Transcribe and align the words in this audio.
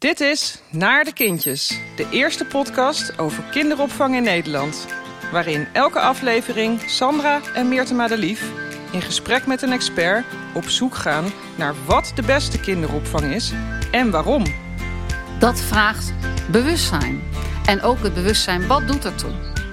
Dit 0.00 0.20
is 0.20 0.58
Naar 0.70 1.04
de 1.04 1.12
Kindjes, 1.12 1.80
de 1.96 2.06
eerste 2.10 2.44
podcast 2.44 3.18
over 3.18 3.42
kinderopvang 3.42 4.14
in 4.16 4.22
Nederland. 4.22 4.86
Waarin 5.32 5.66
elke 5.72 6.00
aflevering 6.00 6.80
Sandra 6.80 7.40
en 7.54 7.68
Meerte 7.68 7.94
Madelief 7.94 8.50
in 8.92 9.02
gesprek 9.02 9.46
met 9.46 9.62
een 9.62 9.72
expert 9.72 10.24
op 10.54 10.64
zoek 10.64 10.94
gaan 10.94 11.24
naar 11.56 11.74
wat 11.86 12.12
de 12.14 12.22
beste 12.22 12.60
kinderopvang 12.60 13.34
is 13.34 13.52
en 13.90 14.10
waarom. 14.10 14.44
Dat 15.38 15.60
vraagt 15.60 16.12
bewustzijn. 16.50 17.22
En 17.66 17.82
ook 17.82 18.02
het 18.02 18.14
bewustzijn, 18.14 18.66
wat 18.66 18.88
doet 18.88 19.04
ertoe? 19.04 19.32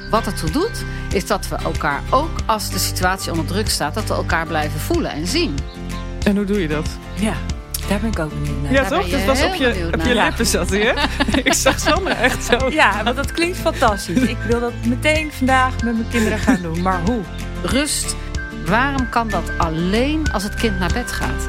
Wat 0.09 0.25
ertoe 0.25 0.51
doet, 0.51 0.83
is 1.13 1.27
dat 1.27 1.47
we 1.47 1.55
elkaar 1.55 2.03
ook 2.11 2.39
als 2.45 2.69
de 2.69 2.79
situatie 2.79 3.31
onder 3.31 3.45
druk 3.45 3.69
staat, 3.69 3.93
dat 3.93 4.07
we 4.07 4.13
elkaar 4.13 4.47
blijven 4.47 4.79
voelen 4.79 5.11
en 5.11 5.27
zien. 5.27 5.55
En 6.23 6.35
hoe 6.35 6.45
doe 6.45 6.61
je 6.61 6.67
dat? 6.67 6.87
Ja, 7.19 7.35
daar 7.87 7.99
ben 7.99 8.09
ik 8.11 8.19
ook 8.19 8.29
benieuwd 8.29 8.61
naar. 8.61 8.71
Ja, 8.71 8.81
Daar 8.81 8.99
toch? 8.99 9.09
Dat 9.09 9.23
was 9.25 9.43
op 9.43 9.53
je, 9.53 9.89
op 9.93 10.01
je 10.01 10.13
lippen 10.15 10.45
zat 10.45 10.69
hij, 10.69 10.79
hè? 10.79 10.93
Ik 11.49 11.53
zag 11.53 11.79
Sandra 11.79 12.15
echt 12.15 12.43
zo. 12.43 12.69
Ja, 12.69 13.03
want 13.03 13.15
dat 13.15 13.31
klinkt 13.31 13.57
fantastisch. 13.57 14.17
Ik 14.21 14.37
wil 14.47 14.59
dat 14.59 14.73
meteen 14.85 15.31
vandaag 15.31 15.83
met 15.83 15.93
mijn 15.97 16.09
kinderen 16.09 16.39
gaan 16.39 16.61
doen. 16.61 16.81
Maar 16.81 17.01
hoe? 17.05 17.21
Rust, 17.63 18.15
waarom 18.65 19.09
kan 19.09 19.29
dat 19.29 19.51
alleen 19.57 20.31
als 20.31 20.43
het 20.43 20.55
kind 20.55 20.79
naar 20.79 20.93
bed 20.93 21.11
gaat? 21.11 21.47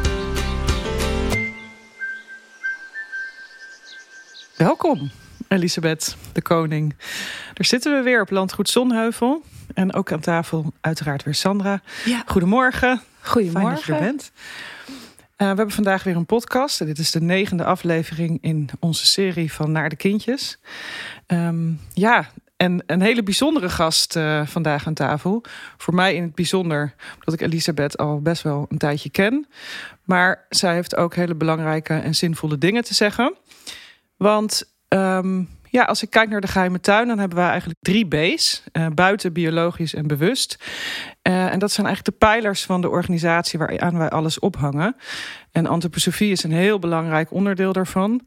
Welkom, 4.57 5.11
Elisabeth 5.49 6.17
de 6.33 6.43
Koning. 6.43 6.95
Daar 7.55 7.67
zitten 7.67 7.97
we 7.97 8.03
weer 8.03 8.21
op 8.21 8.31
Landgoed 8.31 8.69
Zonheuvel. 8.69 9.43
En 9.75 9.95
ook 9.95 10.13
aan 10.13 10.21
tafel 10.21 10.73
uiteraard 10.81 11.23
weer 11.23 11.35
Sandra. 11.35 11.81
Ja, 12.05 12.23
Goedemorgen. 12.27 13.01
goedemorgen. 13.21 13.61
Fijn 13.63 13.75
dat 13.75 13.85
je 13.85 13.93
er 13.93 13.99
bent. 14.01 14.33
Eh, 15.39 15.49
we 15.51 15.57
hebben 15.57 15.75
vandaag 15.75 16.03
weer 16.03 16.17
een 16.17 16.27
podcast. 16.27 16.79
Dit 16.79 16.99
is 16.99 17.11
de 17.11 17.21
negende 17.21 17.65
aflevering 17.65 18.39
in 18.41 18.69
onze 18.81 19.07
serie 19.07 19.53
van 19.53 19.73
Naar 19.73 19.89
de 19.89 19.97
Kindjes. 19.97 20.59
Ehm, 21.27 21.73
ja, 21.93 22.31
en 22.57 22.83
een 22.87 23.01
hele 23.01 23.23
bijzondere 23.23 23.69
gast 23.69 24.17
eh, 24.17 24.47
vandaag 24.47 24.87
aan 24.87 24.95
tafel. 24.95 25.43
Voor 25.77 25.95
mij 25.95 26.15
in 26.15 26.23
het 26.23 26.35
bijzonder, 26.35 26.95
omdat 27.15 27.41
ik 27.41 27.41
Elisabeth 27.41 27.99
al 27.99 28.21
best 28.21 28.43
wel 28.43 28.67
een 28.69 28.79
tijdje 28.79 29.11
ken. 29.11 29.47
Maar 30.05 30.47
zij 30.49 30.75
heeft 30.75 30.97
ook 30.97 31.15
hele 31.15 31.35
belangrijke 31.35 31.95
en 31.95 32.15
zinvolle 32.15 32.59
dingen 32.59 32.85
te 32.85 32.95
zeggen. 32.95 33.35
Want 34.17 34.73
ehm, 34.89 35.43
ja, 35.71 35.85
als 35.85 36.03
ik 36.03 36.11
kijk 36.11 36.29
naar 36.29 36.41
de 36.41 36.47
geheime 36.47 36.81
tuin, 36.81 37.09
dan 37.09 37.19
hebben 37.19 37.39
we 37.39 37.45
eigenlijk 37.45 37.79
drie 37.81 38.07
B's: 38.07 38.63
eh, 38.73 38.87
buiten, 38.95 39.33
biologisch 39.33 39.95
en 39.95 40.07
bewust. 40.07 40.59
Eh, 41.29 41.53
en 41.53 41.59
dat 41.59 41.73
zijn 41.73 41.87
eigenlijk 41.87 42.19
de 42.19 42.27
pijlers 42.27 42.65
van 42.65 42.81
de 42.81 42.89
organisatie 42.89 43.59
waaraan 43.59 43.99
wij 43.99 44.09
alles 44.11 44.39
ophangen. 44.39 44.97
En 45.53 45.67
antroposofie 45.67 46.31
is 46.31 46.43
een 46.43 46.53
heel 46.53 46.79
belangrijk 46.79 47.33
onderdeel 47.33 47.73
daarvan. 47.73 48.27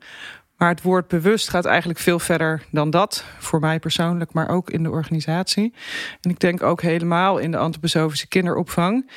Maar 0.58 0.70
het 0.70 0.82
woord 0.82 1.08
bewust 1.08 1.50
gaat 1.50 1.66
eigenlijk 1.66 2.00
veel 2.00 2.20
verder 2.20 2.64
dan 2.72 2.90
dat. 2.90 3.24
Voor 3.40 3.60
mij 3.60 3.80
persoonlijk, 3.80 4.34
maar 4.34 4.50
ook 4.50 4.70
in 4.70 4.84
de 4.84 4.90
organisatie. 4.90 5.74
En 6.22 6.30
ik 6.30 6.40
denk 6.40 6.64
ook 6.64 6.82
helemaal 6.82 7.38
in 7.38 7.52
de 7.52 7.58
antroposofische 7.58 8.28
kinderopvang. 8.28 9.12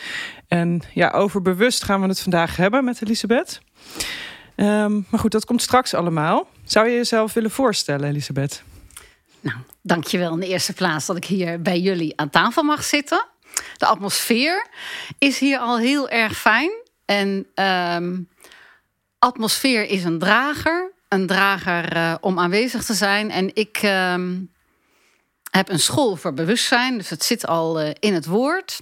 En 0.48 0.82
ja, 0.94 1.10
over 1.10 1.42
bewust 1.42 1.84
gaan 1.84 2.00
we 2.00 2.08
het 2.08 2.20
vandaag 2.20 2.56
hebben 2.56 2.84
met 2.84 3.02
Elisabeth. 3.02 3.60
Ehm, 4.54 4.92
maar 5.08 5.20
goed, 5.20 5.32
dat 5.32 5.44
komt 5.44 5.62
straks 5.62 5.94
allemaal. 5.94 6.48
Zou 6.62 6.88
je 6.88 6.94
jezelf 6.94 7.32
willen 7.32 7.50
voorstellen, 7.50 8.08
Elisabeth? 8.08 8.62
Nou, 9.40 9.56
dankjewel 9.82 10.32
in 10.32 10.40
de 10.40 10.48
eerste 10.48 10.72
plaats 10.72 11.06
dat 11.06 11.16
ik 11.16 11.24
hier 11.24 11.62
bij 11.62 11.80
jullie 11.80 12.16
aan 12.16 12.30
tafel 12.30 12.62
mag 12.62 12.84
zitten. 12.84 13.32
De 13.76 13.86
atmosfeer 13.86 14.66
is 15.18 15.38
hier 15.38 15.58
al 15.58 15.78
heel 15.78 16.08
erg 16.08 16.38
fijn. 16.38 16.70
En 17.04 17.46
ehm, 17.54 18.20
atmosfeer 19.18 19.84
is 19.84 20.04
een 20.04 20.18
drager. 20.18 20.92
Een 21.08 21.26
drager 21.26 21.92
eh, 21.92 22.14
om 22.20 22.38
aanwezig 22.38 22.84
te 22.84 22.94
zijn. 22.94 23.30
En 23.30 23.54
ik 23.54 23.76
ehm, 23.82 24.40
heb 25.50 25.68
een 25.68 25.80
school 25.80 26.16
voor 26.16 26.34
bewustzijn. 26.34 26.98
Dus 26.98 27.10
het 27.10 27.24
zit 27.24 27.46
al 27.46 27.80
eh, 27.80 27.90
in 27.98 28.14
het 28.14 28.26
woord. 28.26 28.80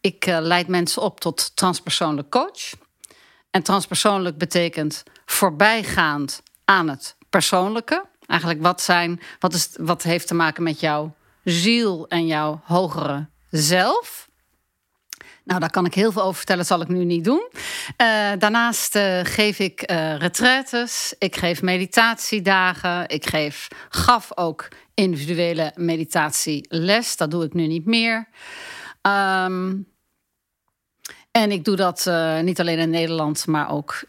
Ik 0.00 0.26
eh, 0.26 0.38
leid 0.40 0.68
mensen 0.68 1.02
op 1.02 1.20
tot 1.20 1.56
transpersoonlijk 1.56 2.30
coach. 2.30 2.72
En 3.50 3.62
transpersoonlijk 3.62 4.38
betekent 4.38 5.02
voorbijgaand 5.26 6.42
aan 6.64 6.88
het 6.88 7.16
persoonlijke. 7.30 8.04
Eigenlijk 8.26 8.62
wat, 8.62 8.82
zijn, 8.82 9.20
wat, 9.38 9.54
is, 9.54 9.68
wat 9.76 10.02
heeft 10.02 10.26
te 10.26 10.34
maken 10.34 10.62
met 10.62 10.80
jouw 10.80 11.14
ziel 11.44 12.08
en 12.08 12.26
jouw 12.26 12.60
hogere 12.64 13.28
zelf. 13.50 14.29
Nou, 15.50 15.62
daar 15.62 15.70
kan 15.70 15.86
ik 15.86 15.94
heel 15.94 16.12
veel 16.12 16.22
over 16.22 16.36
vertellen, 16.36 16.66
zal 16.66 16.80
ik 16.80 16.88
nu 16.88 17.04
niet 17.04 17.24
doen. 17.24 17.48
Eh, 17.96 18.30
daarnaast 18.38 18.96
eh, 18.96 19.20
geef 19.22 19.58
ik 19.58 19.80
retraites, 20.18 21.14
ik 21.18 21.36
geef 21.36 21.62
meditatiedagen, 21.62 23.08
ik 23.08 23.26
geef, 23.26 23.68
gaf 23.88 24.36
ook 24.36 24.68
individuele 24.94 25.72
meditatieles. 25.76 27.16
Dat 27.16 27.30
doe 27.30 27.44
ik 27.44 27.52
nu 27.52 27.66
niet 27.66 27.84
meer. 27.84 28.28
Ehm, 29.00 29.76
en 31.30 31.50
ik 31.50 31.64
doe 31.64 31.76
dat 31.76 32.10
niet 32.42 32.60
alleen 32.60 32.78
in 32.78 32.90
Nederland, 32.90 33.46
maar 33.46 33.70
ook 33.70 34.02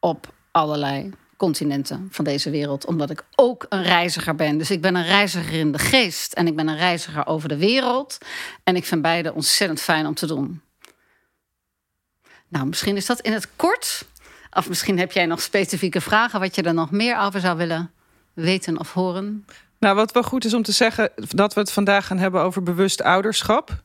op 0.00 0.32
allerlei 0.50 1.10
continenten 1.36 2.08
van 2.10 2.24
deze 2.24 2.50
wereld. 2.50 2.86
Omdat 2.86 3.10
ik 3.10 3.24
ook 3.34 3.66
een 3.68 3.82
reiziger 3.82 4.34
ben. 4.34 4.58
Dus 4.58 4.70
ik 4.70 4.80
ben 4.80 4.94
een 4.94 5.06
reiziger 5.06 5.58
in 5.58 5.72
de 5.72 5.78
geest 5.78 6.32
en 6.32 6.46
ik 6.46 6.56
ben 6.56 6.68
een 6.68 6.76
reiziger 6.76 7.26
over 7.26 7.48
de 7.48 7.56
wereld. 7.56 8.18
En 8.64 8.76
ik 8.76 8.84
vind 8.84 9.02
beide 9.02 9.34
ontzettend 9.34 9.80
fijn 9.80 10.06
om 10.06 10.14
te 10.14 10.26
doen. 10.26 10.62
Nou, 12.54 12.66
misschien 12.66 12.96
is 12.96 13.06
dat 13.06 13.20
in 13.20 13.32
het 13.32 13.48
kort. 13.56 14.06
Of 14.50 14.68
misschien 14.68 14.98
heb 14.98 15.12
jij 15.12 15.26
nog 15.26 15.40
specifieke 15.40 16.00
vragen 16.00 16.40
wat 16.40 16.54
je 16.54 16.62
er 16.62 16.74
nog 16.74 16.90
meer 16.90 17.18
over 17.18 17.40
zou 17.40 17.56
willen 17.56 17.90
weten 18.32 18.78
of 18.78 18.92
horen. 18.92 19.46
Nou, 19.78 19.96
wat 19.96 20.12
wel 20.12 20.22
goed 20.22 20.44
is 20.44 20.54
om 20.54 20.62
te 20.62 20.72
zeggen, 20.72 21.10
dat 21.14 21.54
we 21.54 21.60
het 21.60 21.72
vandaag 21.72 22.06
gaan 22.06 22.18
hebben 22.18 22.42
over 22.42 22.62
bewust 22.62 23.02
ouderschap. 23.02 23.82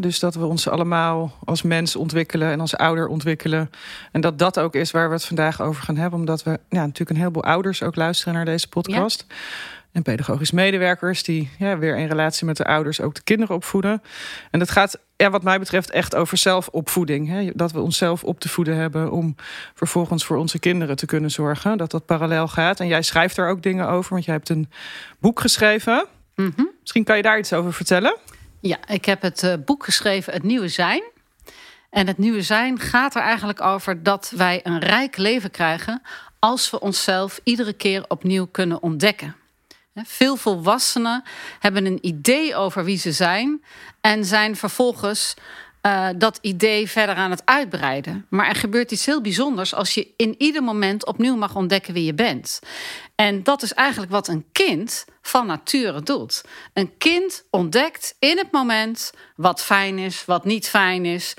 Dus 0.00 0.18
dat 0.18 0.34
we 0.34 0.44
ons 0.44 0.68
allemaal 0.68 1.38
als 1.44 1.62
mens 1.62 1.96
ontwikkelen 1.96 2.50
en 2.50 2.60
als 2.60 2.76
ouder 2.76 3.06
ontwikkelen. 3.06 3.70
En 4.12 4.20
dat 4.20 4.38
dat 4.38 4.58
ook 4.58 4.74
is 4.74 4.90
waar 4.90 5.08
we 5.08 5.14
het 5.14 5.24
vandaag 5.24 5.60
over 5.60 5.82
gaan 5.82 5.96
hebben. 5.96 6.18
Omdat 6.18 6.42
we 6.42 6.50
ja, 6.50 6.80
natuurlijk 6.80 7.10
een 7.10 7.16
heleboel 7.16 7.44
ouders 7.44 7.82
ook 7.82 7.96
luisteren 7.96 8.34
naar 8.34 8.44
deze 8.44 8.68
podcast. 8.68 9.26
En 9.92 10.02
pedagogisch 10.02 10.50
medewerkers 10.50 11.22
die 11.22 11.50
ja, 11.58 11.78
weer 11.78 11.96
in 11.96 12.08
relatie 12.08 12.46
met 12.46 12.56
de 12.56 12.64
ouders 12.64 13.00
ook 13.00 13.14
de 13.14 13.22
kinderen 13.22 13.54
opvoeden. 13.54 14.02
En 14.50 14.58
dat 14.58 14.70
gaat, 14.70 14.98
ja, 15.16 15.30
wat 15.30 15.42
mij 15.42 15.58
betreft, 15.58 15.90
echt 15.90 16.14
over 16.14 16.36
zelfopvoeding. 16.36 17.28
Hè? 17.28 17.50
Dat 17.54 17.72
we 17.72 17.80
onszelf 17.80 18.24
op 18.24 18.40
te 18.40 18.48
voeden 18.48 18.76
hebben 18.76 19.12
om 19.12 19.34
vervolgens 19.74 20.24
voor 20.24 20.36
onze 20.36 20.58
kinderen 20.58 20.96
te 20.96 21.06
kunnen 21.06 21.30
zorgen. 21.30 21.78
Dat 21.78 21.90
dat 21.90 22.06
parallel 22.06 22.48
gaat. 22.48 22.80
En 22.80 22.86
jij 22.86 23.02
schrijft 23.02 23.36
daar 23.36 23.50
ook 23.50 23.62
dingen 23.62 23.88
over, 23.88 24.12
want 24.12 24.24
jij 24.24 24.34
hebt 24.34 24.48
een 24.48 24.70
boek 25.18 25.40
geschreven. 25.40 26.06
Mhm. 26.34 26.64
Misschien 26.80 27.04
kan 27.04 27.16
je 27.16 27.22
daar 27.22 27.38
iets 27.38 27.52
over 27.52 27.72
vertellen. 27.72 28.16
Ja, 28.60 28.78
ik 28.88 29.04
heb 29.04 29.22
het 29.22 29.42
eh, 29.42 29.54
boek 29.64 29.84
geschreven, 29.84 30.32
Het 30.32 30.42
Nieuwe 30.42 30.68
Zijn. 30.68 31.02
En 31.94 32.06
het 32.06 32.18
nieuwe 32.18 32.42
zijn 32.42 32.78
gaat 32.78 33.14
er 33.14 33.22
eigenlijk 33.22 33.60
over 33.60 34.02
dat 34.02 34.32
wij 34.36 34.60
een 34.62 34.78
rijk 34.78 35.16
leven 35.16 35.50
krijgen 35.50 36.02
als 36.38 36.70
we 36.70 36.80
onszelf 36.80 37.40
iedere 37.44 37.72
keer 37.72 38.04
opnieuw 38.08 38.46
kunnen 38.46 38.82
ontdekken. 38.82 39.36
Veel 40.02 40.36
volwassenen 40.36 41.22
hebben 41.58 41.86
een 41.86 41.98
idee 42.00 42.56
over 42.56 42.84
wie 42.84 42.98
ze 42.98 43.12
zijn 43.12 43.64
en 44.00 44.24
zijn 44.24 44.56
vervolgens 44.56 45.34
eh, 45.80 46.08
dat 46.16 46.38
idee 46.40 46.88
verder 46.88 47.14
aan 47.14 47.30
het 47.30 47.42
uitbreiden. 47.44 48.26
Maar 48.28 48.48
er 48.48 48.54
gebeurt 48.54 48.90
iets 48.90 49.06
heel 49.06 49.20
bijzonders 49.20 49.74
als 49.74 49.94
je 49.94 50.08
in 50.16 50.34
ieder 50.38 50.62
moment 50.62 51.06
opnieuw 51.06 51.36
mag 51.36 51.54
ontdekken 51.54 51.94
wie 51.94 52.04
je 52.04 52.14
bent. 52.14 52.60
En 53.14 53.42
dat 53.42 53.62
is 53.62 53.74
eigenlijk 53.74 54.12
wat 54.12 54.28
een 54.28 54.44
kind 54.52 55.04
van 55.22 55.46
nature 55.46 56.02
doet. 56.02 56.44
Een 56.72 56.96
kind 56.98 57.44
ontdekt 57.50 58.16
in 58.18 58.38
het 58.38 58.52
moment 58.52 59.12
wat 59.36 59.62
fijn 59.62 59.98
is, 59.98 60.24
wat 60.24 60.44
niet 60.44 60.68
fijn 60.68 61.04
is. 61.04 61.34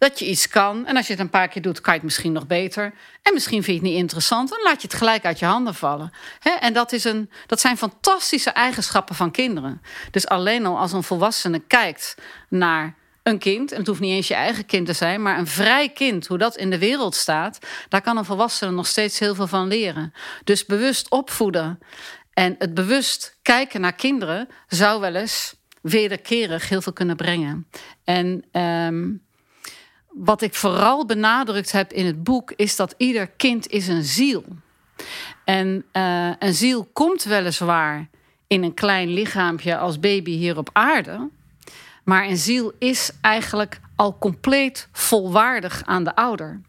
Dat 0.00 0.18
je 0.18 0.26
iets 0.26 0.48
kan. 0.48 0.86
En 0.86 0.96
als 0.96 1.06
je 1.06 1.12
het 1.12 1.22
een 1.22 1.30
paar 1.30 1.48
keer 1.48 1.62
doet, 1.62 1.80
kan 1.80 1.92
je 1.92 1.98
het 1.98 2.08
misschien 2.08 2.32
nog 2.32 2.46
beter. 2.46 2.94
En 3.22 3.34
misschien 3.34 3.62
vind 3.62 3.76
je 3.76 3.82
het 3.82 3.92
niet 3.92 4.02
interessant. 4.02 4.48
Dan 4.48 4.62
laat 4.62 4.82
je 4.82 4.88
het 4.88 4.96
gelijk 4.96 5.24
uit 5.24 5.38
je 5.38 5.44
handen 5.44 5.74
vallen. 5.74 6.12
En 6.60 6.72
dat, 6.72 6.92
is 6.92 7.04
een, 7.04 7.30
dat 7.46 7.60
zijn 7.60 7.76
fantastische 7.76 8.50
eigenschappen 8.50 9.14
van 9.14 9.30
kinderen. 9.30 9.82
Dus 10.10 10.26
alleen 10.26 10.66
al 10.66 10.78
als 10.78 10.92
een 10.92 11.02
volwassene 11.02 11.58
kijkt 11.58 12.14
naar 12.48 12.94
een 13.22 13.38
kind, 13.38 13.72
en 13.72 13.78
het 13.78 13.86
hoeft 13.86 14.00
niet 14.00 14.12
eens 14.12 14.28
je 14.28 14.34
eigen 14.34 14.66
kind 14.66 14.86
te 14.86 14.92
zijn, 14.92 15.22
maar 15.22 15.38
een 15.38 15.46
vrij 15.46 15.88
kind, 15.88 16.26
hoe 16.26 16.38
dat 16.38 16.56
in 16.56 16.70
de 16.70 16.78
wereld 16.78 17.14
staat, 17.14 17.58
daar 17.88 18.02
kan 18.02 18.16
een 18.16 18.24
volwassene 18.24 18.70
nog 18.70 18.86
steeds 18.86 19.18
heel 19.18 19.34
veel 19.34 19.46
van 19.46 19.68
leren. 19.68 20.12
Dus 20.44 20.66
bewust 20.66 21.10
opvoeden 21.10 21.78
en 22.32 22.54
het 22.58 22.74
bewust 22.74 23.38
kijken 23.42 23.80
naar 23.80 23.94
kinderen 23.94 24.48
zou 24.66 25.00
wel 25.00 25.14
eens 25.14 25.54
wederkerig 25.82 26.68
heel 26.68 26.82
veel 26.82 26.92
kunnen 26.92 27.16
brengen. 27.16 27.66
En 28.04 28.44
ehm, 28.52 29.08
wat 30.10 30.42
ik 30.42 30.54
vooral 30.54 31.06
benadrukt 31.06 31.72
heb 31.72 31.92
in 31.92 32.06
het 32.06 32.24
boek 32.24 32.52
is 32.56 32.76
dat 32.76 32.94
ieder 32.96 33.26
kind 33.26 33.68
is 33.68 33.88
een 33.88 34.04
ziel. 34.04 34.44
En 35.44 35.84
eh, 35.92 36.30
een 36.38 36.54
ziel 36.54 36.88
komt 36.92 37.24
weliswaar 37.24 38.08
in 38.46 38.62
een 38.62 38.74
klein 38.74 39.08
lichaampje 39.08 39.78
als 39.78 40.00
baby 40.00 40.30
hier 40.30 40.58
op 40.58 40.70
aarde. 40.72 41.28
Maar 42.04 42.24
een 42.24 42.36
ziel 42.36 42.72
is 42.78 43.10
eigenlijk 43.20 43.80
al 43.96 44.18
compleet 44.18 44.88
volwaardig 44.92 45.82
aan 45.84 46.04
de 46.04 46.14
ouder. 46.14 46.60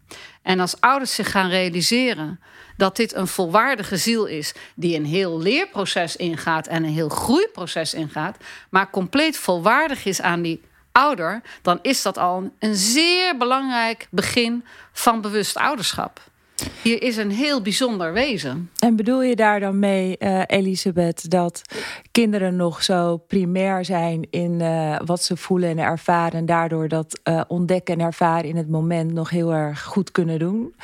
En 0.42 0.60
als 0.60 0.80
ouders 0.80 1.14
zich 1.14 1.30
gaan 1.30 1.48
realiseren 1.48 2.40
dat 2.76 2.96
dit 2.96 3.14
een 3.14 3.26
volwaardige 3.26 3.96
ziel 3.96 4.26
is 4.26 4.54
die 4.74 4.96
een 4.96 5.04
heel 5.04 5.40
leerproces 5.40 6.16
ingaat 6.16 6.66
en 6.66 6.84
een 6.84 6.92
heel 6.92 7.08
groeiproces 7.08 7.94
ingaat, 7.94 8.36
maar 8.68 8.90
compleet 8.90 9.36
volwaardig 9.36 10.04
is 10.04 10.20
aan 10.20 10.42
die 10.42 10.60
ouder, 10.92 11.42
dan 11.62 11.78
is 11.82 12.02
dat 12.02 12.18
al 12.18 12.52
een 12.58 12.74
zeer 12.74 13.36
belangrijk 13.36 14.06
begin 14.10 14.64
van 14.92 15.20
bewust 15.20 15.56
ouderschap. 15.56 16.20
Hier 16.82 17.02
is 17.02 17.16
een 17.16 17.30
heel 17.30 17.62
bijzonder 17.62 18.12
wezen. 18.12 18.70
En 18.78 18.96
bedoel 18.96 19.22
je 19.22 19.36
daar 19.36 19.60
dan 19.60 19.78
mee, 19.78 20.16
uh, 20.18 20.42
Elisabeth, 20.46 21.30
dat 21.30 21.62
kinderen 22.10 22.56
nog 22.56 22.82
zo 22.82 23.16
primair 23.16 23.84
zijn 23.84 24.26
in 24.30 24.60
uh, 24.60 24.96
wat 25.04 25.22
ze 25.22 25.36
voelen 25.36 25.68
en 25.68 25.78
ervaren, 25.78 26.38
en 26.38 26.46
daardoor 26.46 26.88
dat 26.88 27.20
uh, 27.28 27.40
ontdekken 27.48 27.94
en 27.94 28.04
ervaren 28.04 28.48
in 28.48 28.56
het 28.56 28.68
moment 28.68 29.12
nog 29.12 29.30
heel 29.30 29.52
erg 29.52 29.82
goed 29.82 30.10
kunnen 30.10 30.38
doen? 30.38 30.74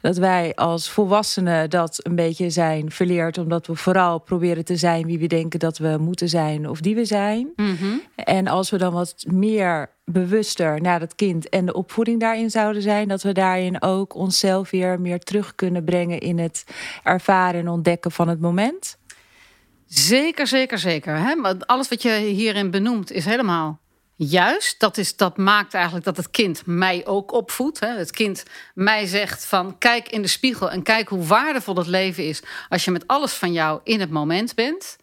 Dat 0.00 0.16
wij 0.16 0.54
als 0.54 0.90
volwassenen 0.90 1.70
dat 1.70 2.00
een 2.02 2.14
beetje 2.14 2.50
zijn 2.50 2.90
verleerd, 2.90 3.38
omdat 3.38 3.66
we 3.66 3.76
vooral 3.76 4.18
proberen 4.18 4.64
te 4.64 4.76
zijn 4.76 5.06
wie 5.06 5.18
we 5.18 5.26
denken 5.26 5.58
dat 5.58 5.78
we 5.78 5.96
moeten 6.00 6.28
zijn 6.28 6.68
of 6.68 6.80
die 6.80 6.94
we 6.94 7.04
zijn. 7.04 7.52
Mm 7.56 7.76
-hmm. 7.76 8.02
En 8.14 8.46
als 8.46 8.70
we 8.70 8.78
dan 8.78 8.92
wat 8.92 9.24
meer 9.26 9.90
bewuster 10.04 10.80
naar 10.80 11.00
het 11.00 11.14
kind 11.14 11.48
en 11.48 11.66
de 11.66 11.72
opvoeding 11.72 12.20
daarin 12.20 12.50
zouden 12.50 12.82
zijn, 12.82 13.08
dat 13.08 13.22
we 13.22 13.32
daarin 13.32 13.82
ook 13.82 14.14
onszelf 14.14 14.70
weer 14.70 15.00
meer 15.00 15.18
terug 15.18 15.54
kunnen 15.54 15.84
brengen 15.84 16.18
in 16.18 16.38
het 16.38 16.64
ervaren 17.02 17.60
en 17.60 17.68
ontdekken 17.68 18.10
van 18.10 18.28
het 18.28 18.40
moment? 18.40 18.98
Zeker, 19.86 20.46
zeker, 20.46 20.78
zeker. 20.78 21.16
Hè? 21.16 21.34
Alles 21.58 21.88
wat 21.88 22.02
je 22.02 22.10
hierin 22.12 22.70
benoemt 22.70 23.10
is 23.10 23.24
helemaal 23.24 23.82
juist. 24.16 24.80
Dat, 24.80 24.98
is, 24.98 25.16
dat 25.16 25.36
maakt 25.36 25.74
eigenlijk 25.74 26.04
dat 26.04 26.16
het 26.16 26.30
kind 26.30 26.62
mij 26.66 27.06
ook 27.06 27.32
opvoedt. 27.32 27.80
Hè? 27.80 27.88
Het 27.88 28.10
kind 28.10 28.42
mij 28.74 29.06
zegt 29.06 29.44
van 29.44 29.78
kijk 29.78 30.08
in 30.08 30.22
de 30.22 30.28
spiegel 30.28 30.70
en 30.70 30.82
kijk 30.82 31.08
hoe 31.08 31.24
waardevol 31.24 31.76
het 31.76 31.86
leven 31.86 32.28
is 32.28 32.42
als 32.68 32.84
je 32.84 32.90
met 32.90 33.06
alles 33.06 33.32
van 33.32 33.52
jou 33.52 33.80
in 33.84 34.00
het 34.00 34.10
moment 34.10 34.54
bent. 34.54 34.96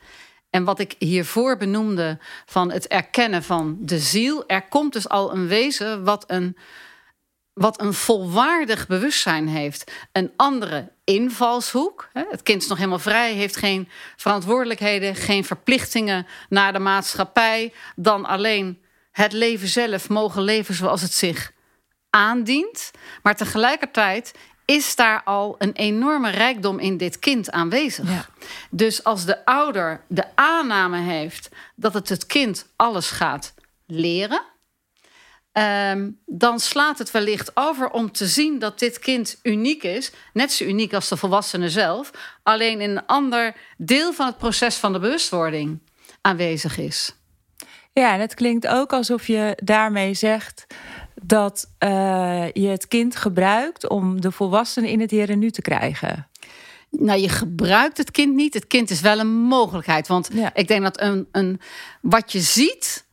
En 0.51 0.63
wat 0.63 0.79
ik 0.79 0.95
hiervoor 0.99 1.57
benoemde 1.57 2.19
van 2.45 2.71
het 2.71 2.87
erkennen 2.87 3.43
van 3.43 3.77
de 3.79 3.99
ziel, 3.99 4.43
er 4.47 4.67
komt 4.67 4.93
dus 4.93 5.09
al 5.09 5.33
een 5.33 5.47
wezen 5.47 6.03
wat 6.03 6.23
een, 6.27 6.57
wat 7.53 7.81
een 7.81 7.93
volwaardig 7.93 8.87
bewustzijn 8.87 9.47
heeft. 9.47 9.91
Een 10.11 10.31
andere 10.35 10.91
invalshoek. 11.03 12.09
Het 12.13 12.43
kind 12.43 12.61
is 12.61 12.67
nog 12.67 12.77
helemaal 12.77 12.99
vrij, 12.99 13.33
heeft 13.33 13.55
geen 13.55 13.89
verantwoordelijkheden, 14.15 15.15
geen 15.15 15.45
verplichtingen 15.45 16.27
naar 16.49 16.73
de 16.73 16.79
maatschappij, 16.79 17.73
dan 17.95 18.25
alleen 18.25 18.81
het 19.11 19.33
leven 19.33 19.67
zelf 19.67 20.09
mogen 20.09 20.41
leven 20.41 20.73
zoals 20.75 21.01
het 21.01 21.13
zich 21.13 21.51
aandient. 22.09 22.91
Maar 23.23 23.35
tegelijkertijd 23.35 24.33
is 24.71 24.95
daar 24.95 25.23
al 25.23 25.55
een 25.57 25.73
enorme 25.73 26.29
rijkdom 26.29 26.79
in 26.79 26.97
dit 26.97 27.19
kind 27.19 27.51
aanwezig. 27.51 28.09
Ja. 28.09 28.25
Dus 28.69 29.03
als 29.03 29.25
de 29.25 29.45
ouder 29.45 30.01
de 30.07 30.25
aanname 30.35 30.99
heeft 30.99 31.49
dat 31.75 31.93
het 31.93 32.09
het 32.09 32.25
kind 32.25 32.65
alles 32.75 33.09
gaat 33.09 33.53
leren, 33.85 34.41
um, 35.53 36.19
dan 36.25 36.59
slaat 36.59 36.97
het 36.97 37.11
wellicht 37.11 37.51
over 37.53 37.89
om 37.89 38.11
te 38.11 38.27
zien 38.27 38.59
dat 38.59 38.79
dit 38.79 38.99
kind 38.99 39.39
uniek 39.43 39.83
is, 39.83 40.11
net 40.33 40.51
zo 40.51 40.63
uniek 40.63 40.93
als 40.93 41.09
de 41.09 41.17
volwassene 41.17 41.69
zelf, 41.69 42.11
alleen 42.43 42.81
in 42.81 42.89
een 42.89 43.05
ander 43.05 43.55
deel 43.77 44.13
van 44.13 44.25
het 44.25 44.37
proces 44.37 44.75
van 44.75 44.93
de 44.93 44.99
bewustwording 44.99 45.79
aanwezig 46.21 46.77
is. 46.77 47.15
Ja, 47.93 48.13
en 48.13 48.19
het 48.19 48.33
klinkt 48.33 48.67
ook 48.67 48.93
alsof 48.93 49.27
je 49.27 49.57
daarmee 49.63 50.13
zegt 50.13 50.65
dat 51.23 51.69
uh, 51.83 51.89
je 52.51 52.67
het 52.67 52.87
kind 52.87 53.15
gebruikt 53.15 53.87
om 53.87 54.21
de 54.21 54.31
volwassenen 54.31 54.89
in 54.89 54.99
het 54.99 55.11
hier 55.11 55.29
en 55.29 55.39
nu 55.39 55.51
te 55.51 55.61
krijgen. 55.61 56.27
Nou, 56.89 57.19
je 57.19 57.29
gebruikt 57.29 57.97
het 57.97 58.11
kind 58.11 58.35
niet. 58.35 58.53
Het 58.53 58.67
kind 58.67 58.89
is 58.89 59.01
wel 59.01 59.19
een 59.19 59.31
mogelijkheid. 59.33 60.07
Want 60.07 60.29
Ja. 60.33 60.51
ik 60.53 60.67
denk 60.67 60.83
dat 60.83 61.01
een, 61.01 61.27
een, 61.31 61.59
wat 62.01 62.31
je 62.31 62.39
ziet, 62.39 63.05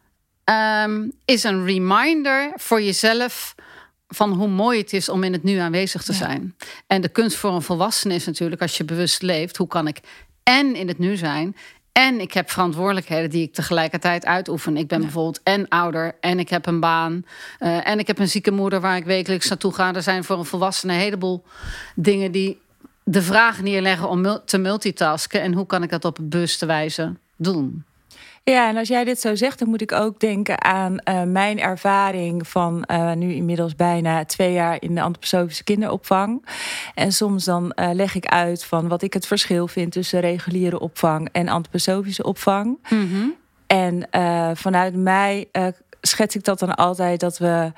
um, 0.84 1.12
is 1.24 1.42
een 1.42 1.64
reminder 1.64 2.52
voor 2.56 2.82
jezelf 2.82 3.54
van 4.08 4.32
hoe 4.32 4.48
mooi 4.48 4.78
het 4.80 4.92
is 4.92 5.08
om 5.08 5.24
in 5.24 5.32
het 5.32 5.42
nu 5.42 5.56
aanwezig 5.56 6.02
te 6.02 6.12
Ja. 6.12 6.18
zijn. 6.18 6.56
En 6.86 7.00
de 7.00 7.08
kunst 7.08 7.36
voor 7.36 7.52
een 7.52 7.62
volwassene 7.62 8.14
is 8.14 8.26
natuurlijk, 8.26 8.62
als 8.62 8.76
je 8.76 8.84
bewust 8.84 9.22
leeft, 9.22 9.56
hoe 9.56 9.66
kan 9.68 9.86
ik 9.86 10.00
en 10.42 10.74
in 10.74 10.88
het 10.88 10.98
nu 10.98 11.16
zijn. 11.16 11.56
En 11.98 12.20
ik 12.20 12.32
heb 12.32 12.50
verantwoordelijkheden 12.50 13.30
die 13.30 13.42
ik 13.42 13.54
tegelijkertijd 13.54 14.26
uitoefen. 14.26 14.76
Ik 14.76 14.88
ben 14.88 15.00
bijvoorbeeld 15.00 15.40
en 15.42 15.68
ouder 15.68 16.16
en 16.20 16.38
ik 16.38 16.48
heb 16.48 16.66
een 16.66 16.80
baan. 16.80 17.24
eh, 17.58 17.88
en 17.88 17.98
ik 17.98 18.06
heb 18.06 18.18
een 18.18 18.28
zieke 18.28 18.50
moeder 18.50 18.80
waar 18.80 18.96
ik 18.96 19.04
wekelijks 19.04 19.48
naartoe 19.48 19.74
ga. 19.74 19.94
Er 19.94 20.02
zijn 20.02 20.24
voor 20.24 20.38
een 20.38 20.44
volwassene 20.44 20.92
een 20.92 20.98
heleboel 20.98 21.44
dingen 21.94 22.32
die 22.32 22.60
de 23.04 23.22
vraag 23.22 23.62
neerleggen 23.62 24.08
om 24.08 24.40
te 24.44 24.58
multitasken. 24.58 25.40
En 25.40 25.52
hoe 25.52 25.66
kan 25.66 25.82
ik 25.82 25.90
dat 25.90 26.04
op 26.04 26.18
een 26.18 26.28
bewuste 26.28 26.66
wijze 26.66 27.14
doen? 27.36 27.84
Ja, 28.50 28.68
en 28.68 28.76
als 28.76 28.88
jij 28.88 29.04
dit 29.04 29.20
zo 29.20 29.34
zegt, 29.34 29.58
dan 29.58 29.68
moet 29.68 29.80
ik 29.80 29.92
ook 29.92 30.20
denken 30.20 30.64
aan 30.64 30.98
eh, 30.98 31.22
mijn 31.22 31.60
ervaring 31.60 32.48
van 32.48 32.84
eh, 32.84 33.12
nu 33.12 33.32
inmiddels 33.32 33.74
bijna 33.76 34.24
twee 34.24 34.52
jaar 34.52 34.76
in 34.80 34.94
de 34.94 35.02
antroposofische 35.02 35.64
kinderopvang. 35.64 36.46
En 36.94 37.12
soms 37.12 37.44
dan 37.44 37.72
eh, 37.72 37.90
leg 37.92 38.14
ik 38.14 38.26
uit 38.26 38.64
van 38.64 38.88
wat 38.88 39.02
ik 39.02 39.12
het 39.12 39.26
verschil 39.26 39.68
vind 39.68 39.92
tussen 39.92 40.20
reguliere 40.20 40.80
opvang 40.80 41.28
en 41.32 41.48
antroposofische 41.48 42.22
opvang. 42.22 42.78
En 43.66 44.10
eh, 44.10 44.50
vanuit 44.54 44.94
mij 44.94 45.48
schets 46.00 46.36
ik 46.36 46.44
dat 46.44 46.58
dan 46.58 46.74
altijd 46.74 47.20
dat 47.20 47.38
we 47.38 47.72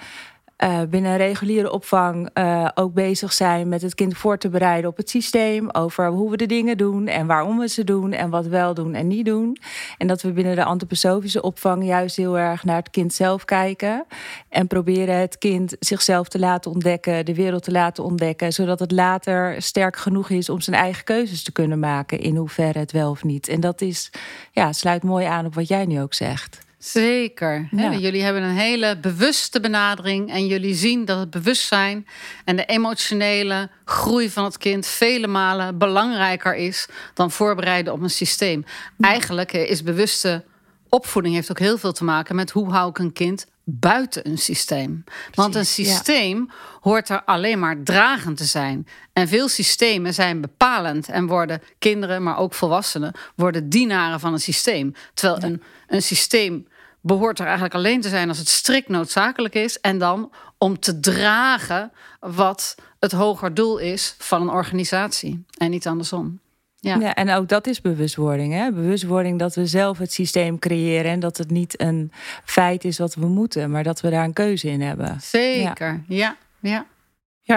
eh, 0.61 0.81
binnen 0.91 1.17
reguliere 1.17 1.73
opvang 1.73 2.31
eh, 2.33 2.69
ook 2.75 2.95
bezig 2.95 3.33
zijn 3.33 3.69
met 3.69 3.83
het 3.83 3.95
kind 3.95 4.17
voor 4.17 4.39
te 4.39 4.49
bereiden 4.49 4.91
op 4.91 4.97
het 4.97 5.11
systeem. 5.11 5.71
Over 5.71 6.09
hoe 6.09 6.31
we 6.31 6.37
de 6.37 6.47
dingen 6.47 6.77
doen 6.77 7.07
en 7.07 7.27
waarom 7.27 7.59
we 7.59 7.69
ze 7.69 7.85
doen 7.85 8.13
en 8.13 8.31
wat 8.31 8.47
wel 8.47 8.75
doen 8.75 8.95
en 8.95 9.07
niet 9.07 9.25
doen. 9.25 9.57
En 9.99 10.07
dat 10.07 10.23
we 10.23 10.33
binnen 10.33 10.57
de 10.57 10.65
antroposofische 10.65 11.43
opvang 11.43 11.85
juist 11.85 12.17
heel 12.17 12.39
erg 12.39 12.65
naar 12.65 12.77
het 12.77 12.91
kind 12.91 13.13
zelf 13.13 13.45
kijken. 13.45 14.05
En 14.49 14.67
proberen 14.67 15.15
het 15.15 15.39
kind 15.39 15.77
zichzelf 15.79 16.29
te 16.29 16.39
laten 16.39 16.71
ontdekken, 16.71 17.25
de 17.25 17.35
wereld 17.35 17.63
te 17.63 17.73
laten 17.73 18.05
ontdekken. 18.05 18.53
Zodat 18.53 18.79
het 18.79 18.93
later 18.93 19.63
sterk 19.63 19.97
genoeg 19.97 20.31
is 20.31 20.49
om 20.49 20.61
zijn 20.61 20.77
eigen 20.77 21.05
keuzes 21.05 21.43
te 21.43 21.53
kunnen 21.53 21.79
maken. 21.79 22.21
In 22.21 22.37
hoeverre 22.37 22.79
het 22.79 22.93
wel 22.93 23.11
of 23.11 23.25
niet. 23.25 23.49
En 23.49 23.61
dat 23.61 23.81
is, 23.81 24.11
ja, 24.53 24.73
sluit 24.73 25.03
mooi 25.03 25.27
aan 25.27 25.47
op 25.47 25.55
wat 25.55 25.69
jij 25.69 25.87
nu 25.87 26.01
ook 26.01 26.15
zegt. 26.15 26.69
Zeker. 26.81 27.69
Ja. 27.71 27.93
Jullie 27.93 28.23
hebben 28.23 28.43
een 28.43 28.57
hele 28.57 28.97
bewuste 28.97 29.61
benadering. 29.61 30.31
En 30.31 30.47
jullie 30.47 30.75
zien 30.75 31.05
dat 31.05 31.19
het 31.19 31.31
bewustzijn 31.31 32.07
en 32.45 32.57
de 32.57 32.65
emotionele 32.65 33.71
groei 33.85 34.31
van 34.31 34.45
het 34.45 34.59
kind 34.59 34.87
vele 34.87 35.27
malen 35.27 35.79
belangrijker 35.79 36.57
is 36.57 36.89
dan 37.15 37.31
voorbereiden 37.31 37.93
op 37.93 38.01
een 38.01 38.11
systeem. 38.11 38.65
Eigenlijk 39.01 39.53
is 39.53 39.83
bewuste 39.83 40.45
opvoeding 40.89 41.35
heeft 41.35 41.51
ook 41.51 41.59
heel 41.59 41.79
veel 41.79 41.93
te 41.93 42.05
maken 42.05 42.37
met 42.37 42.51
hoe 42.51 42.71
hou 42.71 42.91
ik 42.91 42.99
een 42.99 43.13
kind 43.13 43.47
buiten 43.65 44.29
een 44.29 44.39
systeem. 44.39 45.05
Want 45.35 45.55
een 45.55 45.61
ja. 45.61 45.67
systeem 45.67 46.51
hoort 46.81 47.09
er 47.09 47.25
alleen 47.25 47.59
maar 47.59 47.83
dragend 47.83 48.37
te 48.37 48.45
zijn. 48.45 48.87
En 49.13 49.29
veel 49.29 49.49
systemen 49.49 50.15
zijn 50.15 50.41
bepalend 50.41 51.09
en 51.09 51.27
worden 51.27 51.63
kinderen, 51.79 52.23
maar 52.23 52.39
ook 52.39 52.55
volwassenen, 52.55 53.13
worden 53.37 53.69
dienaren 53.69 54.21
van 54.21 54.33
een 54.33 54.41
systeem. 54.41 54.95
Terwijl 55.15 55.43
een, 55.43 55.63
een 55.87 56.03
systeem 56.03 56.67
behoort 57.01 57.39
er 57.39 57.45
eigenlijk 57.45 57.75
alleen 57.75 58.01
te 58.01 58.09
zijn 58.09 58.29
als 58.29 58.39
het 58.39 58.49
strikt 58.49 58.89
noodzakelijk 58.89 59.55
is. 59.55 59.81
En 59.81 59.99
dan 59.99 60.33
om 60.59 60.79
te 60.79 61.01
dragen 61.01 61.93
wat 62.21 62.75
het 62.99 63.13
hoger 63.13 63.55
doel 63.55 63.79
is 63.79 64.15
van 64.19 64.43
een 64.43 64.51
organisatie. 64.51 65.45
En 65.57 65.71
niet 65.71 65.87
andersom. 65.87 66.41
Ja. 66.77 66.97
Ja. 66.97 67.15
en 67.15 67.31
ook 67.31 67.49
dat 67.49 67.67
is 67.67 67.81
bewustwording. 67.81 68.53
Hè? 68.53 68.73
Bewustwording 68.73 69.39
dat 69.39 69.55
we 69.55 69.67
zelf 69.67 69.99
het 69.99 70.13
systeem 70.13 70.59
creëren 70.59 71.11
en 71.11 71.21
dat 71.21 71.37
het 71.37 71.51
niet 71.51 71.81
een 71.81 72.13
feit 72.45 72.85
is 72.85 72.99
wat 72.99 73.15
we 73.15 73.27
moeten, 73.27 73.71
maar 73.71 73.83
dat 73.83 74.01
we 74.01 74.11
daar 74.11 74.25
een 74.25 74.33
keuze 74.33 74.69
in 74.69 74.81
hebben. 74.81 75.21
Zeker, 75.21 76.03
ja. 76.09 76.17
ja. 76.19 76.37
Ja, 76.61 76.87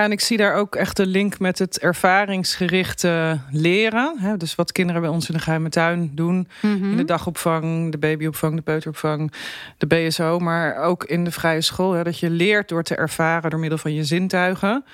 en 0.02 0.12
ik 0.12 0.20
zie 0.20 0.38
daar 0.38 0.56
ook 0.56 0.76
echt 0.76 0.98
de 0.98 1.06
link 1.06 1.40
met 1.40 1.60
het 1.60 1.80
ervaringsgerichte 1.80 3.40
leren. 3.52 4.16
Hè? 4.20 4.38
Dus 4.38 4.56
wat 4.56 4.72
kinderen 4.72 5.02
bij 5.02 5.10
ons 5.10 5.28
in 5.28 5.34
de 5.34 5.42
geheime 5.42 5.70
tuin 5.70 6.12
doen. 6.16 6.48
Mhm. 6.62 6.92
In 6.92 6.98
de 6.98 7.06
dagopvang, 7.06 7.92
de 7.92 7.98
babyopvang, 7.98 8.56
de 8.56 8.62
peuteropvang, 8.62 9.34
de 9.78 9.88
BSO. 9.88 10.40
Maar 10.40 10.76
ook 10.76 11.04
in 11.04 11.24
de 11.24 11.32
vrije 11.32 11.62
school. 11.62 11.92
Hè? 11.92 12.04
Dat 12.04 12.20
je 12.20 12.30
leert 12.30 12.70
door 12.70 12.84
te 12.84 12.96
ervaren 12.96 13.50
door 13.50 13.60
middel 13.60 13.78
van 13.78 13.94
je 13.94 14.04
zintuigen. 14.04 14.86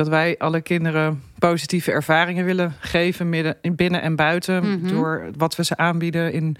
Dat 0.00 0.08
wij 0.08 0.38
alle 0.38 0.60
kinderen 0.60 1.22
positieve 1.38 1.92
ervaringen 1.92 2.44
willen 2.44 2.74
geven, 2.78 3.28
midden, 3.28 3.56
in 3.60 3.74
binnen 3.74 4.02
en 4.02 4.16
buiten. 4.16 4.78
Mhm. 4.78 4.88
Door 4.88 5.30
wat 5.36 5.56
we 5.56 5.64
ze 5.64 5.76
aanbieden 5.76 6.32
in 6.32 6.56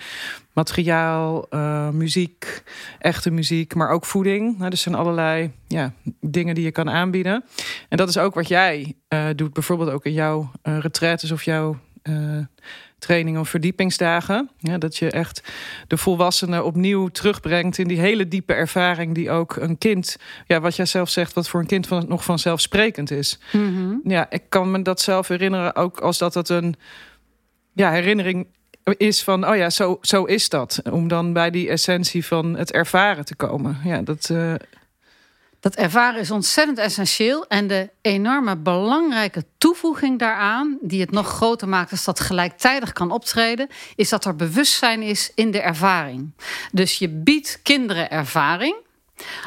materiaal, 0.52 1.46
eh, 1.48 1.88
muziek, 1.88 2.62
echte 2.98 3.30
muziek, 3.30 3.74
maar 3.74 3.88
ook 3.88 4.04
voeding. 4.04 4.58
Nou, 4.58 4.70
dus 4.70 4.80
zijn 4.80 4.94
allerlei 4.94 5.50
ja, 5.66 5.92
dingen 6.20 6.54
die 6.54 6.64
je 6.64 6.70
kan 6.70 6.90
aanbieden. 6.90 7.44
En 7.88 7.96
dat 7.96 8.08
is 8.08 8.18
ook 8.18 8.34
wat 8.34 8.48
jij 8.48 8.94
eh, 9.08 9.26
doet, 9.36 9.52
bijvoorbeeld 9.52 9.90
ook 9.90 10.04
in 10.04 10.12
jouw 10.12 10.50
eh 10.62 10.78
retraites 10.78 11.30
of 11.30 11.42
jouw 11.42 11.78
uh, 12.02 12.44
trainingen 13.00 13.40
of 13.40 13.48
verdiepingsdagen. 13.48 14.50
Ja, 14.58 14.78
dat 14.78 14.96
je 14.96 15.10
echt 15.10 15.42
de 15.86 15.96
volwassenen 15.96 16.64
opnieuw 16.64 17.08
terugbrengt 17.08 17.78
in 17.78 17.88
die 17.88 18.00
hele 18.00 18.28
diepe 18.28 18.52
ervaring 18.52 19.14
die 19.14 19.30
ook 19.30 19.56
een 19.56 19.78
kind, 19.78 20.16
ja, 20.46 20.60
wat 20.60 20.76
jij 20.76 20.86
zelf 20.86 21.08
zegt, 21.08 21.32
wat 21.32 21.48
voor 21.48 21.60
een 21.60 21.66
kind 21.66 21.86
van, 21.86 22.04
nog 22.08 22.24
vanzelfsprekend 22.24 23.10
is. 23.10 23.38
Mhm. 23.52 23.94
Ja, 24.04 24.30
ik 24.30 24.42
kan 24.48 24.70
me 24.70 24.82
dat 24.82 25.00
zelf 25.00 25.28
herinneren 25.28 25.76
ook 25.76 26.00
als 26.00 26.18
dat 26.18 26.34
het 26.34 26.48
een 26.48 26.74
ja, 27.72 27.90
herinnering 27.90 28.46
is 28.96 29.22
van, 29.22 29.48
oh 29.48 29.56
ja, 29.56 29.70
zo, 29.70 29.98
zo 30.00 30.24
is 30.24 30.48
dat. 30.48 30.82
Om 30.90 31.08
dan 31.08 31.32
bij 31.32 31.50
die 31.50 31.68
essentie 31.68 32.26
van 32.26 32.56
het 32.56 32.72
ervaren 32.72 33.24
te 33.24 33.36
komen. 33.36 33.78
Ja, 33.84 34.02
dat. 34.02 34.28
Uh... 34.32 34.54
Dat 35.60 35.74
ervaren 35.74 36.20
is 36.20 36.30
ontzettend 36.30 36.78
essentieel. 36.78 37.46
En 37.46 37.66
de 37.66 37.90
enorme 38.00 38.56
belangrijke 38.56 39.44
toevoeging 39.58 40.18
daaraan, 40.18 40.78
die 40.80 41.00
het 41.00 41.10
nog 41.10 41.28
groter 41.28 41.68
maakt 41.68 41.90
als 41.90 42.04
dat 42.04 42.20
gelijktijdig 42.20 42.92
kan 42.92 43.10
optreden, 43.10 43.68
is 43.96 44.08
dat 44.08 44.24
er 44.24 44.36
bewustzijn 44.36 45.02
is 45.02 45.32
in 45.34 45.50
de 45.50 45.60
ervaring. 45.60 46.32
Dus 46.72 46.98
je 46.98 47.08
biedt 47.08 47.60
kinderen 47.62 48.10
ervaring. 48.10 48.76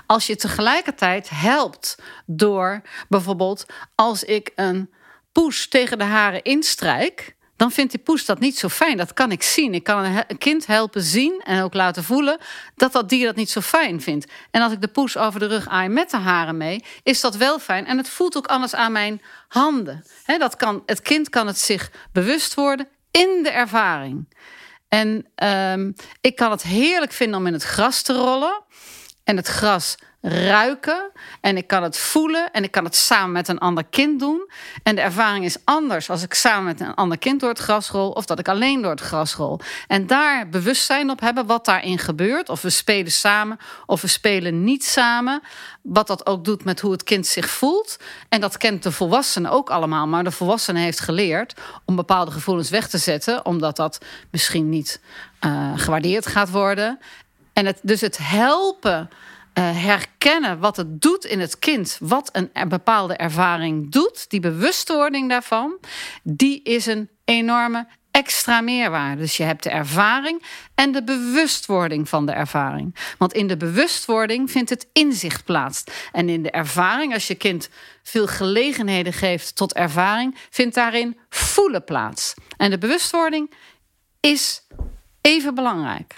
Als 0.05 0.27
je 0.27 0.35
tegelijkertijd 0.35 1.29
helpt 1.29 1.97
door 2.25 2.81
bijvoorbeeld 3.09 3.65
als 3.95 4.23
ik 4.23 4.51
een 4.55 4.89
poes 5.31 5.67
tegen 5.67 5.97
de 5.97 6.03
haren 6.03 6.43
instrijk, 6.43 7.35
dan 7.55 7.71
vindt 7.71 7.91
die 7.91 7.99
poes 7.99 8.25
dat 8.25 8.39
niet 8.39 8.57
zo 8.57 8.69
fijn. 8.69 8.97
Dat 8.97 9.13
kan 9.13 9.31
ik 9.31 9.43
zien. 9.43 9.73
Ik 9.73 9.83
kan 9.83 10.23
een 10.27 10.37
kind 10.37 10.65
helpen 10.65 11.01
zien 11.01 11.41
en 11.45 11.63
ook 11.63 11.73
laten 11.73 12.03
voelen 12.03 12.37
dat 12.75 12.91
dat 12.91 13.09
dier 13.09 13.25
dat 13.25 13.35
niet 13.35 13.49
zo 13.49 13.61
fijn 13.61 14.01
vindt. 14.01 14.31
En 14.51 14.61
als 14.61 14.71
ik 14.71 14.81
de 14.81 14.87
poes 14.87 15.17
over 15.17 15.39
de 15.39 15.45
rug 15.45 15.67
aai 15.67 15.89
met 15.89 16.09
de 16.09 16.17
haren 16.17 16.57
mee, 16.57 16.83
is 17.03 17.21
dat 17.21 17.35
wel 17.35 17.59
fijn. 17.59 17.85
En 17.85 17.97
het 17.97 18.09
voelt 18.09 18.37
ook 18.37 18.47
anders 18.47 18.75
aan 18.75 18.91
mijn 18.91 19.21
handen. 19.47 20.03
dat 20.25 20.55
kan, 20.55 20.83
het 20.85 21.01
kind 21.01 21.29
kan 21.29 21.47
het 21.47 21.59
zich 21.59 21.91
bewust 22.11 22.53
worden 22.53 22.87
in 23.11 23.39
de 23.43 23.49
ervaring. 23.49 24.27
En 24.87 25.27
ehm, 25.35 25.91
ik 26.21 26.35
kan 26.35 26.51
het 26.51 26.63
heerlijk 26.63 27.11
vinden 27.11 27.39
om 27.39 27.47
in 27.47 27.53
het 27.53 27.63
gras 27.63 28.01
te 28.01 28.13
rollen. 28.13 28.63
En 29.23 29.37
het 29.37 29.47
gras 29.47 29.95
ruiken 30.25 31.11
en 31.41 31.57
ik 31.57 31.67
kan 31.67 31.83
het 31.83 31.97
voelen 31.97 32.51
en 32.51 32.63
ik 32.63 32.71
kan 32.71 32.83
het 32.83 32.95
samen 32.95 33.31
met 33.31 33.47
een 33.47 33.57
ander 33.57 33.83
kind 33.89 34.19
doen. 34.19 34.49
En 34.83 34.95
de 34.95 35.01
ervaring 35.01 35.45
is 35.45 35.57
anders 35.63 36.09
als 36.09 36.23
ik 36.23 36.33
samen 36.33 36.63
met 36.63 36.79
een 36.79 36.93
ander 36.93 37.17
kind 37.17 37.39
door 37.39 37.49
het 37.49 37.59
gras 37.59 37.89
rol 37.89 38.11
of 38.11 38.25
dat 38.25 38.39
ik 38.39 38.47
alleen 38.47 38.81
door 38.81 38.91
het 38.91 39.01
gras 39.01 39.35
rol. 39.35 39.59
En 39.87 40.07
daar 40.07 40.49
bewustzijn 40.49 41.09
op 41.09 41.19
hebben 41.19 41.45
wat 41.45 41.65
daarin 41.65 41.97
gebeurt. 41.97 42.49
Of 42.49 42.61
we 42.61 42.69
spelen 42.69 43.11
samen 43.11 43.57
of 43.85 44.01
we 44.01 44.07
spelen 44.07 44.63
niet 44.63 44.85
samen. 44.85 45.41
Wat 45.81 46.07
dat 46.07 46.25
ook 46.25 46.45
doet 46.45 46.63
met 46.63 46.79
hoe 46.79 46.91
het 46.91 47.03
kind 47.03 47.27
zich 47.27 47.49
voelt. 47.49 47.97
En 48.29 48.41
dat 48.41 48.57
kent 48.57 48.83
de 48.83 48.91
volwassene 48.91 49.49
ook 49.49 49.69
allemaal. 49.69 50.07
Maar 50.07 50.23
de 50.23 50.31
volwassene 50.31 50.79
heeft 50.79 50.99
geleerd 50.99 51.53
om 51.85 51.95
bepaalde 51.95 52.31
gevoelens 52.31 52.69
weg 52.69 52.87
te 52.87 52.97
zetten, 52.97 53.45
omdat 53.45 53.75
dat 53.75 53.97
misschien 54.31 54.69
niet 54.69 55.01
uh, 55.45 55.71
gewaardeerd 55.75 56.27
gaat 56.27 56.49
worden. 56.49 56.99
En 57.53 57.65
het, 57.65 57.79
dus 57.81 58.01
het 58.01 58.17
helpen 58.21 59.09
herkennen 59.61 60.59
wat 60.59 60.77
het 60.77 61.01
doet 61.01 61.25
in 61.25 61.39
het 61.39 61.59
kind, 61.59 61.97
wat 61.99 62.29
een 62.33 62.69
bepaalde 62.69 63.15
ervaring 63.15 63.91
doet, 63.91 64.29
die 64.29 64.39
bewustwording 64.39 65.29
daarvan, 65.29 65.77
die 66.23 66.63
is 66.63 66.85
een 66.85 67.09
enorme 67.25 67.87
extra 68.13 68.61
meerwaarde. 68.61 69.21
Dus 69.21 69.37
je 69.37 69.43
hebt 69.43 69.63
de 69.63 69.69
ervaring 69.69 70.43
en 70.75 70.91
de 70.91 71.03
bewustwording 71.03 72.09
van 72.09 72.25
de 72.25 72.31
ervaring. 72.31 72.95
Want 73.17 73.33
in 73.33 73.47
de 73.47 73.57
bewustwording 73.57 74.51
vindt 74.51 74.69
het 74.69 74.87
inzicht 74.93 75.45
plaats. 75.45 75.83
En 76.11 76.29
in 76.29 76.43
de 76.43 76.51
ervaring, 76.51 77.13
als 77.13 77.27
je 77.27 77.35
kind 77.35 77.69
veel 78.03 78.27
gelegenheden 78.27 79.13
geeft 79.13 79.55
tot 79.55 79.73
ervaring, 79.73 80.37
vindt 80.49 80.75
daarin 80.75 81.17
voelen 81.29 81.83
plaats. 81.83 82.33
En 82.57 82.69
de 82.69 82.77
bewustwording 82.77 83.53
is 84.19 84.61
even 85.21 85.55
belangrijk. 85.55 86.13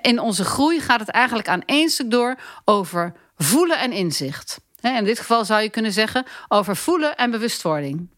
In 0.00 0.20
onze 0.20 0.44
groei 0.44 0.80
gaat 0.80 1.00
het 1.00 1.08
eigenlijk 1.08 1.48
aan 1.48 1.62
één 1.66 1.88
stuk 1.88 2.10
door 2.10 2.36
over 2.64 3.12
voelen 3.36 3.78
en 3.78 3.92
inzicht. 3.92 4.60
In 4.80 5.04
dit 5.04 5.18
geval 5.18 5.44
zou 5.44 5.62
je 5.62 5.70
kunnen 5.70 5.92
zeggen 5.92 6.24
over 6.48 6.76
voelen 6.76 7.16
en 7.16 7.30
bewustwording. 7.30 8.08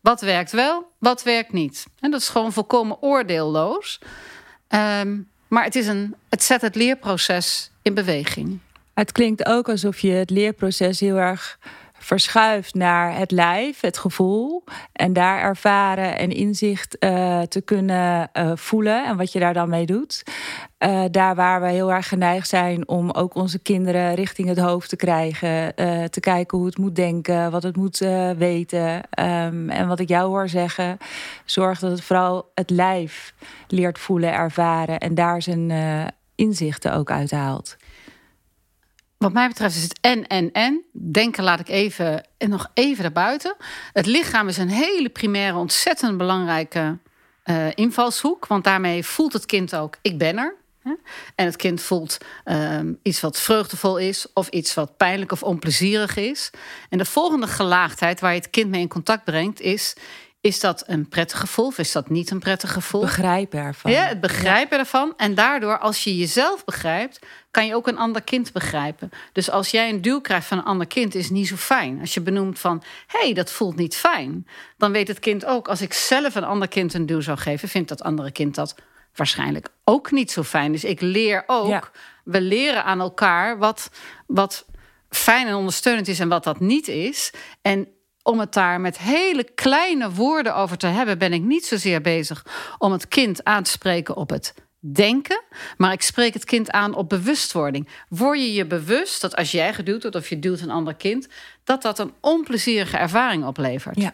Wat 0.00 0.20
werkt 0.20 0.52
wel, 0.52 0.92
wat 0.98 1.22
werkt 1.22 1.52
niet. 1.52 1.86
Dat 2.00 2.20
is 2.20 2.28
gewoon 2.28 2.52
volkomen 2.52 3.02
oordeelloos. 3.02 3.98
Ehm, 4.68 5.18
maar 5.48 5.64
het, 5.64 5.76
is 5.76 5.86
een, 5.86 6.14
het 6.28 6.42
zet 6.42 6.60
het 6.60 6.74
leerproces 6.74 7.70
in 7.82 7.94
beweging. 7.94 8.58
Het 8.94 9.12
klinkt 9.12 9.46
ook 9.46 9.68
alsof 9.68 9.98
je 9.98 10.10
het 10.10 10.30
leerproces 10.30 11.00
heel 11.00 11.16
erg 11.16 11.58
verschuift 12.02 12.74
naar 12.74 13.16
het 13.16 13.30
lijf, 13.30 13.80
het 13.80 13.98
gevoel. 13.98 14.64
En 14.92 15.12
daar 15.12 15.40
ervaren 15.40 16.18
en 16.18 16.30
inzicht 16.30 16.96
uh, 17.00 17.40
te 17.40 17.60
kunnen 17.60 18.30
uh, 18.32 18.52
voelen 18.54 19.06
en 19.06 19.16
wat 19.16 19.32
je 19.32 19.38
daar 19.38 19.54
dan 19.54 19.68
mee 19.68 19.86
doet. 19.86 20.22
Uh, 20.78 21.04
daar 21.10 21.34
waar 21.34 21.60
we 21.60 21.68
heel 21.68 21.92
erg 21.92 22.08
geneigd 22.08 22.48
zijn 22.48 22.88
om 22.88 23.10
ook 23.10 23.34
onze 23.34 23.58
kinderen 23.58 24.14
richting 24.14 24.48
het 24.48 24.58
hoofd 24.58 24.88
te 24.88 24.96
krijgen. 24.96 25.74
te 26.10 26.20
kijken 26.20 26.58
hoe 26.58 26.66
het 26.66 26.78
moet 26.78 26.96
denken, 26.96 27.50
wat 27.50 27.62
het 27.62 27.76
moet 27.76 27.98
weten. 28.38 28.94
Um, 28.94 29.70
en 29.70 29.88
wat 29.88 30.00
ik 30.00 30.08
jou 30.08 30.28
hoor 30.28 30.48
zeggen, 30.48 30.98
zorg 31.44 31.78
dat 31.78 31.90
het 31.90 32.02
vooral 32.02 32.50
het 32.54 32.70
lijf 32.70 33.34
leert 33.68 33.98
voelen, 33.98 34.32
ervaren. 34.32 34.98
En 34.98 35.14
daar 35.14 35.42
zijn 35.42 35.72
inzichten 36.34 36.94
ook 36.94 37.10
uithaalt. 37.10 37.76
Wat 39.20 39.32
mij 39.32 39.48
betreft 39.48 39.76
is 39.76 39.82
het 39.82 39.98
en, 40.00 40.26
en, 40.26 40.52
en. 40.52 40.84
Denken 40.92 41.44
laat 41.44 41.60
ik 41.60 41.68
even, 41.68 42.26
en 42.38 42.50
nog 42.50 42.70
even 42.74 43.02
daarbuiten. 43.02 43.56
Het 43.92 44.06
lichaam 44.06 44.48
is 44.48 44.56
een 44.56 44.68
hele 44.68 45.08
primaire, 45.08 45.56
ontzettend 45.56 46.18
belangrijke 46.18 46.98
uh, 47.44 47.66
invalshoek. 47.74 48.46
Want 48.46 48.64
daarmee 48.64 49.04
voelt 49.04 49.32
het 49.32 49.46
kind 49.46 49.76
ook, 49.76 49.96
ik 50.02 50.18
ben 50.18 50.38
er. 50.38 50.56
En 51.34 51.44
het 51.44 51.56
kind 51.56 51.80
voelt 51.80 52.18
um, 52.44 52.98
iets 53.02 53.20
wat 53.20 53.40
vreugdevol 53.40 53.98
is, 53.98 54.26
of 54.34 54.48
iets 54.48 54.74
wat 54.74 54.96
pijnlijk 54.96 55.32
of 55.32 55.42
onplezierig 55.42 56.16
is. 56.16 56.50
En 56.88 56.98
de 56.98 57.04
volgende 57.04 57.46
gelaagdheid 57.46 58.20
waar 58.20 58.32
je 58.32 58.40
het 58.40 58.50
kind 58.50 58.70
mee 58.70 58.80
in 58.80 58.88
contact 58.88 59.24
brengt, 59.24 59.60
is: 59.60 59.94
is 60.40 60.60
dat 60.60 60.84
een 60.86 61.08
prettig 61.08 61.40
gevoel 61.40 61.66
of 61.66 61.78
is 61.78 61.92
dat 61.92 62.10
niet 62.10 62.30
een 62.30 62.38
prettig 62.38 62.72
gevoel? 62.72 63.00
Begrijpen 63.00 63.60
ervan. 63.60 63.90
Ja, 63.90 64.04
het 64.04 64.20
begrijpen 64.20 64.78
ervan. 64.78 65.14
En 65.16 65.34
daardoor, 65.34 65.78
als 65.78 66.04
je 66.04 66.16
jezelf 66.16 66.64
begrijpt, 66.64 67.18
kan 67.50 67.66
je 67.66 67.74
ook 67.74 67.86
een 67.86 67.98
ander 67.98 68.22
kind 68.22 68.52
begrijpen. 68.52 69.10
Dus 69.32 69.50
als 69.50 69.70
jij 69.70 69.88
een 69.88 70.02
duw 70.02 70.20
krijgt 70.20 70.46
van 70.46 70.58
een 70.58 70.64
ander 70.64 70.86
kind, 70.86 71.14
is 71.14 71.24
het 71.24 71.32
niet 71.32 71.48
zo 71.48 71.56
fijn. 71.56 72.00
Als 72.00 72.14
je 72.14 72.20
benoemt 72.20 72.58
van, 72.58 72.82
hé, 73.06 73.18
hey, 73.18 73.32
dat 73.32 73.50
voelt 73.50 73.76
niet 73.76 73.96
fijn. 73.96 74.46
Dan 74.76 74.92
weet 74.92 75.08
het 75.08 75.18
kind 75.18 75.44
ook, 75.44 75.68
als 75.68 75.80
ik 75.80 75.92
zelf 75.92 76.34
een 76.34 76.44
ander 76.44 76.68
kind 76.68 76.94
een 76.94 77.06
duw 77.06 77.20
zou 77.20 77.38
geven, 77.38 77.68
vindt 77.68 77.88
dat 77.88 78.02
andere 78.02 78.30
kind 78.30 78.54
dat 78.54 78.74
waarschijnlijk 79.14 79.68
ook 79.84 80.10
niet 80.10 80.30
zo 80.30 80.42
fijn. 80.42 80.72
Dus 80.72 80.84
ik 80.84 81.00
leer 81.00 81.44
ook, 81.46 81.90
we 82.24 82.40
leren 82.40 82.84
aan 82.84 83.00
elkaar 83.00 83.58
wat, 83.58 83.90
wat 84.26 84.66
fijn 85.08 85.46
en 85.46 85.54
ondersteunend 85.54 86.08
is 86.08 86.20
en 86.20 86.28
wat 86.28 86.44
dat 86.44 86.60
niet 86.60 86.88
is. 86.88 87.32
En 87.62 87.88
om 88.22 88.40
het 88.40 88.52
daar 88.52 88.80
met 88.80 88.98
hele 88.98 89.44
kleine 89.54 90.10
woorden 90.10 90.54
over 90.54 90.76
te 90.76 90.86
hebben, 90.86 91.18
ben 91.18 91.32
ik 91.32 91.42
niet 91.42 91.66
zozeer 91.66 92.00
bezig 92.00 92.46
om 92.78 92.92
het 92.92 93.08
kind 93.08 93.44
aan 93.44 93.62
te 93.62 93.70
spreken 93.70 94.16
op 94.16 94.30
het 94.30 94.54
denken, 94.78 95.42
maar 95.76 95.92
ik 95.92 96.02
spreek 96.02 96.34
het 96.34 96.44
kind 96.44 96.70
aan 96.70 96.94
op 96.94 97.08
bewustwording. 97.08 97.88
Word 98.08 98.38
je 98.38 98.52
je 98.52 98.66
bewust 98.66 99.20
dat 99.20 99.36
als 99.36 99.50
jij 99.50 99.74
geduwd 99.74 100.02
wordt 100.02 100.16
of 100.16 100.28
je 100.28 100.38
duwt 100.38 100.60
een 100.60 100.70
ander 100.70 100.94
kind, 100.94 101.28
dat 101.64 101.82
dat 101.82 101.98
een 101.98 102.12
onplezierige 102.20 102.96
ervaring 102.96 103.44
oplevert? 103.44 104.00
Ja. 104.00 104.12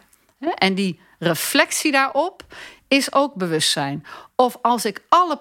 En 0.55 0.75
die 0.75 0.99
reflectie 1.19 1.91
daarop 1.91 2.43
is 2.87 3.13
ook 3.13 3.33
bewustzijn. 3.33 4.05
Of 4.35 4.57
als 4.61 4.85
ik 4.85 5.01
alle 5.09 5.39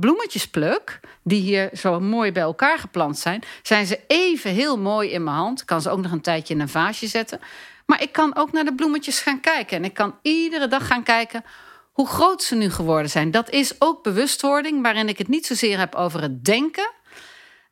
bloemetjes 0.00 0.48
pluk, 0.48 1.00
die 1.22 1.40
hier 1.40 1.70
zo 1.72 2.00
mooi 2.00 2.32
bij 2.32 2.42
elkaar 2.42 2.78
geplant 2.78 3.18
zijn, 3.18 3.42
zijn 3.62 3.86
ze 3.86 4.00
even 4.06 4.50
heel 4.50 4.78
mooi 4.78 5.10
in 5.10 5.24
mijn 5.24 5.36
hand. 5.36 5.60
Ik 5.60 5.66
kan 5.66 5.80
ze 5.80 5.90
ook 5.90 6.00
nog 6.00 6.12
een 6.12 6.20
tijdje 6.20 6.54
in 6.54 6.60
een 6.60 6.68
vaasje 6.68 7.06
zetten. 7.06 7.40
Maar 7.88 8.02
ik 8.02 8.12
kan 8.12 8.36
ook 8.36 8.52
naar 8.52 8.64
de 8.64 8.74
bloemetjes 8.74 9.20
gaan 9.20 9.40
kijken. 9.40 9.76
En 9.76 9.84
ik 9.84 9.94
kan 9.94 10.18
iedere 10.22 10.68
dag 10.68 10.86
gaan 10.86 11.02
kijken 11.02 11.44
hoe 11.92 12.06
groot 12.06 12.42
ze 12.42 12.54
nu 12.54 12.70
geworden 12.70 13.10
zijn. 13.10 13.30
Dat 13.30 13.50
is 13.50 13.74
ook 13.78 14.02
bewustwording, 14.02 14.82
waarin 14.82 15.08
ik 15.08 15.18
het 15.18 15.28
niet 15.28 15.46
zozeer 15.46 15.78
heb 15.78 15.94
over 15.94 16.22
het 16.22 16.44
denken. 16.44 16.90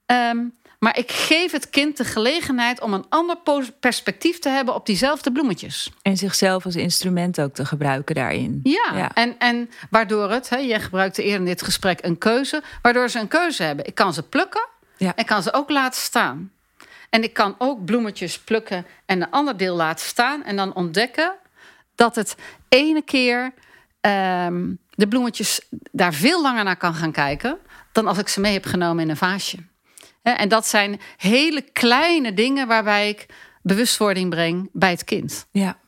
Um, 0.07 0.55
maar 0.79 0.99
ik 0.99 1.11
geef 1.11 1.53
het 1.53 1.71
kind 1.71 1.97
de 1.97 2.05
gelegenheid 2.05 2.81
om 2.81 2.95
een 2.95 3.05
ander 3.09 3.37
perspectief 3.81 4.39
te 4.39 4.49
hebben 4.49 4.75
op 4.75 4.87
diezelfde 4.87 5.33
bloemetjes. 5.33 5.93
En 6.03 6.17
zichzelf 6.17 6.65
als 6.65 6.77
instrument 6.77 7.41
ook 7.41 7.55
te 7.55 7.65
gebruiken 7.65 8.15
daarin. 8.15 8.61
Ja, 8.63 8.93
ja. 8.95 9.15
En, 9.15 9.39
en 9.39 9.71
waardoor 9.91 10.31
het, 10.31 10.49
hè, 10.49 10.57
jij 10.57 10.81
gebruikte 10.81 11.23
eerder 11.23 11.41
in 11.41 11.47
dit 11.47 11.63
gesprek 11.63 11.99
een 12.05 12.19
keuze, 12.19 12.63
waardoor 12.83 13.09
ze 13.09 13.19
een 13.19 13.29
keuze 13.29 13.63
hebben. 13.63 13.87
Ik 13.87 13.95
kan 13.95 14.15
ze 14.15 14.23
plukken 14.23 14.69
ja. 14.97 15.15
en 15.15 15.25
kan 15.25 15.43
ze 15.43 15.53
ook 15.53 15.71
laten 15.71 16.01
staan. 16.01 16.53
En 17.11 17.23
ik 17.23 17.33
kan 17.33 17.55
ook 17.59 17.85
bloemetjes 17.85 18.39
plukken 18.39 18.87
en 19.07 19.23
een 19.23 19.31
ander 19.31 19.57
deel 19.57 19.77
laten 19.77 20.07
staan. 20.07 20.45
En 20.45 20.57
dan 20.57 20.75
ontdekken 20.75 21.35
dat 21.95 22.15
het 22.15 22.37
ene 22.69 23.03
keer 23.03 23.53
um, 24.01 24.79
de 24.91 25.09
bloemetjes 25.09 25.61
daar 25.71 26.15
veel 26.15 26.43
langer 26.43 26.65
naar 26.65 26.77
kan 26.77 26.95
gaan 26.95 27.13
kijken. 27.13 27.59
dan 27.93 28.07
als 28.07 28.19
ik 28.19 28.29
ze 28.29 28.41
mee 28.41 28.53
heb 28.53 28.65
genomen 28.65 29.05
in 29.05 29.11
een 29.11 29.17
vaasje. 29.17 29.59
En 30.23 30.49
dat 30.49 30.67
zijn 30.67 31.01
hele 31.17 31.61
kleine 31.61 32.35
dingen 32.35 32.67
waarbij 32.67 33.09
ik 33.09 33.27
bewustwording 33.63 34.31
breng 34.31 34.69
bij 34.73 34.91
het 34.91 35.05
kind. 35.05 35.47
Ja. 35.51 35.79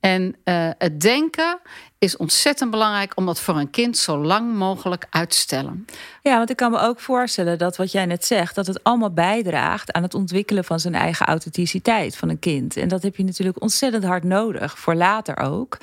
En 0.00 0.36
uh, 0.44 0.70
het 0.78 1.00
denken 1.00 1.58
is 1.98 2.16
ontzettend 2.16 2.70
belangrijk 2.70 3.12
om 3.16 3.26
dat 3.26 3.40
voor 3.40 3.56
een 3.56 3.70
kind 3.70 3.96
zo 3.96 4.16
lang 4.16 4.54
mogelijk 4.54 5.06
uit 5.10 5.30
te 5.30 5.36
stellen. 5.36 5.86
Ja, 6.22 6.36
want 6.36 6.50
ik 6.50 6.56
kan 6.56 6.70
me 6.70 6.78
ook 6.80 7.00
voorstellen 7.00 7.58
dat 7.58 7.76
wat 7.76 7.92
jij 7.92 8.06
net 8.06 8.24
zegt, 8.24 8.54
dat 8.54 8.66
het 8.66 8.84
allemaal 8.84 9.12
bijdraagt 9.12 9.92
aan 9.92 10.02
het 10.02 10.14
ontwikkelen 10.14 10.64
van 10.64 10.80
zijn 10.80 10.94
eigen 10.94 11.26
authenticiteit 11.26 12.16
van 12.16 12.28
een 12.28 12.38
kind. 12.38 12.76
En 12.76 12.88
dat 12.88 13.02
heb 13.02 13.16
je 13.16 13.24
natuurlijk 13.24 13.62
ontzettend 13.62 14.04
hard 14.04 14.24
nodig, 14.24 14.78
voor 14.78 14.94
later 14.94 15.36
ook. 15.36 15.78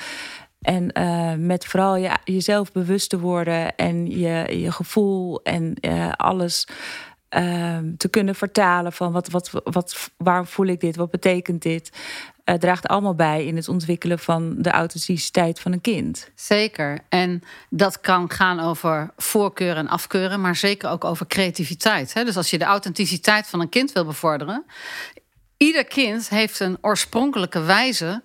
En 0.62 0.89
uh, 0.93 1.33
met 1.33 1.65
vooral 1.65 1.95
je, 1.95 2.12
jezelf 2.24 2.71
bewust 2.71 3.09
te 3.09 3.19
worden 3.19 3.75
en 3.75 4.19
je, 4.19 4.59
je 4.59 4.71
gevoel 4.71 5.41
en 5.43 5.74
uh, 5.81 6.12
alles 6.12 6.67
uh, 7.29 7.77
te 7.98 8.10
kunnen 8.10 8.36
vertalen 8.36 8.93
van 8.93 9.12
wat, 9.12 9.29
wat, 9.29 9.51
wat, 9.63 10.12
waar 10.17 10.46
voel 10.46 10.65
ik 10.65 10.79
dit, 10.79 10.96
wat 10.96 11.12
betekent 11.12 11.62
dit, 11.62 11.91
uh, 12.46 12.55
draagt 12.55 12.88
allemaal 12.88 13.15
bij 13.15 13.46
in 13.46 13.55
het 13.55 13.67
ontwikkelen 13.67 14.19
van 14.19 14.55
de 14.57 14.69
authenticiteit 14.69 15.60
van 15.60 15.72
een 15.72 15.81
kind. 15.81 16.31
Zeker. 16.36 17.00
En 17.10 17.43
dat 17.69 18.01
kan 18.01 18.31
gaan 18.31 18.60
over 18.60 19.13
voorkeuren 19.17 19.77
en 19.77 19.88
afkeuren, 19.88 20.41
maar 20.41 20.55
zeker 20.55 20.89
ook 20.89 21.03
over 21.03 21.27
creativiteit. 21.27 22.13
Hè? 22.13 22.24
Dus 22.24 22.38
als 22.38 22.50
je 22.50 22.57
de 22.57 22.65
authenticiteit 22.65 23.48
van 23.48 23.62
een 23.62 23.69
kind 23.69 23.91
wil 23.91 24.05
bevorderen, 24.05 24.65
ieder 25.57 25.86
kind 25.86 26.29
heeft 26.29 26.60
een 26.60 26.77
oorspronkelijke 26.81 27.62
wijze 27.62 28.22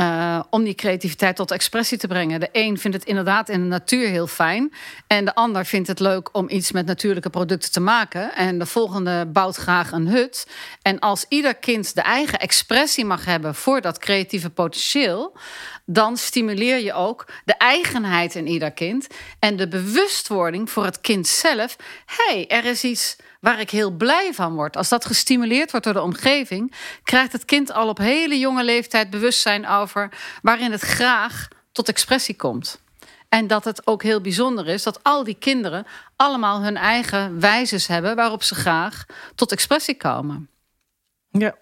uh, 0.00 0.40
om 0.50 0.64
die 0.64 0.74
creativiteit 0.74 1.36
tot 1.36 1.50
expressie 1.50 1.98
te 1.98 2.06
brengen. 2.06 2.40
De 2.40 2.48
een 2.52 2.78
vindt 2.78 2.96
het 2.96 3.06
inderdaad 3.06 3.48
in 3.48 3.60
de 3.60 3.66
natuur 3.66 4.08
heel 4.08 4.26
fijn. 4.26 4.72
En 5.06 5.24
de 5.24 5.34
ander 5.34 5.66
vindt 5.66 5.88
het 5.88 6.00
leuk 6.00 6.28
om 6.32 6.48
iets 6.48 6.72
met 6.72 6.86
natuurlijke 6.86 7.30
producten 7.30 7.72
te 7.72 7.80
maken. 7.80 8.34
En 8.34 8.58
de 8.58 8.66
volgende 8.66 9.26
bouwt 9.26 9.56
graag 9.56 9.92
een 9.92 10.08
hut. 10.08 10.48
En 10.82 10.98
als 10.98 11.24
ieder 11.28 11.54
kind 11.54 11.94
de 11.94 12.00
eigen 12.00 12.38
expressie 12.38 13.04
mag 13.04 13.24
hebben 13.24 13.54
voor 13.54 13.80
dat 13.80 13.98
creatieve 13.98 14.50
potentieel. 14.50 15.36
Dan 15.84 16.16
stimuleer 16.16 16.78
je 16.78 16.92
ook 16.92 17.28
de 17.44 17.56
eigenheid 17.56 18.34
in 18.34 18.46
ieder 18.46 18.70
kind. 18.70 19.06
En 19.38 19.56
de 19.56 19.68
bewustwording 19.68 20.70
voor 20.70 20.84
het 20.84 21.00
kind 21.00 21.26
zelf. 21.26 21.76
Hey, 22.06 22.46
er 22.48 22.64
is 22.64 22.84
iets 22.84 23.16
waar 23.40 23.60
ik 23.60 23.70
heel 23.70 23.90
blij 23.90 24.34
van 24.34 24.54
word. 24.54 24.76
Als 24.76 24.88
dat 24.88 25.04
gestimuleerd 25.04 25.70
wordt 25.70 25.86
door 25.86 25.94
de 25.94 26.02
omgeving, 26.02 26.74
krijgt 27.02 27.32
het 27.32 27.44
kind 27.44 27.72
al 27.72 27.88
op 27.88 27.98
hele 27.98 28.38
jonge 28.38 28.64
leeftijd 28.64 29.10
bewustzijn 29.10 29.66
over 29.66 30.08
waarin 30.42 30.72
het 30.72 30.80
graag 30.80 31.48
tot 31.72 31.88
expressie 31.88 32.36
komt. 32.36 32.80
En 33.28 33.46
dat 33.46 33.64
het 33.64 33.86
ook 33.86 34.02
heel 34.02 34.20
bijzonder 34.20 34.68
is 34.68 34.82
dat 34.82 35.02
al 35.02 35.24
die 35.24 35.36
kinderen 35.38 35.86
allemaal 36.16 36.62
hun 36.62 36.76
eigen 36.76 37.40
wijzes 37.40 37.86
hebben 37.86 38.16
waarop 38.16 38.42
ze 38.42 38.54
graag 38.54 39.04
tot 39.34 39.52
expressie 39.52 39.96
komen. 39.96 40.48
Ja. 41.30 41.54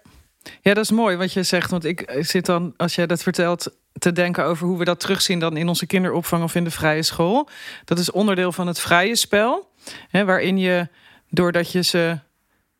Ja, 0.61 0.73
dat 0.73 0.83
is 0.83 0.91
mooi 0.91 1.17
wat 1.17 1.33
je 1.33 1.43
zegt. 1.43 1.71
Want 1.71 1.85
ik 1.85 2.17
zit 2.19 2.45
dan, 2.45 2.73
als 2.77 2.95
jij 2.95 3.05
dat 3.07 3.23
vertelt, 3.23 3.69
te 3.99 4.11
denken 4.11 4.43
over 4.43 4.67
hoe 4.67 4.77
we 4.77 4.85
dat 4.85 4.99
terugzien 4.99 5.39
dan 5.39 5.57
in 5.57 5.67
onze 5.67 5.85
kinderopvang 5.85 6.43
of 6.43 6.55
in 6.55 6.63
de 6.63 6.71
vrije 6.71 7.03
school. 7.03 7.49
Dat 7.85 7.99
is 7.99 8.11
onderdeel 8.11 8.51
van 8.51 8.67
het 8.67 8.79
vrije 8.79 9.15
spel, 9.15 9.69
hè, 10.09 10.25
waarin 10.25 10.57
je 10.57 10.87
doordat 11.35 11.71
je 11.71 11.83
ze 11.83 12.17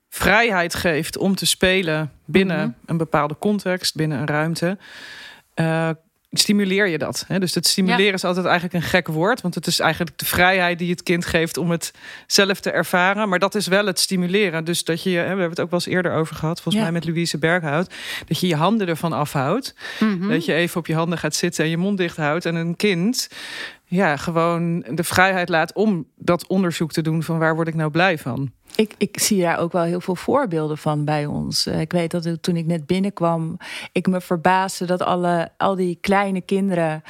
vrijheid 0.09 0.75
geeft 0.75 1.17
om 1.17 1.35
te 1.35 1.45
spelen 1.45 2.11
binnen 2.25 2.59
mhm. 2.59 2.71
een 2.85 2.97
bepaalde 2.97 3.35
context, 3.39 3.95
binnen 3.95 4.19
een 4.19 4.27
ruimte. 4.27 4.77
Uh, 5.55 5.89
stimuleer 6.31 6.87
je 6.87 6.97
dat. 6.97 7.25
Hè? 7.27 7.39
Dus 7.39 7.55
het 7.55 7.67
stimuleren 7.67 8.13
is 8.13 8.23
altijd 8.23 8.45
eigenlijk 8.45 8.75
een 8.75 8.89
gek 8.89 9.07
woord. 9.07 9.41
Want 9.41 9.55
het 9.55 9.67
is 9.67 9.79
eigenlijk 9.79 10.17
de 10.17 10.25
vrijheid 10.25 10.79
die 10.79 10.89
het 10.89 11.03
kind 11.03 11.25
geeft 11.25 11.57
om 11.57 11.71
het 11.71 11.93
zelf 12.27 12.59
te 12.59 12.71
ervaren. 12.71 13.29
Maar 13.29 13.39
dat 13.39 13.55
is 13.55 13.67
wel 13.67 13.85
het 13.85 13.99
stimuleren. 13.99 14.63
Dus 14.63 14.83
dat 14.83 15.03
je, 15.03 15.09
we 15.09 15.17
hebben 15.17 15.49
het 15.49 15.59
ook 15.59 15.69
wel 15.69 15.79
eens 15.79 15.93
eerder 15.93 16.13
over 16.13 16.35
gehad, 16.35 16.61
volgens 16.61 16.83
mij 16.83 16.93
met 16.93 17.05
Louise 17.05 17.37
Berghout. 17.37 17.93
Dat 18.27 18.39
je 18.39 18.47
je 18.47 18.55
handen 18.55 18.87
ervan 18.87 19.13
afhoudt. 19.13 19.75
Mhm. 19.99 20.29
Dat 20.29 20.45
je 20.45 20.53
even 20.53 20.79
op 20.79 20.87
je 20.87 20.95
handen 20.95 21.17
gaat 21.17 21.35
zitten 21.35 21.63
en 21.63 21.69
je 21.69 21.77
mond 21.77 21.97
dicht 21.97 22.17
houdt. 22.17 22.45
En 22.45 22.55
een 22.55 22.75
kind 22.75 23.29
ja, 23.95 24.17
gewoon 24.17 24.85
de 24.89 25.03
vrijheid 25.03 25.49
laat 25.49 25.73
om 25.73 26.07
dat 26.15 26.47
onderzoek 26.47 26.91
te 26.91 27.01
doen 27.01 27.23
van 27.23 27.39
waar 27.39 27.55
word 27.55 27.67
ik 27.67 27.75
nou 27.75 27.91
blij 27.91 28.17
van. 28.17 28.51
Ik, 28.75 28.93
ik 28.97 29.19
zie 29.19 29.41
daar 29.41 29.59
ook 29.59 29.71
wel 29.71 29.83
heel 29.83 30.01
veel 30.01 30.15
voorbeelden 30.15 30.77
van 30.77 31.05
bij 31.05 31.25
ons. 31.25 31.65
Eh, 31.65 31.79
ik 31.79 31.91
weet 31.91 32.11
dat 32.11 32.43
toen 32.43 32.55
ik 32.55 32.65
net 32.65 32.85
binnenkwam, 32.85 33.57
ik 33.91 34.07
me 34.07 34.21
verbaasde 34.21 34.85
dat 34.85 35.01
alle, 35.01 35.49
al 35.57 35.75
die 35.75 35.97
kleine 36.01 36.41
kinderen 36.41 37.01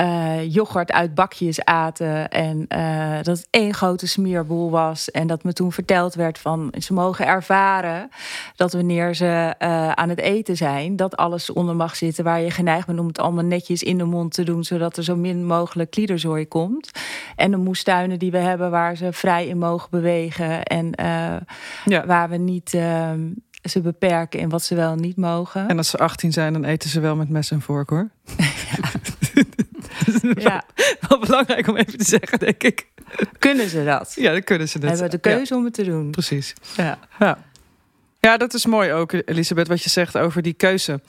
uh, 0.00 0.52
yoghurt 0.52 0.92
uit 0.92 1.14
bakjes 1.14 1.64
aten. 1.64 2.28
En 2.30 2.66
uh, 2.68 3.16
dat 3.16 3.36
het 3.38 3.46
één 3.50 3.74
grote 3.74 4.06
smeerboel 4.06 4.70
was. 4.70 5.10
En 5.10 5.26
dat 5.26 5.44
me 5.44 5.52
toen 5.52 5.72
verteld 5.72 6.14
werd 6.14 6.38
van 6.38 6.74
ze 6.78 6.92
mogen 6.92 7.26
ervaren 7.26 8.08
dat 8.56 8.72
wanneer 8.72 9.14
ze 9.14 9.54
uh, 9.58 9.90
aan 9.90 10.08
het 10.08 10.18
eten 10.18 10.56
zijn, 10.56 10.96
dat 10.96 11.16
alles 11.16 11.52
onder 11.52 11.76
mag 11.76 11.96
zitten 11.96 12.24
waar 12.24 12.40
je 12.40 12.50
geneigd 12.50 12.86
bent 12.86 12.98
om 12.98 13.06
het 13.06 13.18
allemaal 13.18 13.44
netjes 13.44 13.82
in 13.82 13.98
de 13.98 14.04
mond 14.04 14.34
te 14.34 14.42
doen, 14.42 14.64
zodat 14.64 14.96
er 14.96 15.04
zo 15.04 15.16
min 15.16 15.46
mogelijk 15.46 15.90
kliederzooi 15.90 16.48
komt. 16.48 16.90
En 17.36 17.50
de 17.50 17.56
moestuinen 17.56 18.18
die 18.18 18.30
we 18.30 18.38
hebben 18.38 18.70
waar 18.70 18.96
ze 18.96 19.12
vrij 19.12 19.46
in 19.46 19.58
mogen 19.58 19.90
bewegen. 19.90 20.62
En 20.62 20.92
ja. 21.84 22.06
waar 22.06 22.28
we 22.28 22.36
niet 22.36 22.70
ze 23.62 23.80
beperken 23.82 24.40
in 24.40 24.48
wat 24.48 24.62
ze 24.62 24.74
wel 24.74 24.92
en 24.92 25.00
niet 25.00 25.16
mogen. 25.16 25.68
En 25.68 25.76
als 25.76 25.90
ze 25.90 25.98
18 25.98 26.32
zijn, 26.32 26.52
dan 26.52 26.64
eten 26.64 26.90
ze 26.90 27.00
wel 27.00 27.16
met 27.16 27.28
mes 27.28 27.50
en 27.50 27.60
vork 27.60 27.90
hoor. 27.90 28.10
Ja. 28.36 28.44
ja. 30.34 30.64
Wel, 31.08 31.18
belangrijk 31.18 31.66
om 31.66 31.76
even 31.76 31.98
te 31.98 32.04
zeggen, 32.04 32.38
denk 32.38 32.62
ik. 32.62 32.86
Kunnen 33.38 33.68
ze 33.68 33.84
dat? 33.84 34.12
Ja, 34.16 34.32
dan 34.32 34.42
kunnen 34.42 34.68
ze 34.68 34.78
dat. 34.78 34.90
Hebben 34.90 35.10
de 35.10 35.18
keuze 35.18 35.54
om 35.54 35.64
het 35.64 35.74
te 35.74 35.84
doen. 35.84 36.10
Precies. 36.10 36.54
Ja. 36.76 36.98
ja. 37.18 37.38
Ja, 38.20 38.36
dat 38.36 38.54
is 38.54 38.66
mooi 38.66 38.92
ook, 38.92 39.12
Elisabeth, 39.12 39.68
wat 39.68 39.82
je 39.82 39.90
zegt 39.90 40.16
over 40.16 40.42
die 40.42 40.52
keuze. 40.52 41.00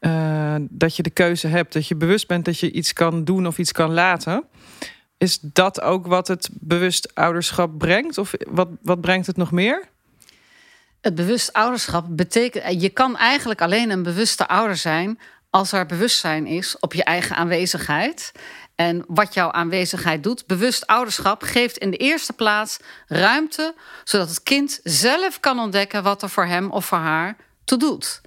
Uh, 0.00 0.54
dat 0.60 0.96
je 0.96 1.02
de 1.02 1.10
keuze 1.10 1.46
hebt, 1.46 1.72
dat 1.72 1.86
je 1.86 1.96
bewust 1.96 2.26
bent 2.26 2.44
dat 2.44 2.58
je 2.58 2.70
iets 2.70 2.92
kan 2.92 3.24
doen 3.24 3.46
of 3.46 3.58
iets 3.58 3.72
kan 3.72 3.92
laten. 3.92 4.44
Is 5.18 5.38
dat 5.40 5.80
ook 5.80 6.06
wat 6.06 6.28
het 6.28 6.48
bewust 6.52 7.14
ouderschap 7.14 7.78
brengt? 7.78 8.18
Of 8.18 8.32
wat, 8.48 8.68
wat 8.82 9.00
brengt 9.00 9.26
het 9.26 9.36
nog 9.36 9.50
meer? 9.50 9.84
Het 11.00 11.14
bewust 11.14 11.52
ouderschap 11.52 12.06
betekent. 12.08 12.82
Je 12.82 12.88
kan 12.88 13.16
eigenlijk 13.16 13.62
alleen 13.62 13.90
een 13.90 14.02
bewuste 14.02 14.48
ouder 14.48 14.76
zijn 14.76 15.18
als 15.50 15.72
er 15.72 15.86
bewustzijn 15.86 16.46
is 16.46 16.78
op 16.78 16.94
je 16.94 17.04
eigen 17.04 17.36
aanwezigheid. 17.36 18.32
En 18.74 19.04
wat 19.06 19.34
jouw 19.34 19.52
aanwezigheid 19.52 20.22
doet. 20.22 20.46
Bewust 20.46 20.86
ouderschap 20.86 21.42
geeft 21.42 21.76
in 21.78 21.90
de 21.90 21.96
eerste 21.96 22.32
plaats 22.32 22.78
ruimte, 23.06 23.74
zodat 24.04 24.28
het 24.28 24.42
kind 24.42 24.80
zelf 24.82 25.40
kan 25.40 25.58
ontdekken 25.58 26.02
wat 26.02 26.22
er 26.22 26.28
voor 26.30 26.46
hem 26.46 26.70
of 26.70 26.84
voor 26.84 26.98
haar 26.98 27.36
toe 27.64 27.78
doet. 27.78 28.20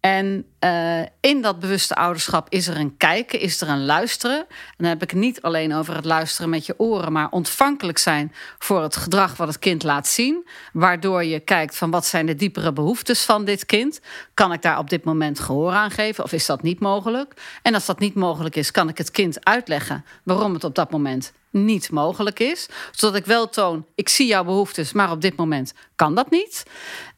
En 0.00 0.51
uh, 0.64 1.00
in 1.20 1.42
dat 1.42 1.60
bewuste 1.60 1.94
ouderschap 1.94 2.46
is 2.48 2.66
er 2.66 2.76
een 2.76 2.96
kijken, 2.96 3.40
is 3.40 3.60
er 3.60 3.68
een 3.68 3.84
luisteren. 3.84 4.38
En 4.38 4.76
dan 4.76 4.86
heb 4.86 5.02
ik 5.02 5.10
het 5.10 5.18
niet 5.18 5.42
alleen 5.42 5.74
over 5.74 5.94
het 5.94 6.04
luisteren 6.04 6.50
met 6.50 6.66
je 6.66 6.78
oren, 6.78 7.12
maar 7.12 7.28
ontvankelijk 7.30 7.98
zijn 7.98 8.32
voor 8.58 8.82
het 8.82 8.96
gedrag 8.96 9.36
wat 9.36 9.48
het 9.48 9.58
kind 9.58 9.82
laat 9.82 10.08
zien. 10.08 10.46
Waardoor 10.72 11.24
je 11.24 11.40
kijkt 11.40 11.76
van 11.76 11.90
wat 11.90 12.06
zijn 12.06 12.26
de 12.26 12.34
diepere 12.34 12.72
behoeftes 12.72 13.22
van 13.24 13.44
dit 13.44 13.66
kind. 13.66 14.00
Kan 14.34 14.52
ik 14.52 14.62
daar 14.62 14.78
op 14.78 14.90
dit 14.90 15.04
moment 15.04 15.40
gehoor 15.40 15.72
aan 15.72 15.90
geven 15.90 16.24
of 16.24 16.32
is 16.32 16.46
dat 16.46 16.62
niet 16.62 16.80
mogelijk? 16.80 17.34
En 17.62 17.74
als 17.74 17.86
dat 17.86 17.98
niet 17.98 18.14
mogelijk 18.14 18.56
is, 18.56 18.70
kan 18.70 18.88
ik 18.88 18.98
het 18.98 19.10
kind 19.10 19.44
uitleggen 19.44 20.04
waarom 20.22 20.54
het 20.54 20.64
op 20.64 20.74
dat 20.74 20.90
moment 20.90 21.32
niet 21.52 21.90
mogelijk 21.90 22.40
is. 22.40 22.68
Zodat 22.90 23.16
ik 23.16 23.26
wel 23.26 23.48
toon, 23.48 23.86
ik 23.94 24.08
zie 24.08 24.26
jouw 24.26 24.44
behoeftes, 24.44 24.92
maar 24.92 25.10
op 25.10 25.20
dit 25.20 25.36
moment 25.36 25.74
kan 25.96 26.14
dat 26.14 26.30
niet. 26.30 26.62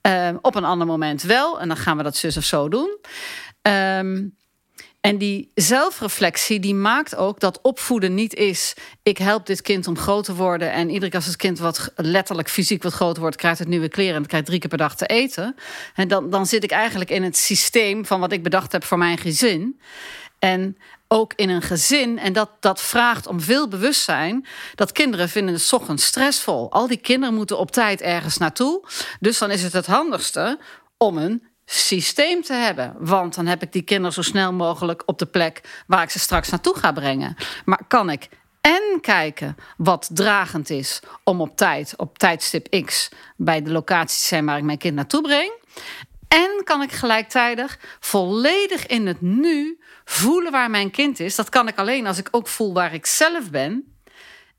Um, 0.03 0.39
op 0.43 0.55
een 0.55 0.65
ander 0.65 0.87
moment 0.87 1.23
wel. 1.23 1.61
En 1.61 1.69
dan 1.69 1.77
gaan 1.77 1.97
we 1.97 2.03
dat 2.03 2.17
zus 2.17 2.37
of 2.37 2.45
zo 2.45 2.69
doen. 2.69 2.99
Um, 3.69 4.37
en 5.05 5.19
die 5.19 5.51
zelfreflectie 5.55 6.61
die 6.61 6.75
maakt 6.75 7.17
ook 7.17 7.41
dat 7.41 7.61
opvoeden 7.63 8.15
niet 8.15 8.35
is... 8.35 8.75
ik 9.03 9.19
help 9.19 9.47
dit 9.47 9.63
kind 9.63 9.87
om 9.87 9.99
groot 9.99 10.25
te 10.25 10.35
worden... 10.35 10.73
en 10.73 10.89
iedere 10.89 11.07
keer 11.11 11.19
als 11.19 11.27
het 11.27 11.37
kind 11.37 11.59
wat 11.59 11.93
letterlijk 11.97 12.49
fysiek 12.49 12.83
wat 12.83 12.93
groter 12.93 13.23
wordt... 13.23 13.37
krijgt 13.37 13.59
het 13.59 13.69
nieuwe 13.69 13.89
kleren 13.89 14.15
en 14.15 14.21
het 14.21 14.29
krijgt 14.29 14.47
drie 14.47 14.59
keer 14.59 14.69
per 14.69 14.79
dag 14.79 14.97
te 14.97 15.07
eten. 15.07 15.55
En 15.95 16.09
dan, 16.09 16.31
dan 16.31 16.47
zit 16.47 16.65
ik 16.65 16.71
eigenlijk 16.71 17.11
in 17.11 17.23
het 17.23 17.37
systeem 17.37 18.07
van 18.07 18.21
wat 18.21 18.33
ik 18.33 18.43
bedacht 18.43 18.73
heb 18.73 18.85
voor 18.85 18.99
mijn 18.99 19.19
gezin. 19.19 19.81
En 20.39 20.77
ook 21.09 21.33
in 21.37 21.49
een 21.49 21.63
gezin. 21.63 22.19
En 22.19 22.33
dat, 22.33 22.51
dat 22.61 22.81
vraagt 22.81 23.27
om 23.27 23.41
veel 23.41 23.69
bewustzijn. 23.69 24.47
Dat 24.75 24.93
kinderen 24.93 25.29
vinden 25.29 25.55
het 25.55 25.73
ochtends 25.73 26.05
stressvol. 26.05 26.73
Al 26.73 26.87
die 26.87 26.97
kinderen 26.97 27.35
moeten 27.35 27.59
op 27.59 27.71
tijd 27.71 28.01
ergens 28.01 28.39
naartoe. 28.39 28.89
Dus 29.21 29.39
dan 29.39 29.51
is 29.51 29.63
het 29.63 29.73
het 29.73 29.87
handigste 29.87 30.59
om 30.97 31.19
een 31.19 31.54
systeem 31.65 32.43
te 32.43 32.53
hebben. 32.53 32.95
Want 32.99 33.35
dan 33.35 33.47
heb 33.47 33.63
ik 33.63 33.73
die 33.73 33.83
kinderen 33.83 34.13
zo 34.13 34.23
snel 34.23 34.53
mogelijk 34.53 35.03
op 35.07 35.19
de 35.19 35.27
plek 35.27 35.83
waar 35.87 36.03
ik 36.03 36.11
ze 36.11 36.19
straks 36.19 36.51
naartoe 36.51 36.77
ga 36.77 36.93
brengen. 36.93 37.37
Maar 37.65 37.81
kan 37.89 38.11
ik 38.11 38.29
en 38.61 39.01
kijken 39.01 39.57
wat 39.77 40.11
dragend 40.13 40.71
is 40.71 41.01
om 41.25 41.41
op 41.41 41.57
tijd, 41.57 41.95
op 41.97 42.19
tijdstip 42.19 42.85
X, 42.85 43.09
bij 43.37 43.63
de 43.63 43.71
locatie 43.71 44.21
te 44.21 44.27
zijn 44.27 44.47
waar 44.47 44.59
ik 44.59 44.65
mijn 44.65 44.79
kind 44.79 44.95
naartoe 44.95 45.23
breng. 45.23 45.53
En 46.29 46.61
kan 46.65 46.83
ik 46.83 46.93
gelijktijdig 46.93 47.79
volledig 48.01 48.87
in 48.87 49.07
het 49.07 49.21
nu 49.21 49.81
voelen 50.05 50.53
waar 50.53 50.71
mijn 50.71 50.91
kind 50.91 51.21
is. 51.21 51.35
Dat 51.35 51.49
kan 51.49 51.69
ik 51.69 51.79
alleen 51.79 52.07
als 52.07 52.19
ik 52.19 52.29
ook 52.31 52.49
voel 52.49 52.73
waar 52.73 52.95
ik 52.95 53.07
zelf 53.07 53.51
ben. 53.51 53.95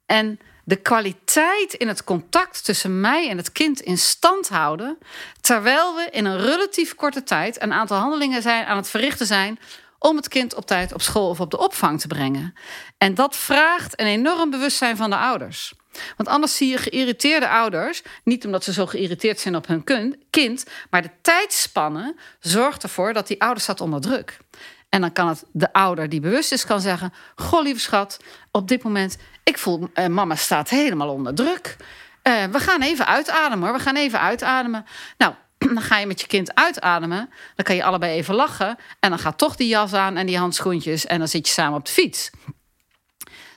En 0.05 0.39
de 0.65 0.75
kwaliteit 0.75 1.73
in 1.73 1.87
het 1.87 2.03
contact 2.03 2.65
tussen 2.65 3.01
mij 3.01 3.29
en 3.29 3.37
het 3.37 3.51
kind 3.51 3.81
in 3.81 3.97
stand 3.97 4.49
houden. 4.49 4.97
Terwijl 5.41 5.95
we 5.95 6.07
in 6.11 6.25
een 6.25 6.41
relatief 6.41 6.95
korte 6.95 7.23
tijd 7.23 7.61
een 7.61 7.73
aantal 7.73 7.97
handelingen 7.97 8.41
zijn 8.41 8.65
aan 8.65 8.77
het 8.77 8.89
verrichten 8.89 9.25
zijn 9.25 9.59
om 9.99 10.15
het 10.15 10.27
kind 10.27 10.55
op 10.55 10.65
tijd 10.65 10.93
op 10.93 11.01
school 11.01 11.29
of 11.29 11.39
op 11.39 11.51
de 11.51 11.57
opvang 11.57 11.99
te 11.99 12.07
brengen. 12.07 12.53
En 12.97 13.13
dat 13.13 13.35
vraagt 13.35 13.99
een 13.99 14.05
enorm 14.05 14.49
bewustzijn 14.49 14.97
van 14.97 15.09
de 15.09 15.17
ouders. 15.17 15.73
Want 16.17 16.29
anders 16.29 16.55
zie 16.55 16.69
je 16.69 16.77
geïrriteerde 16.77 17.49
ouders, 17.49 18.01
niet 18.23 18.45
omdat 18.45 18.63
ze 18.63 18.73
zo 18.73 18.85
geïrriteerd 18.85 19.39
zijn 19.39 19.55
op 19.55 19.67
hun 19.67 19.83
kind, 20.29 20.65
maar 20.89 21.01
de 21.01 21.11
tijdspanne 21.21 22.15
zorgt 22.39 22.83
ervoor 22.83 23.13
dat 23.13 23.27
die 23.27 23.41
ouder 23.41 23.63
staat 23.63 23.81
onder 23.81 24.01
druk. 24.01 24.37
En 24.89 25.01
dan 25.01 25.11
kan 25.11 25.27
het 25.27 25.43
de 25.51 25.73
ouder 25.73 26.09
die 26.09 26.19
bewust 26.19 26.51
is, 26.51 26.65
kan 26.65 26.81
zeggen: 26.81 27.13
Goh, 27.35 27.63
lieve 27.63 27.79
schat, 27.79 28.19
op 28.55 28.67
dit 28.67 28.83
moment, 28.83 29.17
ik 29.43 29.57
voel, 29.57 29.89
eh, 29.93 30.07
mama 30.07 30.35
staat 30.35 30.69
helemaal 30.69 31.09
onder 31.09 31.35
druk. 31.35 31.77
Eh, 32.21 32.43
we 32.43 32.59
gaan 32.59 32.81
even 32.81 33.07
uitademen 33.07 33.67
hoor, 33.67 33.77
we 33.77 33.83
gaan 33.83 33.95
even 33.95 34.19
uitademen. 34.19 34.85
Nou, 35.17 35.33
dan 35.57 35.81
ga 35.81 35.97
je 35.97 36.05
met 36.05 36.21
je 36.21 36.27
kind 36.27 36.55
uitademen. 36.55 37.29
Dan 37.55 37.65
kan 37.65 37.75
je 37.75 37.83
allebei 37.83 38.17
even 38.17 38.35
lachen. 38.35 38.77
En 38.99 39.09
dan 39.09 39.19
gaat 39.19 39.37
toch 39.37 39.55
die 39.55 39.67
jas 39.67 39.93
aan 39.93 40.17
en 40.17 40.25
die 40.25 40.37
handschoentjes. 40.37 41.05
En 41.05 41.19
dan 41.19 41.27
zit 41.27 41.47
je 41.47 41.53
samen 41.53 41.77
op 41.77 41.85
de 41.85 41.91
fiets. 41.91 42.29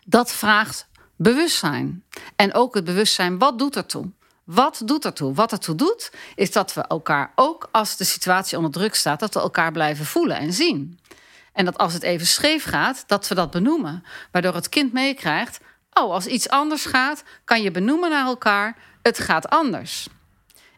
Dat 0.05 0.33
vraagt 0.33 0.89
bewustzijn. 1.17 2.05
En 2.37 2.55
ook 2.55 2.75
het 2.75 2.85
bewustzijn, 2.85 3.39
wat 3.39 3.59
doet 3.59 3.77
ertoe? 3.77 4.11
Wat 4.45 4.83
doet 4.85 5.05
ertoe? 5.05 5.35
Wat 5.35 5.53
ertoe 5.53 5.75
doet, 5.75 6.13
is 6.35 6.53
dat 6.53 6.75
we 6.75 6.81
elkaar 6.81 7.33
ook 7.35 7.69
als 7.73 7.97
de 7.97 8.05
situatie 8.05 8.57
onder 8.57 8.73
druk 8.73 8.95
staat, 8.95 9.21
dat 9.21 9.35
we 9.35 9.41
elkaar 9.41 9.73
blijven 9.73 10.05
voelen 10.05 10.37
en 10.37 10.53
zien. 10.53 10.99
En 11.53 11.65
dat 11.65 11.79
als 11.79 11.93
het 11.93 12.03
even 12.03 12.27
scheef 12.27 12.65
gaat, 12.65 13.05
dat 13.07 13.29
we 13.29 13.35
dat 13.35 13.51
benoemen. 13.51 14.05
Waardoor 14.33 14.55
het 14.55 14.69
kind 14.69 14.93
meekrijgt: 14.93 15.61
oh, 15.93 16.13
als 16.13 16.27
iets 16.27 16.49
anders 16.49 16.85
gaat, 16.85 17.25
kan 17.45 17.63
je 17.63 17.71
benoemen 17.71 18.11
naar 18.11 18.27
elkaar: 18.27 18.77
het 19.03 19.19
gaat 19.19 19.49
anders. 19.49 20.09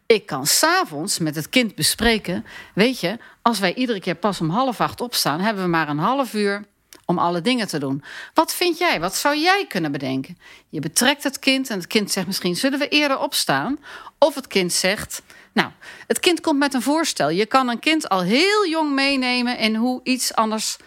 Ik 0.05 0.25
kan 0.25 0.45
s'avonds 0.45 1.19
met 1.19 1.35
het 1.35 1.49
kind 1.49 1.75
bespreken: 1.75 2.45
weet 2.73 2.99
je, 2.99 3.17
als 3.41 3.59
wij 3.59 3.73
iedere 3.73 3.99
keer 3.99 4.15
pas 4.15 4.41
om 4.41 4.49
half 4.49 4.81
acht 4.81 5.01
opstaan, 5.01 5.39
hebben 5.39 5.63
we 5.63 5.69
maar 5.69 5.89
een 5.89 5.97
half 5.97 6.33
uur 6.33 6.63
om 7.05 7.17
alle 7.17 7.41
dingen 7.41 7.67
te 7.67 7.79
doen. 7.79 8.03
Wat 8.33 8.53
vind 8.53 8.77
jij? 8.77 8.99
Wat 8.99 9.15
zou 9.15 9.37
jij 9.37 9.65
kunnen 9.67 9.91
bedenken? 9.91 10.37
Je 10.69 10.79
betrekt 10.79 11.23
het 11.23 11.39
kind 11.39 11.69
en 11.69 11.77
het 11.77 11.87
kind 11.87 12.11
zegt 12.11 12.27
misschien: 12.27 12.55
zullen 12.55 12.79
we 12.79 12.87
eerder 12.87 13.19
opstaan? 13.19 13.79
Of 14.17 14.35
het 14.35 14.47
kind 14.47 14.73
zegt. 14.73 15.21
Nou, 15.53 15.69
het 16.07 16.19
kind 16.19 16.41
komt 16.41 16.59
met 16.59 16.73
een 16.73 16.81
voorstel. 16.81 17.29
Je 17.29 17.45
kan 17.45 17.69
een 17.69 17.79
kind 17.79 18.09
al 18.09 18.21
heel 18.21 18.67
jong 18.67 18.91
meenemen 18.91 19.57
in 19.57 19.75
hoe 19.75 19.99
iets 20.03 20.33
anders 20.33 20.77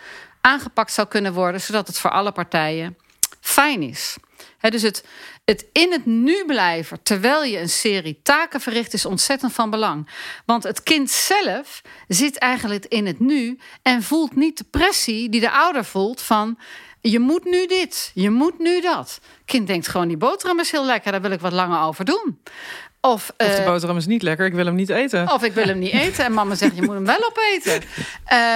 aangepakt 0.41 0.93
zou 0.93 1.09
kunnen 1.09 1.33
worden, 1.33 1.61
zodat 1.61 1.87
het 1.87 1.99
voor 1.99 2.11
alle 2.11 2.33
partijen 2.33 2.97
fijn 3.41 3.83
is. 3.83 4.17
dus 4.61 4.83
het, 4.83 5.05
het 5.45 5.67
in 5.73 5.93
het 5.93 6.07
nu 6.07 6.45
blijven 6.45 7.03
terwijl 7.03 7.45
je 7.45 7.61
een 7.61 7.69
serie 7.69 8.21
taken 8.23 8.61
verricht 8.61 8.93
is 8.93 9.05
ontzettend 9.05 9.53
van 9.53 9.71
belang. 9.71 10.09
Want 10.47 10.63
het 10.63 10.83
kind 10.83 11.11
zelf 11.11 11.83
zit 12.09 12.39
eigenlijk 12.39 12.85
in 12.87 13.07
het 13.07 13.21
nu 13.21 13.59
en 13.83 14.03
voelt 14.03 14.37
niet 14.37 14.59
de 14.59 14.65
pressie 14.71 15.29
die 15.29 15.41
de 15.41 15.51
ouder 15.51 15.85
voelt 15.85 16.21
van 16.21 16.59
je 17.01 17.19
moet 17.19 17.45
nu 17.45 17.67
dit, 17.67 18.11
je 18.15 18.31
moet 18.31 18.59
nu 18.59 18.81
dat. 18.81 19.21
kind 19.45 19.67
denkt 19.67 19.89
gewoon 19.89 20.09
die 20.09 20.17
boterham 20.17 20.61
is 20.61 20.71
heel 20.71 20.85
lekker, 20.85 21.13
daar 21.13 21.21
wil 21.21 21.31
ik 21.31 21.41
wat 21.41 21.53
langer 21.53 21.81
over 21.81 22.05
doen. 22.05 22.41
Of, 23.05 23.13
of 23.13 23.35
de 23.37 23.45
eh, 23.45 23.65
boterham 23.65 23.97
is 23.97 24.07
niet 24.07 24.23
lekker, 24.23 24.47
ik 24.47 24.53
wil 24.53 24.65
hem 24.65 24.75
niet 24.75 24.89
eten. 24.89 25.33
Of 25.33 25.43
ik 25.43 25.53
wil 25.53 25.65
hem 25.65 25.79
niet 25.79 25.93
eten 26.05 26.25
en 26.25 26.33
mama 26.33 26.55
zegt 26.55 26.77
je 26.77 26.83
moet 26.83 26.95
hem 26.95 27.05
wel 27.05 27.25
opeten. 27.29 27.83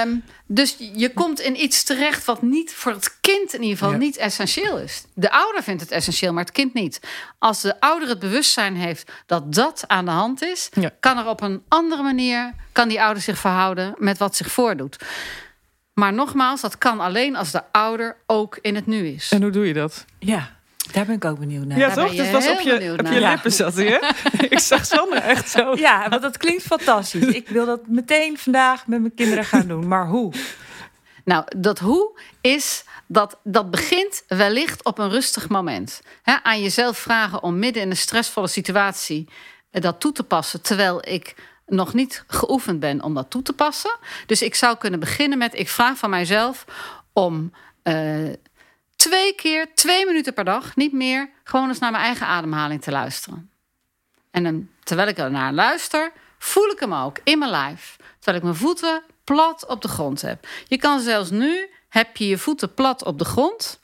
Um, 0.03 0.23
dus 0.45 0.75
je 0.93 1.13
komt 1.13 1.39
in 1.39 1.61
iets 1.63 1.83
terecht 1.83 2.25
wat 2.25 2.41
niet 2.41 2.73
voor 2.73 2.91
het 2.91 3.17
kind 3.21 3.53
in 3.53 3.61
ieder 3.61 3.77
geval 3.77 3.93
niet 3.93 4.17
essentieel 4.17 4.77
is. 4.77 5.03
De 5.13 5.31
ouder 5.31 5.63
vindt 5.63 5.81
het 5.81 5.91
essentieel, 5.91 6.33
maar 6.33 6.43
het 6.43 6.53
kind 6.53 6.73
niet. 6.73 6.99
Als 7.39 7.61
de 7.61 7.79
ouder 7.79 8.09
het 8.09 8.19
bewustzijn 8.19 8.75
heeft 8.75 9.11
dat 9.25 9.53
dat 9.53 9.83
aan 9.87 10.05
de 10.05 10.11
hand 10.11 10.43
is, 10.43 10.69
kan 10.99 11.17
er 11.17 11.27
op 11.27 11.41
een 11.41 11.63
andere 11.67 12.03
manier 12.03 12.53
kan 12.71 12.87
die 12.87 13.01
ouder 13.01 13.23
zich 13.23 13.37
verhouden 13.37 13.95
met 13.97 14.17
wat 14.17 14.35
zich 14.35 14.51
voordoet. 14.51 14.97
Maar 15.93 16.13
nogmaals, 16.13 16.61
dat 16.61 16.77
kan 16.77 16.99
alleen 16.99 17.35
als 17.35 17.51
de 17.51 17.61
ouder 17.71 18.17
ook 18.25 18.59
in 18.61 18.75
het 18.75 18.85
nu 18.85 19.07
is. 19.07 19.31
En 19.31 19.41
hoe 19.41 19.51
doe 19.51 19.67
je 19.67 19.73
dat? 19.73 20.05
Ja. 20.19 20.57
Daar 20.91 21.05
ben 21.05 21.15
ik 21.15 21.25
ook 21.25 21.39
benieuwd 21.39 21.65
naar. 21.65 21.77
Ja, 21.77 21.93
toch? 21.93 22.15
Dat 22.15 22.29
was 22.29 22.47
op 22.49 22.59
je, 22.59 22.95
op 22.99 23.07
je 23.07 23.19
lippen 23.19 23.51
zat 23.51 23.75
hè? 23.75 23.97
ik 24.49 24.59
zag 24.59 24.85
Sander 24.85 25.17
echt 25.17 25.49
zo. 25.49 25.75
Ja, 25.75 26.09
want 26.09 26.21
dat 26.21 26.37
klinkt 26.37 26.63
fantastisch. 26.63 27.25
Ik 27.25 27.49
wil 27.49 27.65
dat 27.65 27.87
meteen 27.87 28.37
vandaag 28.37 28.87
met 28.87 28.99
mijn 28.99 29.13
kinderen 29.15 29.45
gaan 29.45 29.67
doen. 29.67 29.87
Maar 29.87 30.07
hoe? 30.07 30.33
Nou, 31.23 31.43
dat 31.57 31.79
hoe 31.79 32.19
is 32.41 32.83
dat, 33.07 33.39
dat 33.43 33.71
begint 33.71 34.23
wellicht 34.27 34.83
op 34.83 34.97
een 34.99 35.09
rustig 35.09 35.49
moment. 35.49 36.01
aan 36.23 36.61
jezelf 36.61 36.97
vragen 36.97 37.43
om 37.43 37.59
midden 37.59 37.81
in 37.81 37.89
een 37.89 37.97
stressvolle 37.97 38.47
situatie 38.47 39.29
eh, 39.71 39.81
dat 39.81 39.99
toe 39.99 40.11
te 40.11 40.23
passen. 40.23 40.61
Terwijl 40.61 41.07
ik 41.07 41.35
nog 41.65 41.93
niet 41.93 42.23
geoefend 42.27 42.79
ben 42.79 43.03
om 43.03 43.13
dat 43.13 43.29
toe 43.29 43.41
te 43.41 43.53
passen. 43.53 43.97
Dus 44.25 44.41
ik 44.41 44.55
zou 44.55 44.77
kunnen 44.77 44.99
beginnen 44.99 45.37
met: 45.37 45.59
ik 45.59 45.69
vraag 45.69 45.97
van 45.97 46.09
mijzelf 46.09 46.65
om. 47.13 47.51
Uh, 47.83 48.29
twee 48.99 49.33
keer, 49.33 49.67
twee 49.73 50.05
minuten 50.05 50.33
per 50.33 50.43
dag, 50.43 50.75
niet 50.75 50.93
meer, 50.93 51.29
gewoon 51.43 51.67
eens 51.67 51.79
naar 51.79 51.91
mijn 51.91 52.03
eigen 52.03 52.27
ademhaling 52.27 52.81
te 52.81 52.91
luisteren. 52.91 53.49
En 54.31 54.43
dan, 54.43 54.69
terwijl 54.83 55.07
ik 55.07 55.17
er 55.17 55.31
naar 55.31 55.53
luister, 55.53 56.11
voel 56.37 56.69
ik 56.69 56.79
hem 56.79 56.93
ook 56.93 57.19
in 57.23 57.39
mijn 57.39 57.51
lijf. 57.51 57.95
Terwijl 58.19 58.37
ik 58.37 58.43
mijn 58.43 58.55
voeten 58.55 59.03
plat 59.23 59.65
op 59.67 59.81
de 59.81 59.87
grond 59.87 60.21
heb. 60.21 60.47
Je 60.67 60.77
kan 60.77 60.99
zelfs 60.99 61.29
nu, 61.29 61.69
heb 61.89 62.17
je 62.17 62.27
je 62.27 62.37
voeten 62.37 62.73
plat 62.73 63.03
op 63.03 63.19
de 63.19 63.25
grond. 63.25 63.79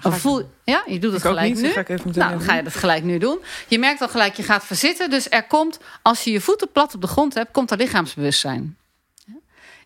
Voel, 0.00 0.50
ja, 0.64 0.82
je 0.86 0.98
doet 0.98 1.12
het 1.12 1.22
gelijk 1.22 1.54
nu. 1.54 1.68
Ga 1.68 1.84
nou, 1.86 2.12
dan 2.12 2.40
ga 2.40 2.54
je 2.54 2.62
dat 2.62 2.74
gelijk 2.74 3.02
nu 3.02 3.18
doen. 3.18 3.38
Je 3.68 3.78
merkt 3.78 4.00
al 4.00 4.08
gelijk, 4.08 4.34
je 4.34 4.42
gaat 4.42 4.64
verzitten. 4.64 5.10
Dus 5.10 5.30
er 5.30 5.46
komt, 5.46 5.78
als 6.02 6.24
je 6.24 6.30
je 6.30 6.40
voeten 6.40 6.72
plat 6.72 6.94
op 6.94 7.00
de 7.00 7.06
grond 7.06 7.34
hebt, 7.34 7.50
komt 7.50 7.70
er 7.70 7.76
lichaamsbewustzijn. 7.76 8.78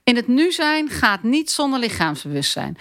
In 0.05 0.17
het 0.17 0.29
nu 0.29 0.53
zijn 0.53 0.89
gaat 0.89 1.23
niet 1.23 1.51
zonder 1.51 1.79
lichaamsbewustzijn. 1.79 2.79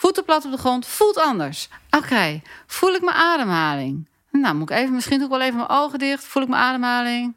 Voeten 0.00 0.24
plat 0.24 0.44
op 0.44 0.50
de 0.50 0.58
grond, 0.58 0.86
voelt 0.86 1.18
anders. 1.18 1.68
Oké, 1.90 2.42
voel 2.66 2.94
ik 2.94 3.02
mijn 3.02 3.16
ademhaling? 3.16 4.08
Nou, 4.30 4.54
moet 4.54 4.70
ik 4.70 4.76
even, 4.76 4.94
misschien 4.94 5.22
ik 5.22 5.28
wel 5.28 5.40
even 5.40 5.56
mijn 5.56 5.68
ogen 5.68 5.98
dicht. 5.98 6.24
Voel 6.24 6.42
ik 6.42 6.48
mijn 6.48 6.62
ademhaling? 6.62 7.34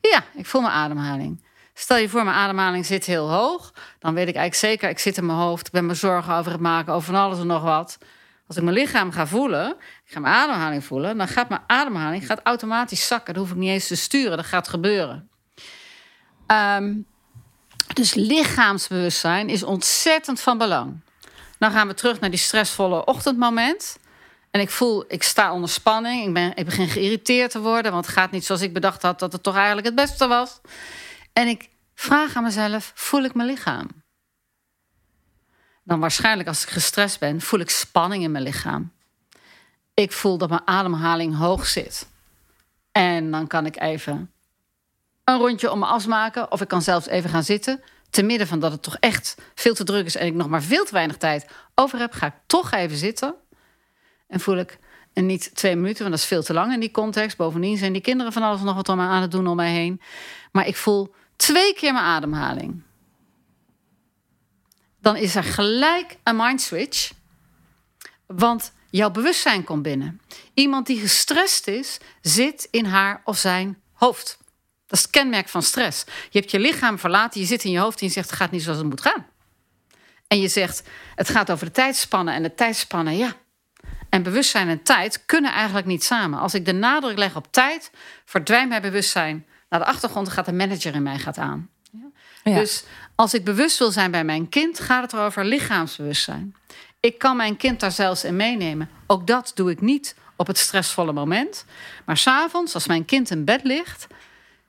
Ja, 0.00 0.24
ik 0.34 0.46
voel 0.46 0.60
mijn 0.60 0.72
ademhaling. 0.72 1.44
Stel 1.74 1.96
je 1.96 2.08
voor, 2.08 2.24
mijn 2.24 2.36
ademhaling 2.36 2.86
zit 2.86 3.04
heel 3.04 3.30
hoog. 3.30 3.72
Dan 3.98 4.14
weet 4.14 4.28
ik 4.28 4.34
eigenlijk 4.34 4.54
zeker, 4.54 4.88
ik 4.88 4.98
zit 4.98 5.16
in 5.16 5.26
mijn 5.26 5.38
hoofd. 5.38 5.66
Ik 5.66 5.72
ben 5.72 5.86
me 5.86 5.94
zorgen 5.94 6.34
over 6.34 6.52
het 6.52 6.60
maken, 6.60 6.92
over 6.92 7.12
van 7.12 7.22
alles 7.22 7.38
en 7.38 7.46
nog 7.46 7.62
wat. 7.62 7.98
Als 8.46 8.56
ik 8.56 8.62
mijn 8.62 8.76
lichaam 8.76 9.12
ga 9.12 9.26
voelen, 9.26 9.70
ik 10.04 10.12
ga 10.12 10.20
mijn 10.20 10.34
ademhaling 10.34 10.84
voelen... 10.84 11.18
dan 11.18 11.28
gaat 11.28 11.48
mijn 11.48 11.62
ademhaling 11.66 12.26
gaat 12.26 12.40
automatisch 12.42 13.06
zakken. 13.06 13.34
Dat 13.34 13.42
hoef 13.42 13.52
ik 13.52 13.58
niet 13.58 13.70
eens 13.70 13.86
te 13.86 13.96
sturen, 13.96 14.36
dat 14.36 14.46
gaat 14.46 14.68
gebeuren. 14.68 15.30
Um, 16.46 17.06
dus 17.94 18.14
lichaamsbewustzijn 18.14 19.48
is 19.48 19.62
ontzettend 19.62 20.40
van 20.40 20.58
belang. 20.58 21.00
Dan 21.60 21.70
gaan 21.70 21.86
we 21.86 21.94
terug 21.94 22.20
naar 22.20 22.30
die 22.30 22.38
stressvolle 22.38 23.04
ochtendmoment. 23.04 23.98
En 24.50 24.60
ik 24.60 24.70
voel, 24.70 25.04
ik 25.08 25.22
sta 25.22 25.52
onder 25.52 25.68
spanning. 25.68 26.26
Ik, 26.26 26.34
ben, 26.34 26.56
ik 26.56 26.64
begin 26.64 26.88
geïrriteerd 26.88 27.50
te 27.50 27.60
worden. 27.60 27.92
Want 27.92 28.06
het 28.06 28.14
gaat 28.14 28.30
niet 28.30 28.44
zoals 28.44 28.60
ik 28.60 28.72
bedacht 28.72 29.02
had 29.02 29.18
dat 29.18 29.32
het 29.32 29.42
toch 29.42 29.56
eigenlijk 29.56 29.86
het 29.86 29.94
beste 29.94 30.26
was. 30.26 30.60
En 31.32 31.48
ik 31.48 31.68
vraag 31.94 32.34
aan 32.34 32.42
mezelf: 32.42 32.92
voel 32.94 33.24
ik 33.24 33.34
mijn 33.34 33.48
lichaam? 33.48 33.88
Dan 35.82 36.00
waarschijnlijk 36.00 36.48
als 36.48 36.62
ik 36.62 36.68
gestrest 36.68 37.18
ben, 37.18 37.40
voel 37.40 37.60
ik 37.60 37.70
spanning 37.70 38.22
in 38.22 38.30
mijn 38.30 38.44
lichaam. 38.44 38.92
Ik 39.94 40.12
voel 40.12 40.38
dat 40.38 40.48
mijn 40.48 40.66
ademhaling 40.66 41.36
hoog 41.36 41.66
zit. 41.66 42.08
En 42.92 43.30
dan 43.30 43.46
kan 43.46 43.66
ik 43.66 43.80
even 43.80 44.32
een 45.24 45.38
rondje 45.38 45.70
om 45.70 45.78
me 45.78 45.86
afmaken. 45.86 46.52
Of 46.52 46.60
ik 46.60 46.68
kan 46.68 46.82
zelfs 46.82 47.06
even 47.06 47.30
gaan 47.30 47.44
zitten 47.44 47.82
te 48.10 48.22
midden 48.22 48.46
van 48.46 48.58
dat 48.58 48.72
het 48.72 48.82
toch 48.82 48.96
echt 49.00 49.36
veel 49.54 49.74
te 49.74 49.84
druk 49.84 50.06
is 50.06 50.16
en 50.16 50.26
ik 50.26 50.34
nog 50.34 50.48
maar 50.48 50.62
veel 50.62 50.84
te 50.84 50.92
weinig 50.92 51.16
tijd 51.16 51.46
over 51.74 51.98
heb, 51.98 52.12
ga 52.12 52.26
ik 52.26 52.34
toch 52.46 52.70
even 52.70 52.96
zitten. 52.96 53.34
En 54.28 54.40
voel 54.40 54.56
ik, 54.56 54.78
en 55.12 55.26
niet 55.26 55.54
twee 55.54 55.76
minuten, 55.76 55.98
want 55.98 56.10
dat 56.10 56.20
is 56.20 56.28
veel 56.28 56.42
te 56.42 56.52
lang 56.52 56.72
in 56.72 56.80
die 56.80 56.90
context. 56.90 57.36
Bovendien 57.36 57.76
zijn 57.76 57.92
die 57.92 58.02
kinderen 58.02 58.32
van 58.32 58.42
alles 58.42 58.60
nog 58.60 58.74
wat 58.74 58.88
om 58.88 59.00
aan 59.00 59.22
het 59.22 59.30
doen 59.30 59.46
om 59.46 59.56
mij 59.56 59.72
heen. 59.72 60.00
Maar 60.52 60.66
ik 60.66 60.76
voel 60.76 61.14
twee 61.36 61.74
keer 61.74 61.92
mijn 61.92 62.04
ademhaling. 62.04 62.82
Dan 65.00 65.16
is 65.16 65.34
er 65.34 65.44
gelijk 65.44 66.16
een 66.24 66.36
mind 66.36 66.60
switch. 66.60 67.12
Want 68.26 68.72
jouw 68.90 69.10
bewustzijn 69.10 69.64
komt 69.64 69.82
binnen. 69.82 70.20
Iemand 70.54 70.86
die 70.86 71.00
gestrest 71.00 71.66
is, 71.66 71.98
zit 72.20 72.68
in 72.70 72.84
haar 72.84 73.20
of 73.24 73.38
zijn 73.38 73.82
hoofd. 73.92 74.38
Dat 74.90 74.98
is 74.98 75.04
het 75.04 75.10
kenmerk 75.10 75.48
van 75.48 75.62
stress. 75.62 76.04
Je 76.30 76.38
hebt 76.38 76.50
je 76.50 76.58
lichaam 76.58 76.98
verlaten, 76.98 77.40
je 77.40 77.46
zit 77.46 77.64
in 77.64 77.70
je 77.70 77.78
hoofd 77.78 78.00
en 78.00 78.06
je 78.06 78.12
zegt: 78.12 78.30
het 78.30 78.38
gaat 78.38 78.50
niet 78.50 78.62
zoals 78.62 78.78
het 78.78 78.86
moet 78.86 79.00
gaan. 79.00 79.26
En 80.26 80.40
je 80.40 80.48
zegt: 80.48 80.82
het 81.14 81.28
gaat 81.28 81.50
over 81.50 81.66
de 81.66 81.72
tijdspannen 81.72 82.34
en 82.34 82.42
de 82.42 82.54
tijdspannen, 82.54 83.16
ja. 83.16 83.32
En 84.08 84.22
bewustzijn 84.22 84.68
en 84.68 84.82
tijd 84.82 85.26
kunnen 85.26 85.52
eigenlijk 85.52 85.86
niet 85.86 86.04
samen. 86.04 86.38
Als 86.38 86.54
ik 86.54 86.64
de 86.64 86.72
nadruk 86.72 87.18
leg 87.18 87.36
op 87.36 87.52
tijd, 87.52 87.90
verdwijnt 88.24 88.68
mijn 88.68 88.82
bewustzijn 88.82 89.46
naar 89.68 89.80
de 89.80 89.86
achtergrond 89.86 90.28
gaat 90.28 90.46
de 90.46 90.52
manager 90.52 90.94
in 90.94 91.02
mij 91.02 91.18
gaat 91.18 91.38
aan. 91.38 91.70
Ja. 92.44 92.54
Dus 92.54 92.84
als 93.14 93.34
ik 93.34 93.44
bewust 93.44 93.78
wil 93.78 93.90
zijn 93.90 94.10
bij 94.10 94.24
mijn 94.24 94.48
kind, 94.48 94.80
gaat 94.80 95.02
het 95.02 95.12
erover 95.12 95.44
lichaamsbewustzijn. 95.44 96.54
Ik 97.00 97.18
kan 97.18 97.36
mijn 97.36 97.56
kind 97.56 97.80
daar 97.80 97.92
zelfs 97.92 98.24
in 98.24 98.36
meenemen. 98.36 98.90
Ook 99.06 99.26
dat 99.26 99.52
doe 99.54 99.70
ik 99.70 99.80
niet 99.80 100.14
op 100.36 100.46
het 100.46 100.58
stressvolle 100.58 101.12
moment. 101.12 101.64
Maar 102.04 102.16
s'avonds, 102.16 102.74
als 102.74 102.86
mijn 102.86 103.04
kind 103.04 103.30
in 103.30 103.44
bed 103.44 103.64
ligt, 103.64 104.06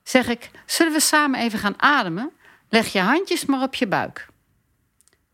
zeg 0.02 0.28
ik: 0.28 0.50
Zullen 0.66 0.92
we 0.92 1.00
samen 1.00 1.40
even 1.40 1.58
gaan 1.58 1.82
ademen? 1.82 2.32
Leg 2.68 2.92
je 2.92 3.00
handjes 3.00 3.44
maar 3.44 3.62
op 3.62 3.74
je 3.74 3.86
buik. 3.86 4.26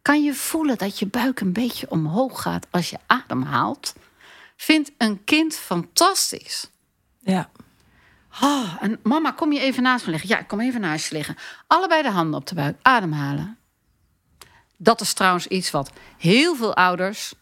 Kan 0.03 0.23
je 0.23 0.35
voelen 0.35 0.79
dat 0.79 0.99
je 0.99 1.07
buik 1.07 1.41
een 1.41 1.53
beetje 1.53 1.91
omhoog 1.91 2.43
gaat 2.43 2.67
als 2.71 2.91
je 2.91 2.99
ademhaalt? 3.07 3.95
Vindt 4.57 4.91
een 4.99 5.25
kind 5.25 5.55
fantastisch. 5.55 6.71
Ja. 7.21 7.51
Oh, 8.43 8.77
en 8.81 9.01
mama, 9.03 9.31
kom 9.31 9.53
je 9.53 9.61
even 9.61 9.83
naast 9.83 10.05
me 10.05 10.11
liggen? 10.11 10.29
Ja, 10.29 10.39
ik 10.39 10.49
kom 10.49 10.61
even 10.61 10.81
naast 10.81 11.09
je 11.09 11.15
liggen. 11.15 11.37
Allebei 11.67 12.03
de 12.03 12.11
handen 12.11 12.41
op 12.41 12.47
de 12.47 12.55
buik. 12.55 12.77
Ademhalen. 12.83 13.59
Dat 14.77 15.01
is 15.01 15.13
trouwens 15.13 15.47
iets 15.47 15.71
wat 15.71 15.93
heel 16.19 16.57
veel 16.57 16.75
ouders. 16.75 17.35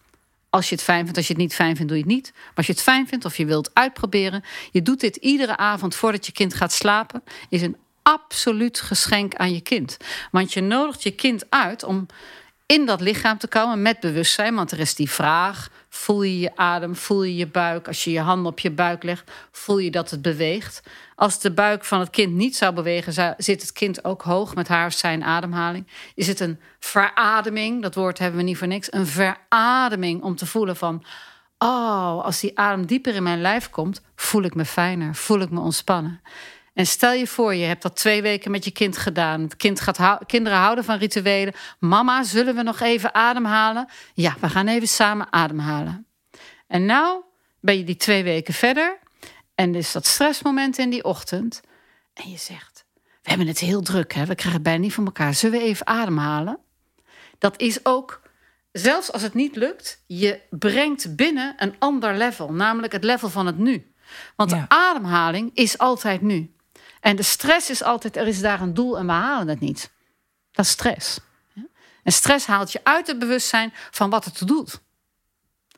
Als 0.56 0.68
je 0.68 0.74
het 0.74 0.84
fijn 0.84 1.02
vindt, 1.02 1.16
als 1.16 1.26
je 1.26 1.32
het 1.32 1.42
niet 1.42 1.54
fijn 1.54 1.76
vindt, 1.76 1.88
doe 1.88 1.98
je 1.98 2.04
het 2.04 2.12
niet. 2.12 2.32
Maar 2.34 2.52
als 2.54 2.66
je 2.66 2.72
het 2.72 2.82
fijn 2.82 3.08
vindt 3.08 3.24
of 3.24 3.36
je 3.36 3.46
wilt 3.46 3.70
uitproberen. 3.72 4.44
Je 4.70 4.82
doet 4.82 5.00
dit 5.00 5.16
iedere 5.16 5.56
avond 5.56 5.94
voordat 5.94 6.26
je 6.26 6.32
kind 6.32 6.54
gaat 6.54 6.72
slapen. 6.72 7.22
Is 7.48 7.62
een 7.62 7.76
absoluut 8.02 8.80
geschenk 8.80 9.34
aan 9.34 9.52
je 9.52 9.60
kind. 9.60 9.96
Want 10.30 10.52
je 10.52 10.60
nodigt 10.60 11.02
je 11.02 11.10
kind 11.10 11.50
uit 11.50 11.84
om 11.84 12.06
in 12.66 12.86
dat 12.86 13.00
lichaam 13.00 13.38
te 13.38 13.48
komen 13.48 13.82
met 13.82 14.00
bewustzijn. 14.00 14.54
Want 14.54 14.70
er 14.70 14.78
is 14.78 14.94
die 14.94 15.10
vraag: 15.10 15.68
voel 15.88 16.22
je 16.22 16.38
je 16.38 16.56
adem, 16.56 16.96
voel 16.96 17.22
je 17.22 17.36
je 17.36 17.46
buik? 17.46 17.86
Als 17.86 18.04
je 18.04 18.10
je 18.10 18.20
handen 18.20 18.52
op 18.52 18.58
je 18.58 18.70
buik 18.70 19.02
legt, 19.02 19.30
voel 19.50 19.78
je 19.78 19.90
dat 19.90 20.10
het 20.10 20.22
beweegt. 20.22 20.82
Als 21.14 21.40
de 21.40 21.52
buik 21.52 21.84
van 21.84 22.00
het 22.00 22.10
kind 22.10 22.32
niet 22.32 22.56
zou 22.56 22.74
bewegen, 22.74 23.34
zit 23.38 23.62
het 23.62 23.72
kind 23.72 24.04
ook 24.04 24.22
hoog 24.22 24.54
met 24.54 24.68
haar 24.68 24.86
of 24.86 24.92
zijn 24.92 25.24
ademhaling. 25.24 25.86
Is 26.14 26.26
het 26.26 26.40
een 26.40 26.60
verademing? 26.78 27.82
Dat 27.82 27.94
woord 27.94 28.18
hebben 28.18 28.38
we 28.38 28.46
niet 28.46 28.58
voor 28.58 28.66
niks. 28.66 28.92
Een 28.92 29.06
verademing 29.06 30.22
om 30.22 30.36
te 30.36 30.46
voelen 30.46 30.76
van. 30.76 31.04
Oh, 31.58 32.24
als 32.24 32.40
die 32.40 32.58
adem 32.58 32.86
dieper 32.86 33.14
in 33.14 33.22
mijn 33.22 33.40
lijf 33.40 33.70
komt, 33.70 34.02
voel 34.16 34.42
ik 34.42 34.54
me 34.54 34.64
fijner, 34.64 35.14
voel 35.14 35.40
ik 35.40 35.50
me 35.50 35.60
ontspannen. 35.60 36.20
En 36.76 36.86
stel 36.86 37.12
je 37.12 37.26
voor, 37.26 37.54
je 37.54 37.64
hebt 37.64 37.82
dat 37.82 37.96
twee 37.96 38.22
weken 38.22 38.50
met 38.50 38.64
je 38.64 38.70
kind 38.70 38.96
gedaan. 38.96 39.40
Het 39.40 39.56
kind 39.56 39.80
gaat 39.80 40.18
kinderen 40.26 40.58
houden 40.58 40.84
van 40.84 40.98
rituelen. 40.98 41.54
Mama, 41.78 42.22
zullen 42.22 42.54
we 42.54 42.62
nog 42.62 42.80
even 42.80 43.14
ademhalen? 43.14 43.88
Ja, 44.14 44.36
we 44.40 44.48
gaan 44.48 44.66
even 44.66 44.88
samen 44.88 45.32
ademhalen. 45.32 46.06
En 46.66 46.86
nou 46.86 47.22
ben 47.60 47.78
je 47.78 47.84
die 47.84 47.96
twee 47.96 48.22
weken 48.22 48.54
verder. 48.54 48.98
En 49.54 49.74
is 49.74 49.92
dat 49.92 50.06
stressmoment 50.06 50.78
in 50.78 50.90
die 50.90 51.04
ochtend. 51.04 51.60
En 52.14 52.30
je 52.30 52.38
zegt, 52.38 52.84
we 53.22 53.28
hebben 53.28 53.46
het 53.46 53.58
heel 53.58 53.82
druk, 53.82 54.12
hè? 54.12 54.20
we 54.20 54.34
krijgen 54.34 54.52
het 54.52 54.62
bijna 54.62 54.80
niet 54.80 54.94
van 54.94 55.04
elkaar. 55.04 55.34
Zullen 55.34 55.58
we 55.58 55.64
even 55.64 55.86
ademhalen? 55.86 56.58
Dat 57.38 57.60
is 57.60 57.84
ook, 57.84 58.22
zelfs 58.72 59.12
als 59.12 59.22
het 59.22 59.34
niet 59.34 59.56
lukt, 59.56 60.02
je 60.06 60.40
brengt 60.50 61.16
binnen 61.16 61.54
een 61.56 61.74
ander 61.78 62.16
level. 62.16 62.52
Namelijk 62.52 62.92
het 62.92 63.04
level 63.04 63.28
van 63.28 63.46
het 63.46 63.58
nu. 63.58 63.92
Want 64.36 64.50
de 64.50 64.64
ademhaling 64.68 65.50
is 65.54 65.78
altijd 65.78 66.20
nu. 66.20 66.54
En 67.06 67.16
de 67.16 67.22
stress 67.22 67.70
is 67.70 67.82
altijd, 67.82 68.16
er 68.16 68.26
is 68.26 68.40
daar 68.40 68.60
een 68.60 68.74
doel 68.74 68.98
en 68.98 69.06
we 69.06 69.12
halen 69.12 69.48
het 69.48 69.60
niet. 69.60 69.90
Dat 70.52 70.64
is 70.64 70.70
stress. 70.70 71.18
En 72.02 72.12
stress 72.12 72.46
haalt 72.46 72.72
je 72.72 72.80
uit 72.82 73.06
het 73.06 73.18
bewustzijn 73.18 73.72
van 73.90 74.10
wat 74.10 74.24
het 74.24 74.46
doet. 74.46 74.80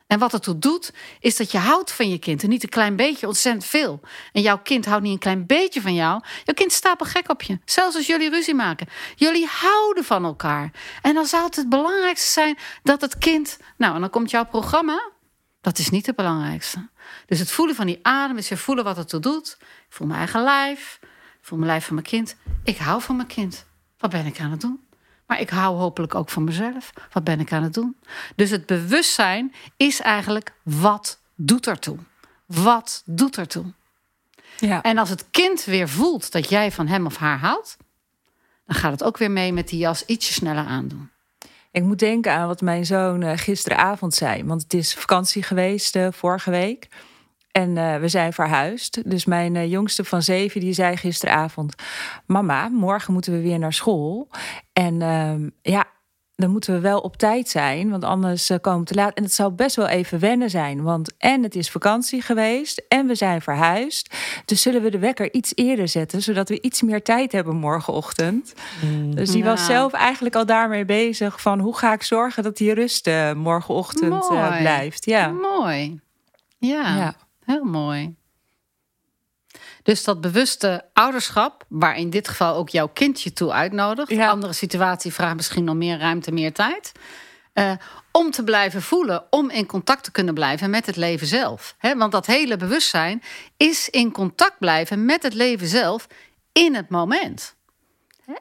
En 0.07 0.19
wat 0.19 0.33
het 0.33 0.43
toe 0.43 0.59
doet, 0.59 0.93
is 1.21 1.37
dat 1.37 1.51
je 1.51 1.59
houdt 1.59 1.93
van 1.93 2.11
je 2.11 2.19
kind. 2.19 2.43
En 2.43 2.49
niet 2.49 2.63
een 2.63 2.69
klein 2.69 2.97
beetje, 2.97 3.27
ontzettend 3.27 3.65
veel. 3.65 4.01
En 4.33 4.43
jouw 4.43 4.59
kind 4.59 4.87
houdt 4.87 5.03
niet 5.03 5.13
een 5.13 5.19
klein 5.19 5.47
beetje 5.47 5.81
van 5.81 5.95
jou. 5.95 6.23
Jouw 6.45 6.55
kind 6.55 6.73
stapel 6.73 7.07
gek 7.07 7.31
op 7.31 7.43
je. 7.43 7.59
Zelfs 7.65 7.97
als 7.97 8.07
jullie 8.07 8.31
ruzie 8.31 8.55
maken. 8.55 8.89
Jullie 9.17 9.47
houden 9.47 10.05
van 10.05 10.25
elkaar. 10.25 10.71
En 11.03 11.15
dan 11.15 11.27
zou 11.27 11.45
het 11.45 11.57
het 11.57 11.69
belangrijkste 11.69 12.33
zijn 12.33 12.59
dat 12.83 13.01
het 13.01 13.19
kind. 13.19 13.59
Nou, 13.77 13.95
en 13.95 14.01
dan 14.01 14.11
komt 14.11 14.31
jouw 14.31 14.47
programma. 14.47 15.11
Dat 15.61 15.79
is 15.79 15.91
niet 15.91 16.07
het 16.07 16.17
belangrijkste. 16.17 16.89
Dus 17.27 17.39
het 17.39 17.51
voelen 17.51 17.75
van 17.75 17.87
die 17.87 17.99
adem 18.03 18.37
is 18.37 18.49
weer 18.49 18.59
voelen 18.59 18.85
wat 18.85 18.97
het 18.97 19.09
toe 19.09 19.21
doet. 19.21 19.57
Ik 19.61 19.95
voel 19.95 20.07
mijn 20.07 20.19
eigen 20.19 20.43
lijf 20.43 20.99
voor 21.49 21.59
mijn 21.59 21.71
lijf 21.71 21.85
van 21.85 21.95
mijn 21.95 22.07
kind. 22.07 22.37
Ik 22.65 22.77
hou 22.77 23.03
van 23.03 23.17
mijn 23.17 23.29
kind. 23.29 23.67
Wat 23.99 24.11
ben 24.11 24.27
ik 24.27 24.41
aan 24.41 24.51
het 24.51 24.61
doen? 24.61 24.81
Maar 25.27 25.41
ik 25.41 25.51
hou 25.51 25.77
hopelijk 25.77 26.15
ook 26.15 26.29
van 26.29 26.45
mezelf. 26.45 26.93
Wat 27.13 27.25
ben 27.25 27.41
ik 27.41 27.53
aan 27.53 27.63
het 27.63 27.75
doen? 27.75 27.97
Dus 28.37 28.51
het 28.51 28.67
bewustzijn 28.67 29.55
is 29.77 30.01
eigenlijk 30.01 30.53
wat 30.63 31.21
doet 31.35 31.67
ertoe? 31.67 31.99
Wat 32.47 33.03
doet 33.07 33.37
ertoe? 33.37 33.65
Ja. 34.59 34.83
En 34.83 34.99
als 34.99 35.09
het 35.09 35.31
kind 35.31 35.65
weer 35.65 35.89
voelt 35.89 36.33
dat 36.33 36.49
jij 36.49 36.73
van 36.73 36.87
hem 36.87 37.07
of 37.07 37.17
haar 37.17 37.39
houdt, 37.39 37.77
dan 38.67 38.77
gaat 38.77 38.93
het 38.93 39.05
ook 39.05 39.19
weer 39.19 39.31
mee 39.31 39.53
met 39.53 39.69
die 39.69 39.79
jas 39.79 40.05
ietsje 40.05 40.33
sneller 40.33 40.67
aandoen. 40.67 41.11
Ik 41.71 41.83
moet 41.83 41.99
denken 41.99 42.33
aan 42.33 42.47
wat 42.47 42.61
mijn 42.61 42.87
zoon 42.87 43.23
eh, 43.23 43.39
gisteravond 43.39 44.15
zei. 44.15 44.45
Want 44.45 44.63
het 44.63 44.75
is 44.75 44.95
vakantie 44.95 45.43
geweest 45.43 45.97
uh, 45.97 46.09
vorige 46.11 46.51
week. 46.51 46.89
En 47.51 47.77
uh, 47.77 47.97
we 47.97 48.09
zijn 48.09 48.33
verhuisd. 48.33 49.11
Dus 49.11 49.25
mijn 49.25 49.55
uh, 49.55 49.71
jongste 49.71 50.05
van 50.05 50.23
zeven 50.23 50.61
die 50.61 50.73
zei 50.73 50.97
gisteravond: 50.97 51.75
Mama, 52.27 52.69
morgen 52.69 53.13
moeten 53.13 53.33
we 53.33 53.41
weer 53.41 53.59
naar 53.59 53.73
school. 53.73 54.29
En 54.73 55.01
uh, 55.01 55.49
ja, 55.63 55.87
dan 56.35 56.51
moeten 56.51 56.75
we 56.75 56.81
wel 56.81 57.01
op 57.01 57.17
tijd 57.17 57.49
zijn, 57.49 57.91
want 57.91 58.05
anders 58.05 58.51
uh, 58.51 58.57
komen 58.61 58.81
we 58.81 58.87
te 58.87 58.95
laat. 58.95 59.15
En 59.15 59.23
het 59.23 59.33
zou 59.33 59.53
best 59.53 59.77
wel 59.77 59.87
even 59.87 60.19
wennen 60.19 60.51
zijn, 60.51 60.83
want 60.83 61.17
en 61.19 61.43
het 61.43 61.55
is 61.55 61.71
vakantie 61.71 62.23
geweest 62.23 62.85
en 62.89 63.07
we 63.07 63.15
zijn 63.15 63.43
verhuisd. 63.43 64.15
Dus 64.45 64.63
zullen 64.63 64.83
we 64.83 64.91
de 64.91 64.99
wekker 64.99 65.33
iets 65.33 65.53
eerder 65.55 65.89
zetten, 65.89 66.23
zodat 66.23 66.49
we 66.49 66.61
iets 66.61 66.83
meer 66.83 67.03
tijd 67.03 67.33
hebben 67.33 67.57
morgenochtend. 67.57 68.55
Mm. 68.85 69.15
Dus 69.15 69.31
die 69.31 69.45
was 69.45 69.67
zelf 69.67 69.93
eigenlijk 69.93 70.35
al 70.35 70.47
daarmee 70.47 70.85
bezig 70.85 71.41
van 71.41 71.61
hoe 71.61 71.77
ga 71.77 71.93
ik 71.93 72.03
zorgen 72.03 72.43
dat 72.43 72.57
die 72.57 72.75
rust 72.75 73.11
morgenochtend 73.35 74.29
blijft. 74.59 75.05
Ja. 75.05 75.29
Mooi. 75.29 76.01
ja. 76.59 76.97
ja. 76.97 77.15
Heel 77.49 77.65
mooi. 77.65 78.15
Dus 79.83 80.05
dat 80.05 80.21
bewuste 80.21 80.85
ouderschap, 80.93 81.65
waar 81.69 81.97
in 81.97 82.11
dit 82.11 82.29
geval 82.29 82.55
ook 82.55 82.69
jouw 82.69 82.89
kindje 82.89 83.33
toe 83.33 83.53
uitnodigt. 83.53 84.11
Ja. 84.11 84.29
Andere 84.29 84.53
situatie 84.53 85.13
vraagt 85.13 85.37
misschien 85.37 85.65
nog 85.65 85.75
meer 85.75 85.99
ruimte, 85.99 86.33
meer 86.33 86.53
tijd. 86.53 86.93
Uh, 87.55 87.73
om 88.13 88.31
te 88.31 88.45
blijven 88.45 88.83
voelen, 88.83 89.25
om 89.31 89.51
in 89.51 89.67
contact 89.67 90.05
te 90.05 90.11
kunnen 90.11 90.35
blijven 90.35 90.71
met 90.71 90.87
het 90.87 90.97
leven 90.97 91.27
zelf. 91.27 91.75
He, 91.79 91.97
want 91.97 92.13
dat 92.13 92.27
hele 92.27 92.57
bewustzijn 92.57 93.23
is 93.57 93.89
in 93.89 94.13
contact 94.13 94.59
blijven 94.59 95.05
met 95.05 95.23
het 95.23 95.35
leven 95.35 95.67
zelf 95.67 96.07
in 96.53 96.75
het 96.75 96.89
moment. 96.89 97.57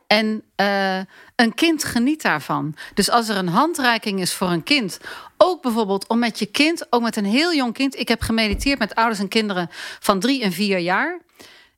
En 0.07 0.43
uh, 0.61 0.99
een 1.37 1.53
kind 1.53 1.83
geniet 1.83 2.21
daarvan. 2.21 2.75
Dus 2.93 3.09
als 3.09 3.29
er 3.29 3.37
een 3.37 3.47
handreiking 3.47 4.19
is 4.19 4.33
voor 4.33 4.49
een 4.49 4.63
kind, 4.63 4.99
ook 5.37 5.61
bijvoorbeeld 5.61 6.07
om 6.07 6.19
met 6.19 6.39
je 6.39 6.45
kind, 6.45 6.85
ook 6.89 7.01
met 7.01 7.15
een 7.15 7.25
heel 7.25 7.53
jong 7.53 7.73
kind. 7.73 7.99
Ik 7.99 8.07
heb 8.07 8.21
gemediteerd 8.21 8.79
met 8.79 8.95
ouders 8.95 9.19
en 9.19 9.27
kinderen 9.27 9.69
van 9.99 10.19
drie 10.19 10.43
en 10.43 10.51
vier 10.51 10.77
jaar. 10.77 11.19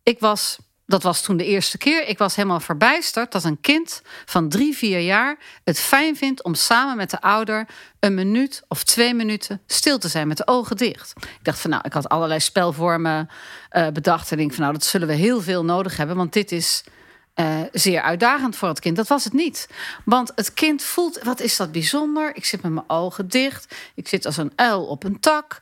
Ik 0.04 0.20
was, 0.20 0.58
dat 0.86 1.04
was 1.04 1.22
toen 1.22 1.38
de 1.38 1.46
eerste 1.46 1.78
keer, 1.78 2.08
ik 2.08 2.18
was 2.18 2.36
helemaal 2.36 2.60
verbijsterd 2.60 3.32
dat 3.32 3.44
een 3.44 3.62
kind 3.62 4.02
van 4.26 4.50
drie, 4.50 4.78
vier 4.78 5.00
jaar 5.00 5.38
het 5.64 5.80
fijn 5.80 6.18
vindt 6.18 6.44
om 6.44 6.54
samen 6.54 6.98
met 6.98 7.10
de 7.10 7.22
ouder 7.22 7.68
een 8.00 8.14
minuut 8.14 8.64
of 8.68 8.84
twee 8.84 9.14
minuten 9.14 9.62
stil 9.68 9.98
te 9.98 10.08
zijn 10.08 10.28
met 10.28 10.38
de 10.38 10.48
ogen 10.48 10.78
dicht. 10.78 11.14
Ik 11.16 11.44
dacht 11.44 11.60
van 11.60 11.70
nou, 11.70 11.82
ik 11.86 11.94
had 11.94 12.10
allerlei 12.10 12.40
spelvormen 12.40 13.30
uh, 13.72 13.88
bedacht 13.88 14.32
en 14.32 14.38
denk 14.38 14.54
van 14.54 14.62
nou, 14.62 14.74
dat 14.74 14.86
zullen 14.86 15.08
we 15.08 15.14
heel 15.14 15.42
veel 15.42 15.66
nodig 15.66 15.98
hebben, 15.98 16.16
want 16.16 16.34
dit 16.34 16.52
is 16.52 16.84
uh, 17.36 17.62
zeer 17.72 18.02
uitdagend 18.02 18.56
voor 18.56 18.68
het 18.68 18.80
kind. 18.80 18.96
Dat 18.96 19.08
was 19.08 19.24
het 19.24 19.34
niet. 19.34 19.70
Want 20.06 20.32
het 20.36 20.54
kind 20.54 20.84
voelt, 20.84 21.24
wat 21.24 21.40
is 21.40 21.58
dat 21.58 21.72
bijzonder? 21.72 22.36
Ik 22.36 22.46
zit 22.46 22.62
met 22.62 22.72
mijn 22.72 22.90
ogen 22.90 23.28
dicht. 23.28 23.76
Ik 23.96 24.08
zit 24.08 24.26
als 24.26 24.38
een 24.38 24.52
uil 24.56 24.86
op 24.86 25.04
een 25.04 25.20
tak. 25.20 25.60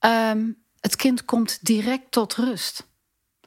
Um, 0.00 0.62
het 0.80 0.96
kind 0.96 1.24
komt 1.24 1.58
direct 1.62 2.10
tot 2.10 2.34
rust. 2.34 2.88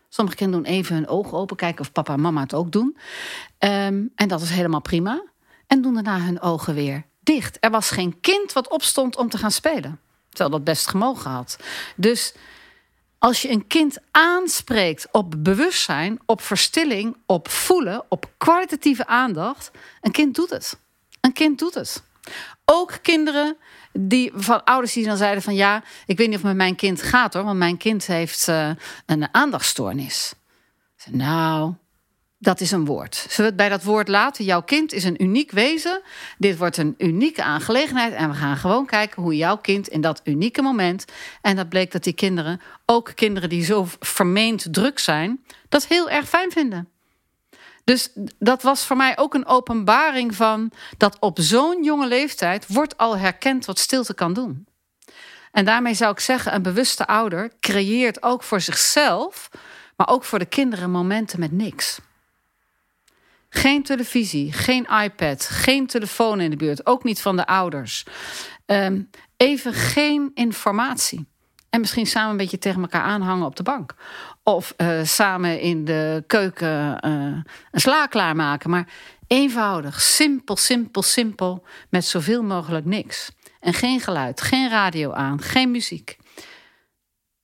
Sommige 0.10 0.38
kinderen 0.38 0.64
doen 0.64 0.74
even 0.74 0.96
hun 0.96 1.08
ogen 1.08 1.38
open, 1.38 1.56
kijken 1.56 1.82
of 1.82 1.92
papa 1.92 2.14
en 2.14 2.22
mama 2.22 2.42
het 2.42 2.54
ook 2.54 2.72
doen. 2.72 2.98
Um, 3.60 4.12
en 4.16 4.28
dat 4.28 4.42
is 4.42 4.50
helemaal 4.50 4.82
prima. 4.82 5.24
En 5.68 5.82
doen 5.82 5.94
daarna 5.94 6.20
hun 6.20 6.42
ogen 6.42 6.74
weer 6.74 7.04
dicht. 7.20 7.58
Er 7.60 7.72
was 7.72 7.92
geen 7.92 8.20
kind 8.20 8.54
wat 8.54 8.70
opstond 8.70 9.18
om 9.18 9.30
te 9.30 9.38
gaan 9.38 9.52
spelen. 9.52 10.00
Terwijl 10.30 10.50
dat 10.50 10.64
best 10.64 10.88
gemogen 10.88 11.32
had. 11.32 11.58
Dus 11.96 12.34
als 13.24 13.42
je 13.42 13.50
een 13.50 13.68
kind 13.68 13.98
aanspreekt 14.12 15.08
op 15.12 15.36
bewustzijn, 15.38 16.20
op 16.26 16.42
verstilling, 16.42 17.18
op 17.26 17.50
voelen, 17.50 18.04
op 18.10 18.32
kwalitatieve 18.38 19.08
aandacht, 19.08 19.72
een 20.02 20.12
kind 20.12 20.36
doet 20.36 20.50
het. 20.50 20.80
Een 21.22 21.34
kind 21.34 21.60
doet 21.60 21.74
het. 21.74 22.04
Ook 22.66 23.00
kinderen 23.02 23.58
die 23.92 24.32
van 24.36 24.64
ouders 24.64 24.94
die 24.94 25.06
dan 25.06 25.18
zeiden 25.18 25.44
van 25.44 25.56
ja, 25.56 25.84
ik 26.06 26.18
weet 26.18 26.28
niet 26.28 26.36
of 26.36 26.42
het 26.42 26.52
met 26.52 26.56
mijn 26.56 26.76
kind 26.76 27.02
gaat 27.02 27.34
hoor, 27.34 27.44
want 27.44 27.58
mijn 27.58 27.78
kind 27.78 28.08
heeft 28.08 28.48
uh, 28.48 28.70
een 29.06 29.34
aandachtstoornis. 29.34 30.34
Nou, 31.10 31.74
dat 32.44 32.62
is 32.62 32.72
een 32.72 32.86
woord. 32.86 33.16
Zullen 33.16 33.36
we 33.38 33.44
het 33.44 33.56
bij 33.56 33.70
dat 33.70 33.84
woord 33.84 34.08
laten? 34.08 34.46
Jouw 34.46 34.62
kind 34.62 34.94
is 34.94 35.04
een 35.04 35.24
uniek 35.24 35.52
wezen. 35.52 36.02
Dit 36.38 36.58
wordt 36.58 36.78
een 36.78 36.96
unieke 36.98 37.44
aangelegenheid. 37.44 38.14
En 38.14 38.30
we 38.30 38.36
gaan 38.36 38.58
gewoon 38.58 38.86
kijken 38.86 39.22
hoe 39.22 39.36
jouw 39.36 39.58
kind 39.58 39.88
in 39.88 40.02
dat 40.02 40.22
unieke 40.24 40.62
moment. 40.62 41.06
En 41.42 41.56
dat 41.56 41.70
bleek 41.70 41.92
dat 41.92 42.04
die 42.04 42.14
kinderen, 42.14 42.62
ook 42.86 43.12
kinderen 43.16 43.50
die 43.50 43.64
zo 43.64 43.88
vermeend 44.00 44.74
druk 44.74 45.00
zijn, 45.00 45.44
dat 45.70 45.88
heel 45.88 46.10
erg 46.10 46.30
fijn 46.30 46.52
vinden. 46.52 46.90
Dus 47.84 48.10
dat 48.40 48.62
was 48.62 48.86
voor 48.86 48.98
mij 48.98 49.18
ook 49.18 49.34
een 49.34 49.46
openbaring 49.46 50.36
van 50.36 50.72
dat 50.98 51.18
op 51.20 51.38
zo'n 51.42 51.84
jonge 51.84 52.08
leeftijd 52.08 52.66
wordt 52.68 52.98
al 52.98 53.18
herkend 53.18 53.66
wat 53.66 53.80
stilte 53.80 54.14
kan 54.14 54.34
doen. 54.34 54.68
En 55.52 55.66
daarmee 55.66 55.94
zou 55.94 56.12
ik 56.12 56.20
zeggen, 56.20 56.54
een 56.54 56.62
bewuste 56.62 57.08
ouder 57.08 57.52
creëert 57.60 58.24
ook 58.24 58.44
voor 58.44 58.62
zichzelf, 58.62 59.50
maar 59.96 60.08
ook 60.08 60.24
voor 60.24 60.40
de 60.40 60.46
kinderen 60.46 60.92
momenten 60.92 61.40
met 61.40 61.52
niks. 61.52 62.00
Geen 63.56 63.84
televisie, 63.84 64.54
geen 64.54 64.88
iPad, 65.04 65.46
geen 65.46 65.88
telefoon 65.88 66.42
in 66.42 66.50
de 66.50 66.56
buurt, 66.56 66.86
ook 66.86 67.04
niet 67.04 67.22
van 67.22 67.36
de 67.36 67.46
ouders. 67.46 68.06
Ehm, 68.66 69.02
even 69.38 69.74
geen 69.74 70.32
informatie. 70.34 71.28
En 71.70 71.80
misschien 71.80 72.06
samen 72.06 72.32
een 72.32 72.38
beetje 72.38 72.58
tegen 72.58 72.82
elkaar 72.82 73.02
aanhangen 73.02 73.46
op 73.46 73.56
de 73.56 73.64
bank. 73.64 73.96
Of 74.44 74.74
uh, 74.78 75.04
samen 75.04 75.60
in 75.60 75.86
de 75.86 76.24
keuken 76.28 77.06
uh, 77.06 77.42
een 77.72 77.82
sla 77.82 78.06
klaarmaken. 78.06 78.70
Maar 78.70 78.88
eenvoudig, 79.28 80.02
simpel, 80.02 80.56
simpel, 80.56 81.02
simpel. 81.02 81.66
Met 81.90 82.06
zoveel 82.06 82.44
mogelijk 82.44 82.86
niks. 82.86 83.32
En 83.60 83.74
geen 83.74 84.00
geluid, 84.00 84.42
geen 84.42 84.70
radio 84.70 85.12
aan, 85.12 85.42
geen 85.42 85.72
muziek. 85.72 86.18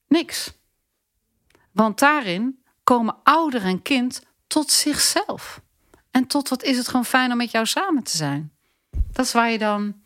Niks. 0.08 0.54
Want 1.72 2.00
daarin 2.00 2.63
komen 2.84 3.15
ouder 3.24 3.63
en 3.63 3.82
kind 3.82 4.22
tot 4.48 4.72
zichzelf. 4.72 5.62
En 6.12 6.28
tot 6.28 6.50
wat 6.50 6.63
is 6.63 6.78
het 6.78 6.88
gewoon 6.88 7.06
fijn 7.06 7.32
om 7.32 7.38
met 7.38 7.52
jou 7.52 7.65
samen 7.65 8.04
te 8.04 8.17
zijn. 8.17 8.52
Dat 9.12 9.26
is 9.26 9.32
waar 9.32 9.52
je 9.52 9.58
dan. 9.58 10.02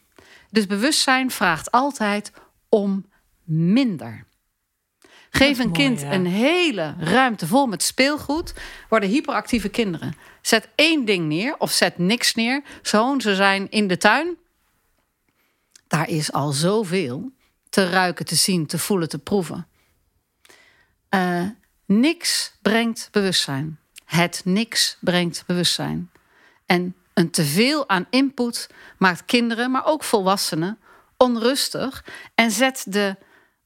Dus 0.50 0.66
bewustzijn 0.66 1.32
vraagt 1.32 1.72
altijd 1.72 2.32
om 2.70 3.06
minder. 3.44 4.26
Geef 5.30 5.60
een 5.60 5.72
kind 5.72 6.02
een 6.02 6.26
hele 6.26 6.96
ruimte 7.00 7.48
vol 7.48 7.68
met 7.68 7.84
speelgoed, 7.84 8.54
worden 8.90 9.10
hyperactieve 9.10 9.70
kinderen. 9.70 10.16
Zet 10.42 10.70
één 10.76 11.06
ding 11.06 11.28
neer 11.28 11.58
of 11.58 11.72
zet 11.72 11.98
niks 11.98 12.34
neer. 12.34 12.64
Zo, 12.82 13.20
ze 13.20 13.36
zijn 13.36 13.70
in 13.70 13.88
de 13.88 13.98
tuin. 13.98 14.38
Daar 15.88 16.10
is 16.10 16.32
al 16.32 16.52
zoveel 16.52 17.32
te 17.70 17.90
ruiken, 17.90 18.26
te 18.26 18.36
zien, 18.36 18.66
te 18.66 18.78
voelen, 18.80 19.10
te 19.10 19.20
proeven. 19.20 19.68
Uh, 21.10 21.48
niks 21.86 22.54
brengt 22.62 23.08
bewustzijn. 23.12 23.80
Het 24.16 24.42
niks 24.46 24.98
brengt 25.00 25.44
bewustzijn. 25.48 26.12
En 26.66 26.96
een 27.14 27.30
teveel 27.30 27.90
aan 27.90 28.06
input 28.10 28.70
maakt 28.98 29.26
kinderen, 29.26 29.72
maar 29.72 29.86
ook 29.86 30.04
volwassenen, 30.04 30.78
onrustig 31.18 32.06
en 32.36 32.52
zet 32.52 32.86
de 32.88 33.16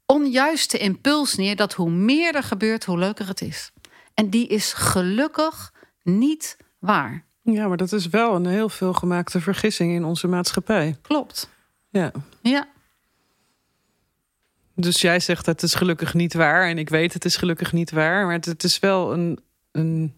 onjuiste 0.05 0.77
impuls 0.77 1.35
neer 1.35 1.55
dat 1.55 1.73
hoe 1.73 1.89
meer 1.89 2.35
er 2.35 2.43
gebeurt, 2.43 2.85
hoe 2.85 2.97
leuker 2.97 3.27
het 3.27 3.41
is. 3.41 3.71
En 4.13 4.29
die 4.29 4.47
is 4.47 4.73
gelukkig 4.73 5.73
niet 6.03 6.57
waar. 6.79 7.25
Ja, 7.41 7.67
maar 7.67 7.77
dat 7.77 7.91
is 7.91 8.07
wel 8.07 8.35
een 8.35 8.45
heel 8.45 8.69
veel 8.69 8.93
gemaakte 8.93 9.41
vergissing 9.41 9.93
in 9.93 10.03
onze 10.03 10.27
maatschappij. 10.27 10.95
Klopt. 11.01 11.49
Ja. 11.89 12.11
Ja. 12.41 12.67
Dus 14.75 15.01
jij 15.01 15.19
zegt 15.19 15.45
het 15.45 15.63
is 15.63 15.73
gelukkig 15.73 16.13
niet 16.13 16.33
waar. 16.33 16.69
En 16.69 16.77
ik 16.77 16.89
weet 16.89 17.13
het 17.13 17.25
is 17.25 17.37
gelukkig 17.37 17.73
niet 17.73 17.91
waar. 17.91 18.25
Maar 18.25 18.33
het, 18.33 18.63
is 18.63 18.79
wel 18.79 19.13
een, 19.13 19.39
een. 19.71 20.15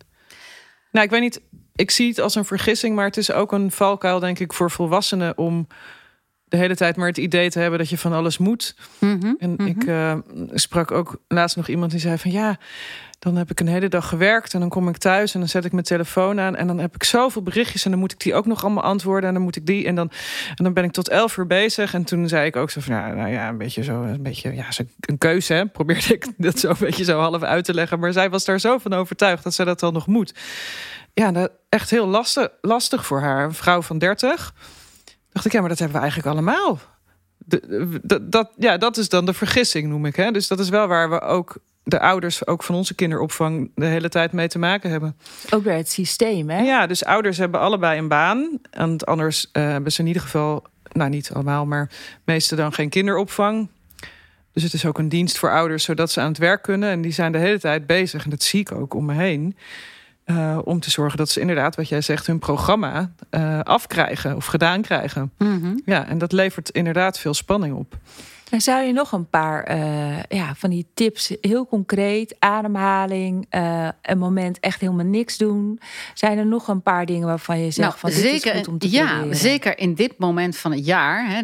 Nou, 0.92 1.06
ik 1.06 1.12
weet 1.12 1.22
niet. 1.22 1.42
Ik 1.76 1.92
zie 1.92 2.08
het 2.08 2.20
als 2.20 2.36
een 2.36 2.46
vergissing. 2.46 2.96
Maar 2.96 3.06
het 3.06 3.18
is 3.18 3.32
ook 3.32 3.52
een 3.52 3.72
valkuil, 3.72 4.20
denk 4.20 4.40
ik, 4.40 4.54
voor 4.54 4.72
volwassenen 4.72 5.38
om 5.38 5.68
de 6.50 6.58
hele 6.58 6.76
tijd 6.76 6.96
maar 6.96 7.08
het 7.08 7.18
idee 7.18 7.50
te 7.50 7.60
hebben 7.60 7.80
dat 7.80 7.90
je 7.90 7.98
van 7.98 8.14
alles 8.14 8.38
moet. 8.38 8.76
Mhm, 9.00 9.34
en 9.40 9.52
mhm. 9.52 9.66
ik 9.66 9.84
uh, 9.84 10.16
sprak 10.54 10.92
ook 10.92 11.22
laatst 11.28 11.56
nog 11.56 11.68
iemand 11.68 11.92
die 11.92 12.00
zei 12.00 12.18
van 12.18 12.32
ja, 12.32 12.58
dan 13.20 13.36
heb 13.36 13.52
ik 13.52 13.60
een 13.60 13.68
hele 13.68 13.88
dag 13.88 14.08
gewerkt 14.08 14.54
en 14.54 14.60
dan 14.60 14.70
kom 14.70 14.88
ik 14.90 14.98
thuis 14.98 15.34
en 15.34 15.40
dan 15.40 15.50
zet 15.50 15.66
ik 15.66 15.72
mijn 15.72 15.84
telefoon 15.84 16.40
aan 16.40 16.56
en 16.56 16.68
dan 16.68 16.80
heb 16.80 16.96
ik 16.96 17.04
zoveel 17.04 17.42
berichtjes 17.42 17.86
en 17.86 17.92
dan 17.92 18.00
moet 18.00 18.12
ik 18.12 18.20
die 18.20 18.34
ook 18.34 18.46
nog 18.46 18.64
allemaal 18.64 18.84
antwoorden 18.84 19.28
en 19.28 19.34
dan 19.34 19.44
moet 19.44 19.56
ik 19.56 19.66
die 19.66 19.86
en 19.86 19.96
dan 19.96 20.12
en 20.56 20.64
dan 20.64 20.74
ben 20.74 20.84
ik 20.84 20.92
tot 20.92 21.10
elf 21.10 21.38
uur 21.38 21.48
bezig 21.48 21.94
en 21.94 22.04
toen 22.04 22.28
zei 22.28 22.46
ik 22.46 22.56
ook 22.56 22.70
zo 22.70 22.82
van 22.82 22.96
ja, 22.96 23.14
nou 23.14 23.30
ja, 23.30 23.50
een 23.50 23.58
beetje 23.58 23.84
zo, 23.84 24.04
een 24.04 24.24
beetje 24.24 24.56
ja, 24.56 24.66
een 25.00 25.18
keuze 25.18 25.54
hè, 25.54 25.66
probeerde 25.66 26.14
ik 26.14 26.28
dat 26.38 26.60
zo 26.60 26.70
een 26.70 26.76
beetje 26.80 27.04
zo 27.04 27.20
half 27.20 27.44
uit 27.44 27.66
te 27.66 27.74
leggen, 27.74 28.00
maar 28.00 28.14
zij 28.14 28.30
was 28.30 28.46
daar 28.46 28.60
zo 28.60 28.78
van 28.78 28.94
overtuigd 28.94 29.44
dat 29.44 29.54
zij 29.54 29.66
dat 29.66 29.80
dan 29.80 29.94
nog 29.94 30.08
moet. 30.08 30.34
Ja, 31.14 31.32
dat 31.32 31.52
echt 31.70 31.90
heel 31.90 32.08
lastig, 32.08 32.50
lastig 32.62 33.06
voor 33.06 33.20
haar, 33.20 33.44
een 33.44 33.54
vrouw 33.54 33.82
van 33.82 33.98
30 33.98 34.54
dacht 35.32 35.46
ik, 35.46 35.52
ja, 35.52 35.60
maar 35.60 35.70
dat 35.70 35.80
hebben 35.80 35.98
we 35.98 36.04
eigenlijk 36.04 36.36
allemaal. 36.36 36.80
Dat, 38.22 38.52
ja, 38.58 38.78
dat 38.78 38.98
is 38.98 39.10
dan 39.10 39.26
de 39.26 39.34
vergissing, 39.34 39.88
noem 39.88 40.06
ik. 40.06 40.16
Hè? 40.16 40.32
Dus 40.32 40.48
dat 40.48 40.60
is 40.60 40.70
wel 40.70 40.88
waar 40.88 41.10
we 41.10 41.22
ook 41.22 41.58
de 41.90 42.00
ouders, 42.00 42.48
ook 42.48 42.64
van 42.64 42.76
onze 42.76 42.96
kinderopvang, 42.96 43.72
de 43.76 43.86
hele 43.86 44.10
tijd 44.10 44.32
mee 44.32 44.48
te 44.48 44.60
maken 44.60 44.90
hebben. 44.90 45.18
Ook 45.50 45.64
weer 45.64 45.76
het 45.76 45.92
systeem, 45.92 46.50
hè? 46.50 46.62
Ja, 46.62 46.88
dus 46.88 47.06
ouders 47.06 47.38
hebben 47.38 47.60
allebei 47.60 48.00
een 48.00 48.08
baan. 48.08 48.60
En 48.72 48.98
anders 48.98 49.50
uh, 49.54 49.64
hebben 49.64 49.92
ze 49.92 50.02
in 50.02 50.08
ieder 50.08 50.22
geval, 50.22 50.64
nou 50.92 51.10
niet 51.10 51.32
allemaal, 51.34 51.66
maar 51.66 51.90
meeste 52.24 52.56
dan 52.56 52.74
geen 52.74 52.90
kinderopvang. 52.90 53.70
Dus 54.54 54.64
het 54.64 54.74
is 54.74 54.86
ook 54.86 54.98
een 54.98 55.10
dienst 55.10 55.38
voor 55.38 55.52
ouders, 55.52 55.84
zodat 55.84 56.12
ze 56.12 56.22
aan 56.22 56.28
het 56.28 56.38
werk 56.38 56.62
kunnen. 56.62 56.90
En 56.90 57.02
die 57.02 57.12
zijn 57.12 57.32
de 57.32 57.38
hele 57.38 57.60
tijd 57.60 57.88
bezig. 57.88 58.24
En 58.24 58.30
dat 58.30 58.44
zie 58.44 58.60
ik 58.60 58.72
ook 58.72 58.94
om 58.94 59.06
me 59.06 59.14
heen. 59.14 59.58
Uh, 60.26 60.58
om 60.64 60.80
te 60.80 60.90
zorgen 60.90 61.18
dat 61.18 61.30
ze 61.30 61.40
inderdaad, 61.40 61.76
wat 61.76 61.90
jij 61.90 62.02
zegt, 62.02 62.28
hun 62.28 62.40
programma 62.40 63.12
uh, 63.32 63.60
afkrijgen 63.60 64.36
of 64.36 64.46
gedaan 64.46 64.82
krijgen. 64.82 65.32
Mm 65.38 65.62
-hmm. 65.62 65.82
Ja, 65.86 66.08
en 66.08 66.18
dat 66.18 66.32
levert 66.32 66.70
inderdaad 66.70 67.20
veel 67.20 67.34
spanning 67.34 67.76
op. 67.76 67.98
En 68.50 68.62
zou 68.62 68.84
je 68.84 68.94
nog 68.94 69.12
een 69.12 69.30
paar 69.30 69.72
uh, 69.72 70.24
ja, 70.24 70.56
van 70.56 70.70
die 70.70 70.88
tips, 70.94 71.34
heel 71.42 71.68
concreet, 71.68 72.36
ademhaling, 72.40 73.48
een 74.02 74.18
moment 74.18 74.60
echt 74.60 74.82
helemaal 74.82 75.06
niks 75.06 75.38
doen. 75.38 75.80
Zijn 76.14 76.38
er 76.38 76.46
nog 76.46 76.68
een 76.68 76.82
paar 76.82 77.06
dingen 77.06 77.28
waarvan 77.28 77.60
je 77.60 77.72
zegt 77.72 77.88
nou, 77.88 78.00
van 78.00 78.10
dit 78.10 78.20
zeker, 78.20 78.52
is 78.52 78.58
goed 78.58 78.68
om 78.68 78.78
te 78.78 78.90
Ja, 78.90 79.12
proberen? 79.12 79.36
zeker 79.36 79.78
in 79.78 79.94
dit 79.94 80.18
moment 80.18 80.58
van 80.58 80.72
het 80.72 80.86
jaar. 80.86 81.30
Hè, 81.30 81.42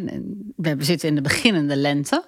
we 0.56 0.84
zitten 0.84 1.10
in 1.10 1.16
de 1.16 1.22
beginnende 1.22 1.76
lente. 1.76 2.26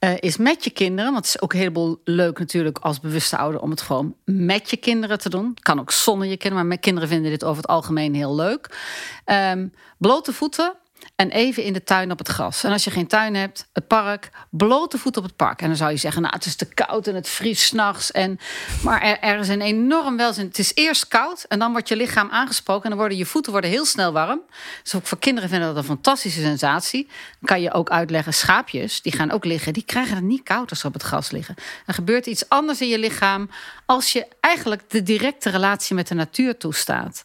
Uh, 0.00 0.10
is 0.20 0.36
met 0.36 0.64
je 0.64 0.70
kinderen, 0.70 1.12
want 1.12 1.26
het 1.26 1.34
is 1.34 1.40
ook 1.40 1.52
een 1.52 1.58
heleboel 1.58 2.00
leuk 2.04 2.38
natuurlijk 2.38 2.78
als 2.78 3.00
bewuste 3.00 3.36
ouder 3.36 3.60
om 3.60 3.70
het 3.70 3.80
gewoon 3.80 4.14
met 4.24 4.70
je 4.70 4.76
kinderen 4.76 5.18
te 5.18 5.28
doen. 5.28 5.56
Kan 5.62 5.80
ook 5.80 5.90
zonder 5.90 6.26
je 6.26 6.36
kinderen, 6.36 6.56
maar 6.56 6.66
mijn 6.66 6.80
kinderen 6.80 7.08
vinden 7.08 7.30
dit 7.30 7.44
over 7.44 7.62
het 7.62 7.70
algemeen 7.70 8.14
heel 8.14 8.34
leuk. 8.34 8.78
Um, 9.26 9.72
blote 9.98 10.32
voeten 10.32 10.74
en 11.16 11.30
even 11.30 11.62
in 11.62 11.72
de 11.72 11.82
tuin 11.82 12.10
op 12.10 12.18
het 12.18 12.28
gras. 12.28 12.64
En 12.64 12.72
als 12.72 12.84
je 12.84 12.90
geen 12.90 13.06
tuin 13.06 13.34
hebt, 13.34 13.68
het 13.72 13.86
park, 13.86 14.30
blote 14.50 14.98
voeten 14.98 15.22
op 15.22 15.28
het 15.28 15.36
park. 15.36 15.60
En 15.60 15.66
dan 15.66 15.76
zou 15.76 15.90
je 15.90 15.96
zeggen, 15.96 16.22
nou, 16.22 16.34
het 16.34 16.44
is 16.44 16.56
te 16.56 16.74
koud 16.74 17.06
en 17.06 17.14
het 17.14 17.28
vriest 17.28 17.62
s'nachts. 17.62 18.10
En... 18.10 18.38
Maar 18.82 19.02
er, 19.20 19.38
is 19.38 19.48
een 19.48 19.60
enorm 19.60 20.16
welzijn. 20.16 20.46
Het 20.46 20.58
is 20.58 20.74
eerst 20.74 21.08
koud 21.08 21.44
en 21.48 21.58
dan 21.58 21.72
wordt 21.72 21.88
je 21.88 21.96
lichaam 21.96 22.30
aangesproken... 22.30 22.82
en 22.82 22.88
dan 22.90 22.98
worden 22.98 23.18
je 23.18 23.26
voeten 23.26 23.52
worden 23.52 23.70
heel 23.70 23.84
snel 23.84 24.12
warm. 24.12 24.40
Dus 24.82 24.94
ook 24.94 25.06
voor 25.06 25.18
kinderen 25.18 25.48
vinden 25.48 25.68
dat 25.68 25.76
een 25.76 25.84
fantastische 25.84 26.40
sensatie. 26.40 27.06
Dan 27.06 27.48
kan 27.48 27.60
je 27.60 27.72
ook 27.72 27.90
uitleggen, 27.90 28.34
schaapjes, 28.34 29.02
die 29.02 29.12
gaan 29.12 29.30
ook 29.30 29.44
liggen... 29.44 29.72
die 29.72 29.84
krijgen 29.84 30.14
het 30.14 30.24
niet 30.24 30.42
koud 30.42 30.70
als 30.70 30.80
ze 30.80 30.86
op 30.86 30.92
het 30.92 31.02
gras 31.02 31.30
liggen. 31.30 31.54
Er 31.86 31.94
gebeurt 31.94 32.26
iets 32.26 32.48
anders 32.48 32.80
in 32.80 32.88
je 32.88 32.98
lichaam... 32.98 33.50
als 33.86 34.12
je 34.12 34.26
eigenlijk 34.40 34.90
de 34.90 35.02
directe 35.02 35.50
relatie 35.50 35.94
met 35.94 36.08
de 36.08 36.14
natuur 36.14 36.56
toestaat. 36.56 37.22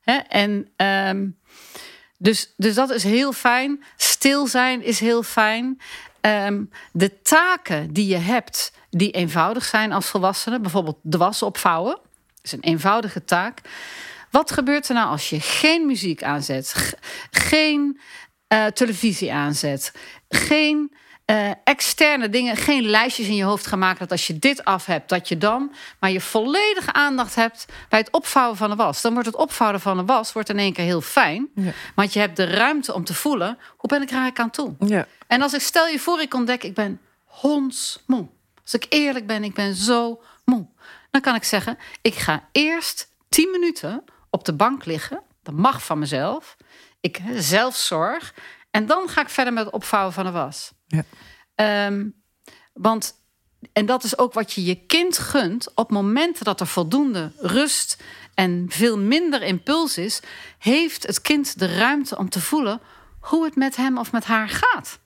Hè? 0.00 0.14
En... 0.16 0.68
Um, 0.76 1.36
dus, 2.18 2.52
dus 2.56 2.74
dat 2.74 2.90
is 2.90 3.02
heel 3.02 3.32
fijn. 3.32 3.84
Stil 3.96 4.46
zijn 4.46 4.82
is 4.82 5.00
heel 5.00 5.22
fijn. 5.22 5.80
Um, 6.20 6.70
de 6.92 7.22
taken 7.22 7.92
die 7.92 8.06
je 8.06 8.16
hebt, 8.16 8.72
die 8.90 9.10
eenvoudig 9.10 9.64
zijn 9.64 9.92
als 9.92 10.06
volwassene, 10.06 10.60
bijvoorbeeld 10.60 10.98
de 11.02 11.18
was 11.18 11.42
opvouwen, 11.42 11.98
is 12.42 12.52
een 12.52 12.62
eenvoudige 12.62 13.24
taak. 13.24 13.60
Wat 14.30 14.50
gebeurt 14.50 14.88
er 14.88 14.94
nou 14.94 15.08
als 15.08 15.30
je 15.30 15.40
geen 15.40 15.86
muziek 15.86 16.22
aanzet, 16.22 16.94
geen 17.30 18.00
uh, 18.48 18.66
televisie 18.66 19.32
aanzet, 19.32 19.92
geen 20.28 20.92
uh, 21.30 21.50
externe 21.64 22.28
dingen, 22.28 22.56
geen 22.56 22.82
lijstjes 22.82 23.26
in 23.26 23.34
je 23.34 23.44
hoofd 23.44 23.66
gaan 23.66 23.78
maken 23.78 23.98
dat 23.98 24.10
als 24.10 24.26
je 24.26 24.38
dit 24.38 24.64
af 24.64 24.86
hebt, 24.86 25.08
dat 25.08 25.28
je 25.28 25.38
dan 25.38 25.72
maar 26.00 26.10
je 26.10 26.20
volledige 26.20 26.92
aandacht 26.92 27.34
hebt 27.34 27.66
bij 27.88 27.98
het 27.98 28.10
opvouwen 28.10 28.56
van 28.56 28.70
de 28.70 28.76
was. 28.76 29.00
Dan 29.00 29.12
wordt 29.12 29.26
het 29.28 29.36
opvouwen 29.36 29.80
van 29.80 29.96
de 29.96 30.04
was 30.04 30.32
wordt 30.32 30.48
in 30.48 30.58
één 30.58 30.72
keer 30.72 30.84
heel 30.84 31.00
fijn, 31.00 31.48
Ja. 31.54 31.70
want 31.94 32.12
je 32.12 32.18
hebt 32.20 32.36
de 32.36 32.44
ruimte 32.44 32.94
om 32.94 33.04
te 33.04 33.14
voelen 33.14 33.58
hoe 33.76 33.88
ben 33.90 34.02
ik 34.02 34.08
er 34.10 34.16
eigenlijk 34.16 34.40
aan 34.40 34.50
toe. 34.50 34.74
Ja. 34.88 35.06
En 35.26 35.42
als 35.42 35.54
ik 35.54 35.60
stel 35.60 35.86
je 35.86 35.98
voor, 35.98 36.20
ik 36.20 36.34
ontdek, 36.34 36.62
ik 36.64 36.74
ben 36.74 37.00
hondsmoe. 37.24 38.26
Als 38.62 38.74
ik 38.74 38.86
eerlijk 38.88 39.26
ben, 39.26 39.44
ik 39.44 39.54
ben 39.54 39.74
zo 39.74 40.22
moe. 40.44 40.66
Dan 41.10 41.20
kan 41.20 41.34
ik 41.34 41.44
zeggen, 41.44 41.78
ik 42.02 42.14
ga 42.14 42.48
eerst 42.52 43.08
10 43.28 43.50
minuten 43.50 44.04
op 44.30 44.44
de 44.44 44.52
bank 44.52 44.84
liggen. 44.84 45.22
Dat 45.42 45.54
mag 45.54 45.82
van 45.84 45.98
mezelf. 45.98 46.56
Ik 47.00 47.20
zelfzorg. 47.34 48.34
En 48.70 48.86
dan 48.86 49.08
ga 49.08 49.20
ik 49.20 49.28
verder 49.28 49.52
met 49.52 49.64
het 49.64 49.74
opvouwen 49.74 50.12
van 50.12 50.24
de 50.24 50.30
was. 50.30 50.72
Ja. 50.86 51.04
Um, 51.86 52.14
want, 52.72 53.14
en 53.72 53.86
dat 53.86 54.04
is 54.04 54.18
ook 54.18 54.32
wat 54.32 54.52
je 54.52 54.64
je 54.64 54.86
kind 54.86 55.18
gunt. 55.18 55.74
Op 55.74 55.90
momenten 55.90 56.44
dat 56.44 56.60
er 56.60 56.66
voldoende 56.66 57.32
rust 57.38 58.02
en 58.34 58.66
veel 58.68 58.98
minder 58.98 59.42
impuls 59.42 59.98
is, 59.98 60.20
heeft 60.58 61.06
het 61.06 61.20
kind 61.20 61.58
de 61.58 61.76
ruimte 61.76 62.18
om 62.18 62.28
te 62.28 62.40
voelen 62.40 62.80
hoe 63.20 63.44
het 63.44 63.56
met 63.56 63.76
hem 63.76 63.98
of 63.98 64.12
met 64.12 64.24
haar 64.24 64.48
gaat. 64.48 64.98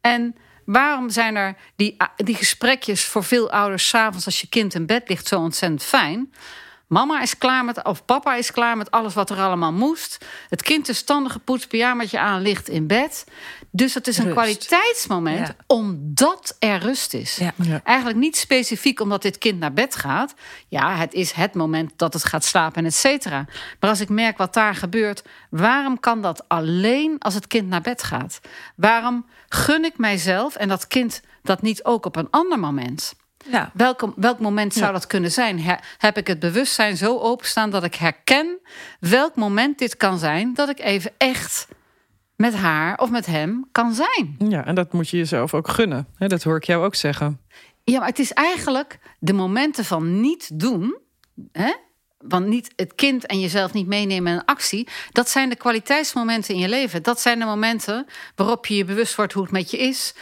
En 0.00 0.36
waarom 0.64 1.10
zijn 1.10 1.36
er 1.36 1.56
die, 1.76 1.96
die 2.16 2.34
gesprekjes 2.34 3.04
voor 3.04 3.24
veel 3.24 3.50
ouders 3.50 3.88
s'avonds 3.88 4.26
als 4.26 4.40
je 4.40 4.48
kind 4.48 4.74
in 4.74 4.86
bed 4.86 5.08
ligt 5.08 5.26
zo 5.26 5.40
ontzettend 5.40 5.82
fijn? 5.82 6.32
Mama 6.86 7.22
is 7.22 7.38
klaar 7.38 7.64
met, 7.64 7.84
of 7.84 8.04
papa 8.04 8.34
is 8.34 8.50
klaar 8.50 8.76
met 8.76 8.90
alles 8.90 9.14
wat 9.14 9.30
er 9.30 9.38
allemaal 9.38 9.72
moest. 9.72 10.24
Het 10.48 10.62
kind 10.62 10.88
is 10.88 10.98
standig 10.98 11.32
gepoetst, 11.32 11.68
pyjamaatje 11.68 12.18
aan, 12.18 12.40
ligt 12.40 12.68
in 12.68 12.86
bed. 12.86 13.24
Dus 13.76 13.94
het 13.94 14.06
is 14.06 14.18
een 14.18 14.24
Rust. 14.24 14.36
kwaliteitsmoment 14.36 15.46
Ja. 15.46 15.54
omdat 15.66 16.56
er 16.58 16.78
rust 16.78 17.14
is. 17.14 17.36
Ja. 17.36 17.52
Ja. 17.56 17.80
Eigenlijk 17.84 18.18
niet 18.18 18.36
specifiek 18.36 19.00
omdat 19.00 19.22
dit 19.22 19.38
kind 19.38 19.58
naar 19.58 19.72
bed 19.72 19.96
gaat. 19.96 20.34
Ja, 20.68 20.94
het 20.96 21.12
is 21.14 21.32
het 21.32 21.54
moment 21.54 21.92
dat 21.96 22.12
het 22.12 22.24
gaat 22.24 22.44
slapen 22.44 22.76
en 22.78 22.84
et 22.84 22.94
cetera. 22.94 23.44
Maar 23.80 23.90
als 23.90 24.00
ik 24.00 24.08
merk 24.08 24.36
wat 24.38 24.54
daar 24.54 24.74
gebeurt, 24.74 25.22
waarom 25.50 26.00
kan 26.00 26.22
dat 26.22 26.44
alleen 26.48 27.16
als 27.18 27.34
het 27.34 27.46
kind 27.46 27.68
naar 27.68 27.80
bed 27.80 28.02
gaat? 28.02 28.40
Waarom 28.76 29.26
gun 29.48 29.84
ik 29.84 29.98
mijzelf 29.98 30.54
en 30.54 30.68
dat 30.68 30.86
kind 30.86 31.20
dat 31.42 31.62
niet 31.62 31.84
ook 31.84 32.06
op 32.06 32.16
een 32.16 32.28
ander 32.30 32.58
moment? 32.58 33.14
Ja. 33.50 33.70
Welk, 33.74 34.12
welk 34.16 34.38
moment 34.40 34.72
zou 34.72 34.86
Ja. 34.86 34.92
dat 34.92 35.06
kunnen 35.06 35.32
zijn? 35.32 35.80
Heb 35.98 36.16
ik 36.16 36.26
het 36.26 36.38
bewustzijn 36.38 36.96
zo 36.96 37.18
openstaan 37.18 37.70
dat 37.70 37.84
ik 37.84 37.94
herken 37.94 38.58
welk 39.00 39.34
moment 39.36 39.78
dit 39.78 39.96
kan 39.96 40.18
zijn 40.18 40.54
dat 40.54 40.68
ik 40.68 40.78
even 40.80 41.12
echt 41.18 41.68
met 42.36 42.54
haar 42.54 42.98
of 42.98 43.10
met 43.10 43.26
hem 43.26 43.68
kan 43.72 43.94
zijn? 43.94 44.36
Ja, 44.48 44.64
en 44.64 44.74
dat 44.74 44.92
moet 44.92 45.08
je 45.08 45.16
jezelf 45.16 45.54
ook 45.54 45.68
gunnen. 45.68 46.06
Dat 46.18 46.42
hoor 46.42 46.56
ik 46.56 46.64
jou 46.64 46.84
ook 46.84 46.94
zeggen. 46.94 47.40
Ja, 47.84 47.98
maar 47.98 48.08
het 48.08 48.18
is 48.18 48.32
eigenlijk 48.32 48.98
de 49.18 49.32
momenten 49.32 49.84
van 49.84 50.20
niet 50.20 50.60
doen. 50.60 50.96
Hè? 51.52 51.72
Want 52.18 52.46
niet 52.46 52.72
het 52.76 52.94
kind 52.94 53.26
en 53.26 53.40
jezelf 53.40 53.72
niet 53.72 53.86
meenemen 53.86 54.32
in 54.32 54.38
een 54.38 54.44
actie. 54.44 54.88
Dat 55.12 55.28
zijn 55.28 55.48
de 55.48 55.56
kwaliteitsmomenten 55.56 56.54
in 56.54 56.60
je 56.60 56.68
leven. 56.68 57.02
Dat 57.02 57.20
zijn 57.20 57.38
de 57.38 57.44
momenten 57.44 58.06
waarop 58.34 58.66
je 58.66 58.76
je 58.76 58.84
bewust 58.84 59.14
wordt 59.14 59.32
hoe 59.32 59.42
het 59.42 59.52
met 59.52 59.70
je 59.70 59.78
is. 59.78 60.14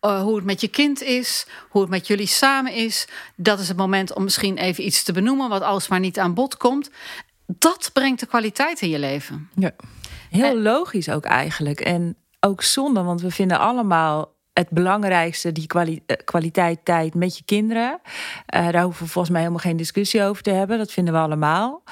eh, 0.00 0.22
hoe 0.22 0.36
het 0.36 0.44
met 0.44 0.60
je 0.60 0.68
kind 0.68 1.02
is. 1.02 1.46
Hoe 1.68 1.80
het 1.80 1.90
met 1.90 2.06
jullie 2.06 2.26
samen 2.26 2.72
is. 2.72 3.06
Dat 3.36 3.58
is 3.58 3.68
het 3.68 3.76
moment 3.76 4.14
om 4.14 4.24
misschien 4.24 4.56
even 4.58 4.86
iets 4.86 5.02
te 5.02 5.12
benoemen. 5.12 5.48
Wat 5.48 5.62
alsmaar 5.62 6.00
niet 6.00 6.18
aan 6.18 6.34
bod 6.34 6.56
komt. 6.56 6.90
Dat 7.46 7.90
brengt 7.92 8.20
de 8.20 8.26
kwaliteit 8.26 8.80
in 8.80 8.88
je 8.88 8.98
leven. 8.98 9.48
Ja. 9.54 9.70
Heel 10.32 10.56
En- 10.56 10.62
logisch 10.62 11.08
ook 11.08 11.24
eigenlijk. 11.24 11.80
En 11.80 12.16
ook 12.40 12.62
zonde, 12.62 13.02
want 13.02 13.20
we 13.20 13.30
vinden 13.30 13.58
allemaal 13.58 14.34
het 14.52 14.70
belangrijkste, 14.70 15.52
die 15.52 15.66
kwali- 15.66 16.02
eh, 16.06 16.16
kwaliteit 16.24 16.84
tijd 16.84 17.14
met 17.14 17.36
je 17.38 17.44
kinderen. 17.44 18.00
Eh, 18.46 18.68
daar 18.70 18.82
hoeven 18.82 19.04
we 19.04 19.10
volgens 19.10 19.32
mij 19.32 19.40
helemaal 19.42 19.62
geen 19.64 19.76
discussie 19.76 20.22
over 20.22 20.42
te 20.42 20.50
hebben. 20.50 20.78
Dat 20.78 20.92
vinden 20.92 21.14
we 21.14 21.20
allemaal. 21.20 21.82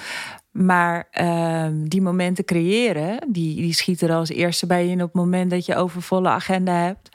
Maar 0.51 1.09
ehm, 1.11 1.85
die 1.85 2.03
momenten 2.03 2.45
creëren, 2.45 3.19
die, 3.29 3.57
die 3.57 3.73
schieten 3.75 4.09
er 4.09 4.15
als 4.15 4.29
eerste 4.29 4.67
bij 4.67 4.87
in 4.87 5.03
op 5.03 5.07
het 5.13 5.15
moment 5.23 5.51
dat 5.51 5.67
je 5.67 5.77
overvolle 5.77 6.29
agenda 6.29 6.73
hebt. 6.73 7.09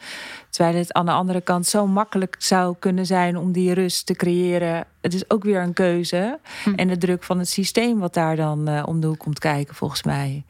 Terwijl 0.49 0.77
het 0.77 0.93
aan 0.93 1.05
de 1.05 1.11
andere 1.11 1.41
kant 1.41 1.65
zo 1.65 1.87
makkelijk 1.87 2.35
zou 2.39 2.75
kunnen 2.79 3.05
zijn 3.05 3.37
om 3.37 3.51
die 3.51 3.73
rust 3.73 4.05
te 4.05 4.13
creëren. 4.13 4.85
Het 5.01 5.13
is 5.13 5.29
ook 5.29 5.43
weer 5.43 5.61
een 5.61 5.73
keuze. 5.73 6.39
Hm. 6.63 6.73
En 6.73 6.87
de 6.87 6.97
druk 6.97 7.23
van 7.23 7.39
het 7.39 7.49
systeem 7.49 7.99
wat 7.99 8.13
daar 8.13 8.35
dan 8.35 8.67
eh, 8.67 8.83
om 8.85 8.99
de 8.99 9.07
hoek 9.07 9.19
komt 9.19 9.39
kijken, 9.39 9.75
volgens 9.75 10.03
mij. 10.03 10.45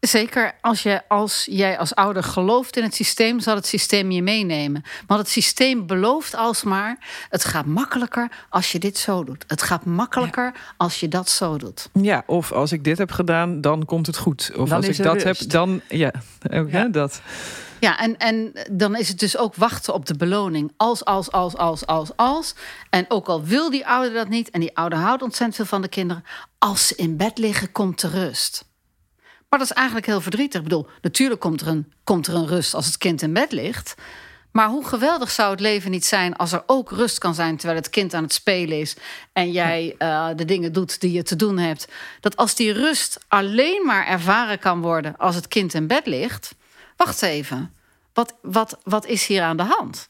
Zeker 0.00 0.52
als, 0.60 0.82
je, 0.82 1.02
als 1.08 1.46
jij 1.50 1.78
als 1.78 1.94
ouder 1.94 2.22
gelooft 2.22 2.76
in 2.76 2.82
het 2.82 2.94
systeem, 2.94 3.40
zal 3.40 3.54
het 3.54 3.66
systeem 3.66 4.10
je 4.10 4.22
meenemen. 4.22 4.82
Want 5.06 5.20
het 5.20 5.28
systeem 5.28 5.86
belooft 5.86 6.34
alsmaar: 6.34 6.98
het 7.30 7.44
gaat 7.44 7.66
makkelijker 7.66 8.30
als 8.50 8.72
je 8.72 8.78
dit 8.78 8.98
zo 8.98 9.24
doet. 9.24 9.44
Het 9.46 9.62
gaat 9.62 9.84
makkelijker 9.84 10.52
als 10.76 11.00
je 11.00 11.08
dat 11.08 11.28
zo 11.30 11.56
doet. 11.56 11.88
ja, 11.92 12.22
of 12.26 12.52
als 12.52 12.72
ik 12.72 12.84
dit 12.84 12.98
heb 12.98 13.10
gedaan, 13.10 13.60
dan 13.60 13.84
komt 13.84 14.06
het 14.06 14.16
goed. 14.16 14.50
Of 14.56 14.68
Dan 14.68 14.76
als 14.76 14.88
ik 14.88 15.02
dat 15.02 15.22
rust. 15.22 15.24
heb, 15.40 15.50
dan... 15.50 15.80
Ja, 15.88 16.12
ook, 16.52 16.70
Hè, 16.70 16.82
Ja. 16.82 16.88
dat. 16.88 17.20
Ja, 17.80 17.98
en, 17.98 18.16
en 18.18 18.52
dan 18.70 18.96
is 18.96 19.08
het 19.08 19.18
dus 19.18 19.36
ook 19.36 19.54
wachten 19.54 19.94
op 19.94 20.06
de 20.06 20.16
beloning. 20.16 20.72
Als, 20.76 21.04
als, 21.04 21.32
als, 21.32 21.56
als, 21.56 21.86
als, 21.86 22.10
als. 22.16 22.54
En 22.90 23.04
ook 23.08 23.26
al 23.28 23.44
wil 23.44 23.70
die 23.70 23.86
ouder 23.86 24.12
dat 24.12 24.28
niet, 24.28 24.50
en 24.50 24.60
die 24.60 24.76
ouder 24.76 24.98
houdt 24.98 25.22
ontzettend 25.22 25.56
veel 25.56 25.64
van 25.66 25.82
de 25.82 25.88
kinderen, 25.88 26.24
als 26.58 26.86
ze 26.86 26.94
in 26.96 27.16
bed 27.16 27.38
liggen, 27.38 27.72
komt 27.72 28.00
de 28.00 28.08
rust. 28.08 28.64
Maar 29.48 29.58
dat 29.58 29.70
is 29.70 29.76
eigenlijk 29.76 30.06
heel 30.06 30.20
verdrietig. 30.20 30.60
Ik 30.60 30.68
bedoel, 30.68 30.86
natuurlijk 31.02 31.40
komt 31.40 31.60
er, 31.60 31.66
een, 31.66 31.92
komt 32.04 32.26
er 32.26 32.34
een 32.34 32.46
rust 32.46 32.74
als 32.74 32.86
het 32.86 32.98
kind 32.98 33.22
in 33.22 33.32
bed 33.32 33.52
ligt. 33.52 33.94
Maar 34.56 34.68
hoe 34.68 34.86
geweldig 34.86 35.30
zou 35.30 35.50
het 35.50 35.60
leven 35.60 35.90
niet 35.90 36.04
zijn 36.04 36.36
als 36.36 36.52
er 36.52 36.62
ook 36.66 36.90
rust 36.90 37.18
kan 37.18 37.34
zijn 37.34 37.56
terwijl 37.56 37.78
het 37.78 37.90
kind 37.90 38.14
aan 38.14 38.22
het 38.22 38.32
spelen 38.32 38.80
is 38.80 38.96
en 39.32 39.50
jij 39.50 39.94
eh, 39.98 40.28
de 40.36 40.44
dingen 40.44 40.72
doet 40.72 41.00
die 41.00 41.12
je 41.12 41.22
te 41.22 41.36
doen 41.36 41.58
hebt. 41.58 41.88
Dat 42.20 42.36
als 42.36 42.54
die 42.54 42.72
rust 42.72 43.18
alleen 43.28 43.86
maar 43.86 44.06
ervaren 44.06 44.58
kan 44.58 44.80
worden 44.80 45.16
als 45.16 45.34
het 45.34 45.48
kind 45.48 45.74
in 45.74 45.86
bed 45.86 46.06
ligt. 46.06 46.54
Wacht 46.96 47.22
even, 47.22 47.74
wat, 48.12 48.34
wat, 48.42 48.78
wat 48.82 49.06
is 49.06 49.26
hier 49.26 49.42
aan 49.42 49.56
de 49.56 49.62
hand? 49.62 50.08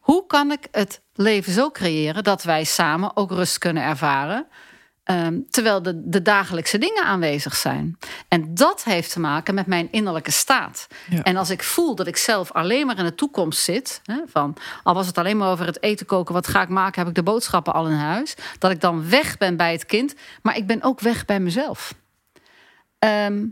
Hoe 0.00 0.26
kan 0.26 0.52
ik 0.52 0.68
het 0.70 1.00
leven 1.14 1.52
zo 1.52 1.70
creëren 1.70 2.24
dat 2.24 2.42
wij 2.42 2.64
samen 2.64 3.16
ook 3.16 3.30
rust 3.30 3.58
kunnen 3.58 3.82
ervaren? 3.82 4.46
Ehm, 5.08 5.38
terwijl 5.50 5.82
de, 5.82 6.08
de 6.08 6.22
dagelijkse 6.22 6.78
dingen 6.78 7.04
aanwezig 7.04 7.56
zijn. 7.56 7.98
En 8.28 8.54
dat 8.54 8.84
heeft 8.84 9.12
te 9.12 9.20
maken 9.20 9.54
met 9.54 9.66
mijn 9.66 9.88
innerlijke 9.90 10.30
staat. 10.30 10.86
Ja. 11.10 11.22
En 11.22 11.36
als 11.36 11.50
ik 11.50 11.62
voel 11.62 11.94
dat 11.94 12.06
ik 12.06 12.16
zelf 12.16 12.52
alleen 12.52 12.86
maar 12.86 12.98
in 12.98 13.04
de 13.04 13.14
toekomst 13.14 13.60
zit, 13.60 14.00
hè, 14.04 14.20
van 14.26 14.56
al 14.82 14.94
was 14.94 15.06
het 15.06 15.18
alleen 15.18 15.36
maar 15.36 15.50
over 15.50 15.66
het 15.66 15.82
eten 15.82 16.06
koken, 16.06 16.34
wat 16.34 16.46
ga 16.46 16.62
ik 16.62 16.68
maken, 16.68 17.00
heb 17.00 17.08
ik 17.08 17.14
de 17.14 17.22
boodschappen 17.22 17.72
al 17.72 17.86
in 17.86 17.92
huis, 17.92 18.34
dat 18.58 18.70
ik 18.70 18.80
dan 18.80 19.08
weg 19.08 19.38
ben 19.38 19.56
bij 19.56 19.72
het 19.72 19.86
kind, 19.86 20.14
maar 20.42 20.56
ik 20.56 20.66
ben 20.66 20.82
ook 20.82 21.00
weg 21.00 21.24
bij 21.24 21.40
mezelf. 21.40 21.94
Ehm, 22.98 23.44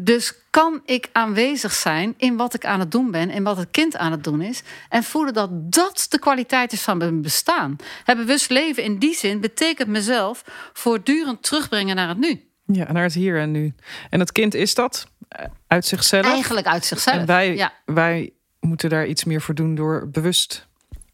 dus 0.00 0.34
kan 0.50 0.80
ik 0.84 1.08
aanwezig 1.12 1.72
zijn 1.72 2.14
in 2.16 2.36
wat 2.36 2.54
ik 2.54 2.64
aan 2.64 2.80
het 2.80 2.90
doen 2.90 3.10
ben 3.10 3.30
en 3.30 3.42
wat 3.42 3.56
het 3.56 3.70
kind 3.70 3.96
aan 3.96 4.12
het 4.12 4.24
doen 4.24 4.40
is. 4.40 4.62
En 4.88 5.02
voelen 5.02 5.34
dat 5.34 5.72
dat 5.72 6.06
de 6.08 6.18
kwaliteit 6.18 6.72
is 6.72 6.82
van 6.82 6.98
mijn 6.98 7.22
bestaan. 7.22 7.76
Het 8.04 8.16
bewust 8.16 8.50
leven 8.50 8.82
in 8.82 8.98
die 8.98 9.14
zin 9.14 9.40
betekent 9.40 9.88
mezelf 9.88 10.44
voortdurend 10.72 11.42
terugbrengen 11.42 11.96
naar 11.96 12.08
het 12.08 12.18
nu. 12.18 12.42
Ja, 12.66 12.92
naar 12.92 13.02
het 13.02 13.14
hier 13.14 13.38
en 13.38 13.50
nu. 13.50 13.74
En 14.10 14.20
het 14.20 14.32
kind 14.32 14.54
is 14.54 14.74
dat 14.74 15.06
eh, 15.28 15.44
uit 15.66 15.86
zichzelf. 15.86 16.24
Eigenlijk 16.26 16.66
uit 16.66 16.84
zichzelf. 16.84 17.16
En 17.16 17.26
wij, 17.26 17.54
ja. 17.54 17.72
wij 17.84 18.32
moeten 18.60 18.88
daar 18.88 19.06
iets 19.06 19.24
meer 19.24 19.40
voor 19.40 19.54
doen 19.54 19.74
door 19.74 20.08
bewust 20.10 20.66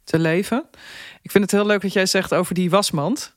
te 0.04 0.18
leven. 0.18 0.64
Ik 1.22 1.30
vind 1.30 1.44
het 1.44 1.52
heel 1.52 1.66
leuk 1.66 1.82
wat 1.82 1.92
jij 1.92 2.06
zegt 2.06 2.34
over 2.34 2.54
die 2.54 2.70
wasmand. 2.70 3.34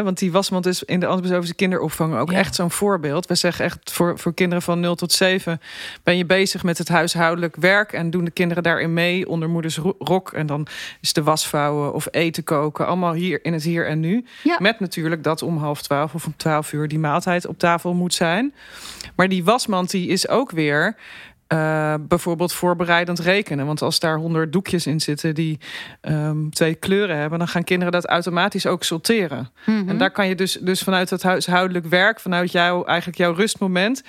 Want 0.00 0.18
die 0.18 0.32
wasmand 0.32 0.66
is 0.66 0.82
in 0.82 1.00
de 1.00 1.06
antroposofische 1.06 1.54
kinderopvang 1.54 2.16
ook 2.16 2.30
Ja. 2.30 2.38
echt 2.38 2.54
zo'n 2.54 2.70
voorbeeld. 2.70 3.26
We 3.26 3.34
zeggen 3.34 3.64
echt 3.64 3.92
voor, 3.92 4.18
voor 4.18 4.34
kinderen 4.34 4.62
van 4.62 4.80
0 4.80 4.94
tot 4.94 5.12
7 5.12 5.60
ben 6.02 6.16
je 6.16 6.26
bezig 6.26 6.62
met 6.62 6.78
het 6.78 6.88
huishoudelijk 6.88 7.56
werk 7.56 7.92
en 7.92 8.10
doen 8.10 8.24
de 8.24 8.30
kinderen 8.30 8.62
daarin 8.62 8.92
mee 8.92 9.28
onder 9.28 9.48
moeders 9.48 9.76
ro- 9.78 9.96
rok. 9.98 10.32
En 10.32 10.46
dan 10.46 10.66
is 11.00 11.12
de 11.12 11.22
wasvouwen 11.22 11.92
of 11.94 12.06
eten 12.10 12.44
koken 12.44 12.86
allemaal 12.86 13.12
hier 13.12 13.44
in 13.44 13.52
het 13.52 13.62
hier 13.62 13.86
en 13.86 14.00
nu. 14.00 14.24
Ja. 14.42 14.56
Met 14.58 14.80
natuurlijk 14.80 15.22
dat 15.24 15.42
om 15.42 15.56
half 15.58 15.82
twaalf 15.82 16.14
of 16.14 16.26
om 16.26 16.34
twaalf 16.36 16.72
uur 16.72 16.88
die 16.88 16.98
maaltijd 16.98 17.46
op 17.46 17.58
tafel 17.58 17.94
moet 17.94 18.14
zijn. 18.14 18.54
Maar 19.16 19.28
die 19.28 19.44
wasmand 19.44 19.90
die 19.90 20.08
is 20.08 20.28
ook 20.28 20.50
weer 20.50 20.96
eh, 21.52 21.94
bijvoorbeeld 22.00 22.52
voorbereidend 22.52 23.18
rekenen. 23.18 23.66
Want 23.66 23.82
als 23.82 23.98
daar 23.98 24.16
honderd 24.16 24.52
doekjes 24.52 24.86
in 24.86 25.00
zitten 25.00 25.34
die 25.34 25.58
ehm, 26.00 26.48
twee 26.48 26.74
kleuren 26.74 27.16
hebben, 27.16 27.38
dan 27.38 27.48
gaan 27.48 27.64
kinderen 27.64 27.92
dat 27.92 28.06
automatisch 28.06 28.66
ook 28.66 28.84
sorteren. 28.84 29.50
Mhm. 29.66 29.88
En 29.88 29.98
daar 29.98 30.10
kan 30.10 30.28
je 30.28 30.34
dus, 30.34 30.52
dus 30.60 30.82
vanuit 30.82 31.10
het 31.10 31.22
huishoudelijk 31.22 31.86
werk, 31.86 32.20
vanuit 32.20 32.52
jouw, 32.52 32.84
eigenlijk 32.84 33.18
jouw 33.18 33.32
rustmoment. 33.32 34.02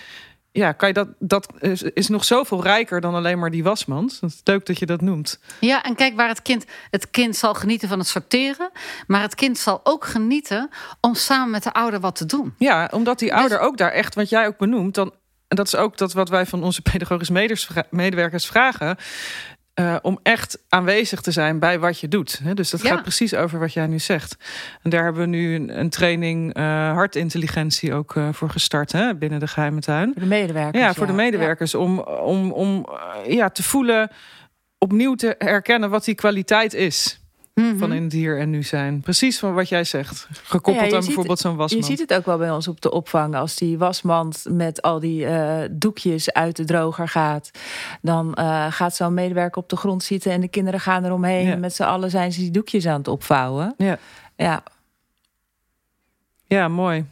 Ja, 0.52 0.72
kan 0.72 0.88
je 0.88 0.94
dat, 0.94 1.08
dat 1.20 1.54
is, 1.60 1.82
is 1.82 2.08
nog 2.08 2.24
zoveel 2.24 2.64
rijker 2.64 3.02
dan 3.02 3.16
alleen 3.16 3.40
maar 3.40 3.52
die 3.52 3.64
wasmand. 3.64 4.18
Het 4.22 4.32
is 4.32 4.42
leuk 4.44 4.66
dat 4.66 4.80
je 4.80 4.86
dat 4.86 5.02
noemt. 5.02 5.40
Ja, 5.60 5.84
en 5.84 5.96
kijk 5.96 6.16
waar 6.16 6.28
het 6.28 6.42
kind. 6.42 6.66
Het 6.90 7.10
kind 7.12 7.36
zal 7.36 7.54
genieten 7.54 7.88
van 7.88 8.00
het 8.00 8.08
sorteren. 8.08 8.70
Maar 9.08 9.22
het 9.22 9.36
kind 9.36 9.58
zal 9.58 9.80
ook 9.84 10.06
genieten 10.06 10.70
om 11.02 11.16
samen 11.16 11.52
met 11.52 11.64
de 11.64 11.74
ouder 11.74 12.00
wat 12.00 12.16
te 12.16 12.26
doen. 12.26 12.54
Ja, 12.58 12.90
omdat 12.92 13.20
die 13.20 13.30
Dus- 13.30 13.38
ouder 13.38 13.60
ook 13.60 13.78
daar 13.78 13.92
echt, 13.92 14.16
wat 14.16 14.30
jij 14.30 14.48
ook 14.48 14.58
benoemt, 14.58 14.96
dan, 14.96 15.14
en 15.54 15.60
dat 15.60 15.68
is 15.68 15.76
ook 15.76 15.98
dat 15.98 16.14
wat 16.14 16.30
wij 16.30 16.46
van 16.46 16.64
onze 16.64 16.82
pedagogisch 16.92 17.30
medewerkers 17.90 18.46
vragen. 18.46 18.98
eh, 19.74 19.96
om 20.02 20.20
echt 20.24 20.64
aanwezig 20.70 21.22
te 21.22 21.32
zijn 21.32 21.60
bij 21.60 21.80
wat 21.80 22.00
je 22.00 22.08
doet. 22.08 22.42
Dus 22.56 22.70
dat 22.70 22.82
Ja. 22.82 22.90
gaat 22.90 23.02
precies 23.02 23.34
over 23.36 23.60
wat 23.60 23.74
jij 23.74 23.88
nu 23.88 24.00
zegt. 24.00 24.36
En 24.82 24.90
daar 24.90 25.04
hebben 25.04 25.22
we 25.22 25.28
nu 25.28 25.56
een, 25.56 25.80
een 25.80 25.90
training 25.90 26.54
eh, 26.54 26.64
hartintelligentie 26.94 27.94
ook 27.94 28.16
eh, 28.16 28.28
voor 28.32 28.50
gestart 28.50 28.92
hè? 28.92 29.16
binnen 29.16 29.40
de 29.40 29.48
geheime 29.48 29.80
tuin. 29.80 30.12
Voor 30.14 30.22
de 30.22 30.28
medewerkers. 30.28 30.84
Ja, 30.84 30.94
voor 30.94 31.08
de 31.08 31.14
medewerkers. 31.14 31.76
Om, 31.76 32.00
om, 32.00 32.52
om 32.52 32.88
ja, 33.28 33.50
te 33.50 33.64
voelen, 33.64 34.10
opnieuw 34.78 35.16
te 35.16 35.36
herkennen 35.38 35.90
wat 35.90 36.06
die 36.06 36.16
kwaliteit 36.16 36.74
is. 36.74 37.23
Mhm. 37.54 37.78
Van 37.78 37.94
in 37.94 38.04
het 38.04 38.12
hier 38.12 38.40
en 38.40 38.50
nu 38.50 38.64
zijn. 38.64 39.00
Precies 39.02 39.40
van 39.40 39.54
wat 39.54 39.70
jij 39.70 39.84
zegt. 39.84 40.28
Gekoppeld 40.44 40.76
Ja, 40.76 40.90
je 40.92 40.96
aan 40.96 41.06
bijvoorbeeld 41.06 41.40
zo'n 41.40 41.52
Je 41.52 41.58
wasmand. 41.58 41.86
ziet 41.86 42.00
het 42.00 42.14
ook 42.14 42.26
wel 42.26 42.38
bij 42.38 42.52
ons 42.52 42.68
op 42.68 42.82
de 42.82 42.92
opvang. 42.92 43.36
Als 43.36 43.56
die 43.56 43.78
wasmand 43.78 44.46
met 44.50 44.82
al 44.82 45.00
die 45.00 45.26
eh, 45.26 45.70
doekjes 45.72 46.32
uit 46.32 46.56
de 46.56 46.66
droger 46.66 47.08
gaat, 47.08 47.52
dan 48.02 48.34
eh, 48.34 48.72
gaat 48.72 48.96
zo'n 48.96 49.14
medewerker 49.14 49.62
op 49.62 49.70
de 49.70 49.76
grond 49.76 50.04
zitten 50.04 50.32
en 50.32 50.42
de 50.42 50.48
kinderen 50.48 50.80
gaan 50.80 51.06
eromheen. 51.06 51.46
Ja. 51.48 51.56
Met 51.56 51.74
z'n 51.76 51.84
allen 51.84 52.10
zijn 52.10 52.32
ze 52.32 52.40
die 52.40 52.52
doekjes 52.52 52.86
aan 52.88 52.98
het 52.98 53.08
opvouwen. 53.08 53.74
Ja. 53.78 53.98
Ja, 54.36 54.64
ja, 56.46 56.68
mooi. 56.68 57.06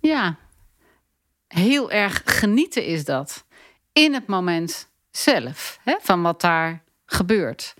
Ja, 0.00 0.36
heel 1.48 1.90
erg 1.90 2.22
genieten 2.24 2.84
is 2.84 3.04
dat. 3.04 3.44
In 3.92 4.14
het 4.14 4.26
moment 4.26 4.88
zelf, 5.10 5.78
hè, 5.82 5.96
van 6.02 6.22
wat 6.22 6.40
daar 6.40 6.82
gebeurt. 7.06 7.74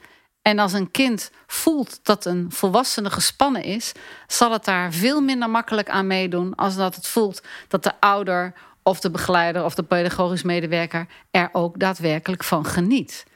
En 0.47 0.59
als 0.59 0.73
een 0.73 0.91
kind 0.91 1.31
voelt 1.47 2.01
dat 2.03 2.25
een 2.25 2.47
volwassene 2.49 3.11
gespannen 3.11 3.63
is, 3.63 3.93
zal 4.27 4.53
het 4.53 4.65
daar 4.65 4.93
veel 4.93 5.21
minder 5.21 5.51
makkelijk 5.51 5.89
aan 5.91 6.07
meedoen 6.07 6.55
als 6.55 6.77
dat 6.77 6.95
het 6.95 7.07
voelt 7.07 7.43
dat 7.69 7.83
de 7.83 8.01
ouder 8.01 8.53
of 8.83 9.01
de 9.01 9.11
begeleider 9.11 9.65
of 9.65 9.75
de 9.75 9.83
pedagogisch 9.83 10.43
medewerker 10.43 11.07
er 11.31 11.49
ook 11.53 11.79
daadwerkelijk 11.79 12.45
van 12.45 12.65
geniet. 12.65 13.27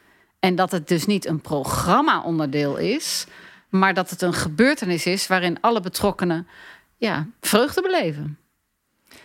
En 0.41 0.55
dat 0.55 0.71
het 0.71 0.89
dus 0.89 1.07
niet 1.07 1.27
een 1.27 1.41
programma-onderdeel 1.41 2.77
is, 2.77 3.27
maar 3.69 3.95
dat 3.95 4.11
het 4.11 4.23
een 4.23 4.35
gebeurtenis 4.35 5.07
is 5.07 5.27
waarin 5.27 5.61
alle 5.61 5.81
betrokkenen 5.81 6.49
ja, 6.97 7.27
vreugde 7.41 7.83
beleven. 7.83 8.39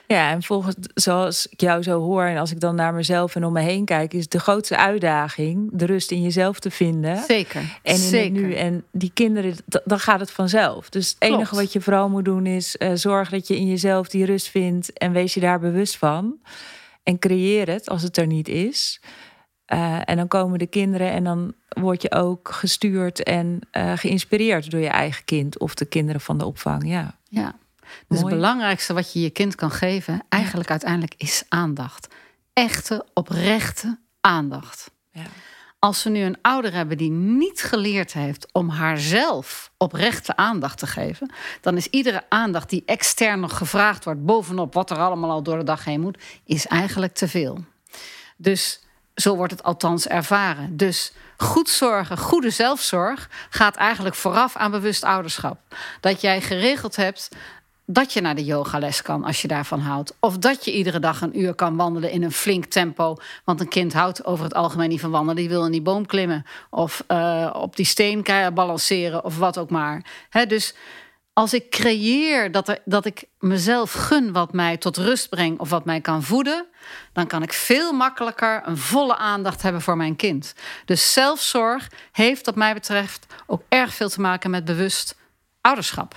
Ja, 0.08 0.32
en 0.32 0.44
volgens 0.44 0.76
zoals 0.94 1.48
ik 1.48 1.62
jou 1.62 1.84
zo 1.84 2.00
hoor 2.00 2.24
en 2.24 2.38
als 2.38 2.52
ik 2.52 2.60
dan 2.60 2.76
naar 2.76 2.94
mezelf 2.94 3.36
en 3.36 3.46
om 3.46 3.54
me 3.54 3.62
heen 3.62 3.86
kijk, 3.86 4.14
is 4.14 4.28
de 4.28 4.40
grootste 4.40 4.78
uitdaging 4.78 5.70
de 5.74 5.86
rust 5.86 6.12
in 6.12 6.22
jezelf 6.22 6.60
te 6.60 6.72
vinden. 6.72 7.18
Zeker. 7.18 7.62
En 7.62 7.94
in 7.94 7.98
zeker. 7.98 8.36
het 8.36 8.46
nu. 8.46 8.54
En 8.54 8.84
die 8.92 9.12
kinderen, 9.14 9.56
dan 9.84 10.00
gaat 10.00 10.20
het 10.20 10.32
vanzelf. 10.32 10.90
Dus 10.90 11.10
het 11.10 11.16
enige 11.20 11.50
Klopt. 11.50 11.56
wat 11.56 11.74
je 11.74 11.82
vooral 11.82 12.10
moet 12.10 12.26
doen 12.26 12.46
is 12.46 12.76
uh, 12.80 12.92
zorg 12.94 13.30
dat 13.30 13.48
je 13.48 13.56
in 13.56 13.68
jezelf 13.68 14.08
die 14.08 14.26
rust 14.26 14.48
vindt 14.48 14.94
en 14.94 15.12
wees 15.12 15.34
je 15.34 15.40
daar 15.40 15.60
bewust 15.60 15.98
van. 15.98 16.40
En 17.04 17.20
creëer 17.20 17.68
het 17.70 17.90
als 17.90 18.02
het 18.02 18.18
er 18.18 18.28
niet 18.28 18.48
is. 18.48 19.02
Uh, 19.74 20.00
en 20.06 20.18
dan 20.18 20.28
komen 20.28 20.60
de 20.60 20.68
kinderen 20.68 21.12
en 21.12 21.24
dan 21.24 21.54
word 21.70 22.02
je 22.02 22.12
ook 22.12 22.50
gestuurd 22.52 23.24
en 23.24 23.60
uh, 23.72 23.92
geïnspireerd 23.96 24.72
door 24.72 24.80
je 24.80 24.88
eigen 24.88 25.26
kind 25.26 25.60
of 25.60 25.74
de 25.74 25.86
kinderen 25.86 26.22
van 26.22 26.38
de 26.38 26.46
opvang. 26.46 26.88
Ja. 26.90 27.18
Ja. 27.30 27.56
Dus 28.08 28.20
het 28.20 28.30
belangrijkste 28.30 28.94
wat 28.94 29.14
je 29.14 29.22
je 29.22 29.30
kind 29.30 29.56
kan 29.56 29.72
geven, 29.72 30.24
eigenlijk 30.30 30.68
ja. 30.68 30.72
uiteindelijk, 30.72 31.14
is 31.18 31.44
aandacht. 31.50 32.08
Echte, 32.54 33.06
oprechte 33.14 34.00
aandacht. 34.22 34.92
Ja. 35.12 35.24
Als 35.80 36.04
we 36.04 36.10
nu 36.10 36.20
een 36.20 36.38
ouder 36.42 36.74
hebben 36.74 36.98
die 36.98 37.12
niet 37.12 37.64
geleerd 37.64 38.14
heeft 38.14 38.48
om 38.52 38.70
haarzelf 38.70 39.72
oprechte 39.78 40.36
aandacht 40.36 40.78
te 40.78 40.88
geven, 40.88 41.32
dan 41.62 41.78
is 41.78 41.88
iedere 41.88 42.24
aandacht 42.30 42.70
die 42.70 42.84
extern 42.86 43.40
nog 43.40 43.58
gevraagd 43.58 44.04
wordt, 44.04 44.26
bovenop 44.26 44.74
wat 44.74 44.90
er 44.90 44.98
allemaal 44.98 45.32
al 45.32 45.44
door 45.44 45.58
de 45.58 45.64
dag 45.64 45.86
heen 45.86 46.02
moet, 46.02 46.18
is 46.46 46.68
eigenlijk 46.68 47.14
te 47.14 47.28
veel. 47.28 47.66
Dus 48.38 48.86
zo 49.16 49.36
wordt 49.36 49.52
het 49.52 49.64
althans 49.64 50.08
ervaren. 50.08 50.78
Dus 50.78 51.14
goed 51.38 51.70
zorgen, 51.70 52.18
goede 52.18 52.50
zelfzorg 52.50 53.30
gaat 53.50 53.76
eigenlijk 53.76 54.16
vooraf 54.16 54.56
aan 54.56 54.72
bewust 54.72 55.04
ouderschap. 55.04 55.60
Dat 56.00 56.22
jij 56.22 56.42
geregeld 56.42 56.96
hebt 56.96 57.30
dat 57.86 58.14
je 58.14 58.22
naar 58.22 58.36
de 58.36 58.46
yogales 58.46 59.02
kan 59.02 59.24
als 59.24 59.42
je 59.42 59.48
daarvan 59.48 59.80
houdt. 59.80 60.16
Of 60.20 60.38
dat 60.38 60.66
je 60.66 60.74
iedere 60.74 61.00
dag 61.00 61.22
een 61.22 61.40
uur 61.40 61.54
kan 61.54 61.76
wandelen 61.76 62.12
in 62.12 62.24
een 62.24 62.32
flink 62.32 62.66
tempo. 62.66 63.18
Want 63.44 63.60
een 63.60 63.68
kind 63.68 63.94
houdt 63.94 64.26
over 64.26 64.44
het 64.44 64.54
algemeen 64.54 64.90
niet 64.90 65.00
van 65.00 65.12
wandelen. 65.12 65.36
Die 65.36 65.50
wil 65.50 65.66
in 65.66 65.72
die 65.72 65.82
boom 65.82 66.06
klimmen. 66.06 66.46
Of 66.70 67.04
uh, 67.08 67.50
op 67.54 67.76
die 67.76 67.86
steen 67.86 68.26
balanceren. 68.54 69.24
Of 69.24 69.38
wat 69.38 69.58
ook 69.58 69.70
maar. 69.70 70.06
Dus 70.48 70.76
als 71.34 71.54
ik 71.54 71.70
creëer 71.70 72.52
dat, 72.52 72.68
er, 72.68 72.80
dat 72.86 73.06
ik 73.06 73.24
mezelf 73.40 73.92
gun 73.92 74.32
wat 74.32 74.54
mij 74.54 74.78
tot 74.78 74.98
rust 74.98 75.30
brengt. 75.30 75.60
Of 75.60 75.70
wat 75.70 75.86
mij 75.86 76.02
kan 76.02 76.24
voeden. 76.24 76.66
Dan 77.14 77.28
kan 77.28 77.44
ik 77.44 77.54
veel 77.54 77.94
makkelijker 77.94 78.62
een 78.66 78.78
volle 78.78 79.16
aandacht 79.16 79.62
hebben 79.62 79.82
voor 79.82 79.98
mijn 79.98 80.16
kind. 80.16 80.54
Dus 80.86 81.14
zelfzorg 81.14 81.92
heeft 82.12 82.46
wat 82.46 82.56
mij 82.56 82.74
betreft 82.74 83.26
ook 83.46 83.62
erg 83.70 83.94
veel 83.94 84.10
te 84.10 84.22
maken 84.22 84.50
met 84.50 84.66
bewust 84.66 85.16
ouderschap. 85.62 86.16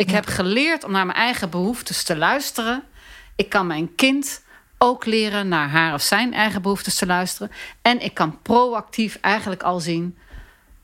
Ik 0.00 0.08
ja. 0.08 0.14
heb 0.14 0.26
geleerd 0.26 0.84
om 0.84 0.90
naar 0.90 1.06
mijn 1.06 1.18
eigen 1.18 1.50
behoeftes 1.50 2.02
te 2.02 2.16
luisteren. 2.16 2.82
Ik 3.36 3.48
kan 3.48 3.66
mijn 3.66 3.94
kind 3.94 4.42
ook 4.78 5.04
leren 5.04 5.48
naar 5.48 5.68
haar 5.68 5.94
of 5.94 6.02
zijn 6.02 6.34
eigen 6.34 6.62
behoeftes 6.62 6.94
te 6.94 7.06
luisteren. 7.06 7.50
En 7.82 8.00
ik 8.00 8.14
kan 8.14 8.42
proactief 8.42 9.18
eigenlijk 9.20 9.62
al 9.62 9.80
zien 9.80 10.18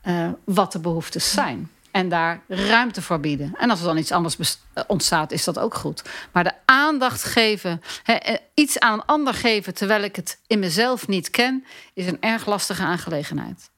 uh, 0.03 0.29
wat 0.43 0.71
de 0.71 0.79
behoeftes 0.79 1.31
zijn. 1.31 1.71
En 1.91 2.09
daar 2.09 2.41
ruimte 2.47 3.01
voor 3.01 3.19
bieden. 3.19 3.55
En 3.57 3.69
als 3.69 3.79
er 3.79 3.85
dan 3.85 3.97
iets 3.97 4.11
anders 4.11 4.57
ontstaat, 4.87 5.31
is 5.31 5.43
dat 5.43 5.59
ook 5.59 5.73
goed. 5.73 6.01
Maar 6.31 6.43
de 6.43 6.53
aandacht 6.65 7.23
geven, 7.23 7.81
he, 8.03 8.37
iets 8.53 8.79
aan 8.79 8.93
een 8.93 9.05
ander 9.05 9.33
geven 9.33 9.73
terwijl 9.73 10.03
ik 10.03 10.15
het 10.15 10.39
in 10.47 10.59
mezelf 10.59 11.07
niet 11.07 11.29
ken, 11.29 11.65
is 11.93 12.07
een 12.07 12.21
erg 12.21 12.45
lastige 12.45 12.83
aangelegenheid. 12.83 13.69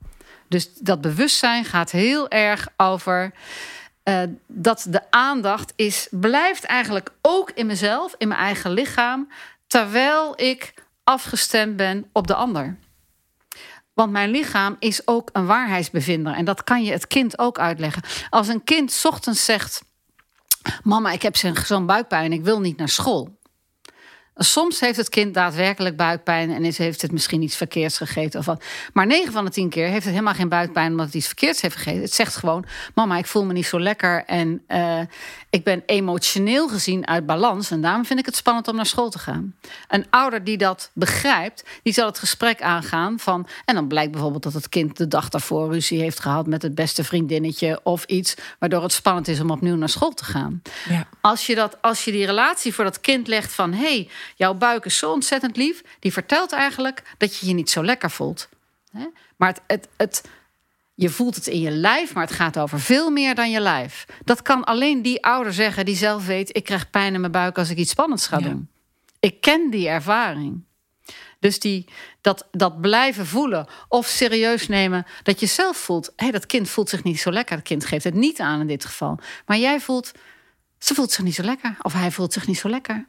Dus 0.47 0.73
dat 0.73 1.01
bewustzijn 1.01 1.65
gaat 1.65 1.91
heel 1.91 2.29
erg 2.29 2.67
over. 2.77 3.33
Uh, 4.09 4.21
dat 4.47 4.85
de 4.89 5.01
aandacht 5.09 5.73
is, 5.75 6.07
blijft 6.11 6.63
eigenlijk 6.63 7.11
ook 7.21 7.51
in 7.51 7.65
mezelf, 7.65 8.15
in 8.17 8.27
mijn 8.27 8.39
eigen 8.39 8.71
lichaam, 8.71 9.31
terwijl 9.67 10.41
ik 10.41 10.73
afgestemd 11.03 11.75
ben 11.75 12.09
op 12.13 12.27
de 12.27 12.35
ander. 12.35 12.77
Want 13.93 14.11
mijn 14.11 14.29
lichaam 14.29 14.75
is 14.79 15.07
ook 15.07 15.29
een 15.33 15.45
waarheidsbevinder. 15.45 16.33
En 16.33 16.45
dat 16.45 16.63
kan 16.63 16.83
je 16.83 16.91
het 16.91 17.07
kind 17.07 17.39
ook 17.39 17.59
uitleggen. 17.59 18.03
Als 18.29 18.47
een 18.47 18.63
kind 18.63 19.01
ochtends 19.03 19.45
zegt: 19.45 19.81
Mama, 20.83 21.11
ik 21.11 21.21
heb 21.21 21.35
zo'n 21.65 21.85
buikpijn, 21.85 22.33
ik 22.33 22.43
wil 22.43 22.59
niet 22.59 22.77
naar 22.77 22.89
school. 22.89 23.38
Soms 24.41 24.79
heeft 24.79 24.97
het 24.97 25.09
kind 25.09 25.33
daadwerkelijk 25.33 25.95
buikpijn 25.95 26.51
en 26.51 26.65
is, 26.65 26.77
heeft 26.77 27.01
het 27.01 27.11
misschien 27.11 27.41
iets 27.41 27.55
verkeerds 27.55 27.97
gegeten 27.97 28.39
of 28.39 28.45
wat. 28.45 28.63
Maar 28.93 29.05
9 29.05 29.31
van 29.31 29.45
de 29.45 29.51
10 29.51 29.69
keer 29.69 29.87
heeft 29.87 30.03
het 30.03 30.13
helemaal 30.13 30.33
geen 30.33 30.49
buikpijn 30.49 30.91
omdat 30.91 31.05
het 31.05 31.15
iets 31.15 31.27
verkeerds 31.27 31.61
heeft 31.61 31.75
gegeten. 31.75 32.01
Het 32.01 32.13
zegt 32.13 32.35
gewoon: 32.35 32.65
Mama, 32.95 33.17
ik 33.17 33.25
voel 33.25 33.45
me 33.45 33.53
niet 33.53 33.65
zo 33.65 33.79
lekker 33.79 34.23
en 34.25 34.61
uh, 34.67 34.99
ik 35.49 35.63
ben 35.63 35.83
emotioneel 35.85 36.67
gezien 36.67 37.07
uit 37.07 37.25
balans. 37.25 37.71
En 37.71 37.81
daarom 37.81 38.05
vind 38.05 38.19
ik 38.19 38.25
het 38.25 38.35
spannend 38.35 38.67
om 38.67 38.75
naar 38.75 38.85
school 38.85 39.09
te 39.09 39.19
gaan. 39.19 39.55
Een 39.87 40.05
ouder 40.09 40.43
die 40.43 40.57
dat 40.57 40.91
begrijpt, 40.93 41.63
die 41.83 41.93
zal 41.93 42.05
het 42.05 42.19
gesprek 42.19 42.61
aangaan 42.61 43.19
van. 43.19 43.47
En 43.65 43.75
dan 43.75 43.87
blijkt 43.87 44.11
bijvoorbeeld 44.11 44.43
dat 44.43 44.53
het 44.53 44.69
kind 44.69 44.97
de 44.97 45.07
dag 45.07 45.29
daarvoor 45.29 45.71
ruzie 45.71 46.01
heeft 46.01 46.19
gehad 46.19 46.47
met 46.47 46.61
het 46.61 46.75
beste 46.75 47.03
vriendinnetje 47.03 47.79
of 47.83 48.03
iets, 48.03 48.35
waardoor 48.59 48.83
het 48.83 48.93
spannend 48.93 49.27
is 49.27 49.39
om 49.39 49.51
opnieuw 49.51 49.75
naar 49.75 49.89
school 49.89 50.13
te 50.13 50.25
gaan. 50.25 50.61
Ja. 50.89 51.07
Als, 51.21 51.45
je 51.45 51.55
dat, 51.55 51.81
als 51.81 52.05
je 52.05 52.11
die 52.11 52.25
relatie 52.25 52.73
voor 52.73 52.83
dat 52.83 53.01
kind 53.01 53.27
legt 53.27 53.53
van: 53.53 53.73
hé, 53.73 53.79
hey, 53.79 54.09
jouw 54.35 54.53
buik 54.53 54.85
is 54.85 54.97
zo 54.97 55.11
ontzettend 55.11 55.57
lief, 55.57 55.83
die 55.99 56.13
vertelt 56.13 56.51
eigenlijk 56.51 57.03
dat 57.17 57.37
je 57.37 57.47
je 57.47 57.53
niet 57.53 57.69
zo 57.69 57.83
lekker 57.83 58.11
voelt. 58.11 58.49
Maar 59.35 59.49
het, 59.49 59.61
het, 59.67 59.87
het, 59.97 60.23
je 60.93 61.09
voelt 61.09 61.35
het 61.35 61.47
in 61.47 61.59
je 61.59 61.71
lijf, 61.71 62.13
maar 62.13 62.23
het 62.23 62.35
gaat 62.35 62.59
over 62.59 62.79
veel 62.79 63.09
meer 63.09 63.35
dan 63.35 63.51
je 63.51 63.59
lijf. 63.59 64.05
Dat 64.25 64.41
kan 64.41 64.63
alleen 64.63 65.01
die 65.01 65.23
ouder 65.23 65.53
zeggen 65.53 65.85
die 65.85 65.95
zelf 65.95 66.25
weet: 66.25 66.55
ik 66.55 66.63
krijg 66.63 66.89
pijn 66.89 67.13
in 67.13 67.19
mijn 67.19 67.31
buik 67.31 67.57
als 67.57 67.69
ik 67.69 67.77
iets 67.77 67.91
spannends 67.91 68.27
ga 68.27 68.37
Ja. 68.37 68.47
doen. 68.47 68.69
Ik 69.19 69.41
ken 69.41 69.69
die 69.69 69.87
ervaring. 69.87 70.67
Dus 71.39 71.59
die, 71.59 71.85
dat, 72.21 72.47
dat 72.51 72.81
blijven 72.81 73.25
voelen 73.25 73.67
of 73.87 74.07
serieus 74.07 74.67
nemen 74.67 75.05
dat 75.23 75.39
je 75.39 75.45
zelf 75.45 75.77
voelt: 75.77 76.05
hé, 76.05 76.11
hey, 76.15 76.31
dat 76.31 76.45
kind 76.45 76.69
voelt 76.69 76.89
zich 76.89 77.03
niet 77.03 77.19
zo 77.19 77.31
lekker. 77.31 77.55
Het 77.57 77.65
kind 77.65 77.85
geeft 77.85 78.03
het 78.03 78.13
niet 78.13 78.39
aan 78.39 78.59
in 78.59 78.67
dit 78.67 78.85
geval. 78.85 79.19
Maar 79.45 79.57
jij 79.57 79.79
voelt, 79.79 80.11
ze 80.79 80.93
voelt 80.93 81.11
zich 81.11 81.23
niet 81.23 81.35
zo 81.35 81.43
lekker. 81.43 81.77
Of 81.81 81.93
hij 81.93 82.11
voelt 82.11 82.33
zich 82.33 82.47
niet 82.47 82.57
zo 82.57 82.69
lekker. 82.69 83.07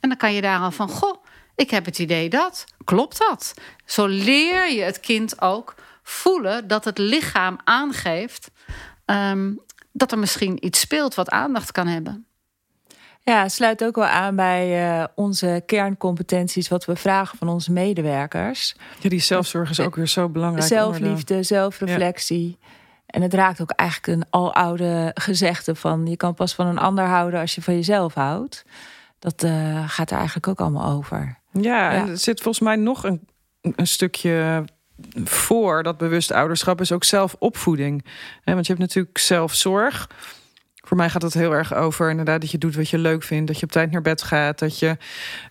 En 0.00 0.08
dan 0.08 0.18
kan 0.18 0.34
je 0.34 0.40
daar 0.40 0.60
al 0.60 0.70
van: 0.70 0.88
goh, 0.88 1.24
ik 1.54 1.70
heb 1.70 1.84
het 1.84 1.98
idee 1.98 2.28
dat. 2.28 2.64
Klopt 2.84 3.18
dat? 3.18 3.54
Zo 3.84 4.06
leer 4.06 4.70
je 4.70 4.82
het 4.82 5.00
kind 5.00 5.40
ook 5.40 5.74
voelen 6.02 6.68
dat 6.68 6.84
het 6.84 6.98
lichaam 6.98 7.58
aangeeft 7.64 8.50
ehm, 9.04 9.52
dat 9.92 10.12
er 10.12 10.18
misschien 10.18 10.66
iets 10.66 10.80
speelt 10.80 11.14
wat 11.14 11.30
aandacht 11.30 11.72
kan 11.72 11.86
hebben. 11.86 12.26
Ja, 13.22 13.48
sluit 13.48 13.84
ook 13.84 13.96
wel 13.96 14.04
aan 14.04 14.36
bij 14.36 14.88
uh, 14.98 15.04
onze 15.14 15.62
kerncompetenties, 15.66 16.68
wat 16.68 16.84
we 16.84 16.96
vragen 16.96 17.38
van 17.38 17.48
onze 17.48 17.72
medewerkers. 17.72 18.76
Ja, 19.00 19.08
die 19.08 19.20
zelfzorg 19.20 19.70
is 19.70 19.80
ook 19.80 19.96
weer 19.96 20.06
zo 20.06 20.28
belangrijk. 20.28 20.66
Zelfliefde, 20.66 21.42
zelfreflectie. 21.42 22.58
Ja. 22.60 22.66
En 23.06 23.22
het 23.22 23.34
raakt 23.34 23.60
ook 23.60 23.70
eigenlijk 23.70 24.18
een 24.18 24.26
aloude 24.30 25.10
gezegde 25.14 25.74
van 25.74 26.06
je 26.06 26.16
kan 26.16 26.34
pas 26.34 26.54
van 26.54 26.66
een 26.66 26.78
ander 26.78 27.04
houden 27.04 27.40
als 27.40 27.54
je 27.54 27.62
van 27.62 27.74
jezelf 27.74 28.14
houdt. 28.14 28.64
Dat 29.26 29.42
uh, 29.44 29.84
gaat 29.86 30.10
er 30.10 30.16
eigenlijk 30.16 30.48
ook 30.48 30.60
allemaal 30.60 30.92
over. 30.92 31.38
Ja, 31.52 31.92
en 31.92 32.08
er 32.08 32.18
zit 32.18 32.40
volgens 32.40 32.64
mij 32.64 32.76
nog 32.76 33.04
een, 33.04 33.28
een 33.60 33.86
stukje 33.86 34.64
voor 35.24 35.82
dat 35.82 35.98
bewust 35.98 36.32
ouderschap 36.32 36.80
is 36.80 36.92
ook 36.92 37.04
zelfopvoeding. 37.04 38.04
Want 38.44 38.66
je 38.66 38.72
hebt 38.72 38.84
natuurlijk 38.84 39.18
zelfzorg. 39.18 40.10
Voor 40.74 40.96
mij 40.96 41.10
gaat 41.10 41.22
het 41.22 41.34
heel 41.34 41.52
erg 41.52 41.74
over 41.74 42.10
inderdaad 42.10 42.40
dat 42.40 42.50
je 42.50 42.58
doet 42.58 42.74
wat 42.74 42.88
je 42.88 42.98
leuk 42.98 43.22
vindt, 43.22 43.46
dat 43.46 43.58
je 43.58 43.66
op 43.66 43.72
tijd 43.72 43.90
naar 43.90 44.02
bed 44.02 44.22
gaat, 44.22 44.58
dat 44.58 44.78
je 44.78 44.96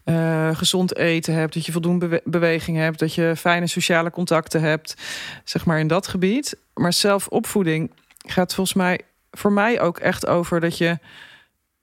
uh, 0.05 0.55
gezond 0.55 0.95
eten 0.95 1.33
hebt, 1.33 1.53
dat 1.53 1.65
je 1.65 1.71
voldoende 1.71 2.07
bewe 2.07 2.21
beweging 2.25 2.77
hebt, 2.77 2.99
dat 2.99 3.13
je 3.13 3.33
fijne 3.37 3.67
sociale 3.67 4.11
contacten 4.11 4.61
hebt, 4.61 4.95
zeg 5.43 5.65
maar 5.65 5.79
in 5.79 5.87
dat 5.87 6.07
gebied. 6.07 6.57
Maar 6.73 6.93
zelfopvoeding 6.93 7.91
gaat 8.27 8.53
volgens 8.53 8.77
mij 8.77 9.01
voor 9.31 9.51
mij 9.51 9.81
ook 9.81 9.97
echt 9.97 10.27
over 10.27 10.59
dat 10.59 10.77
je 10.77 10.97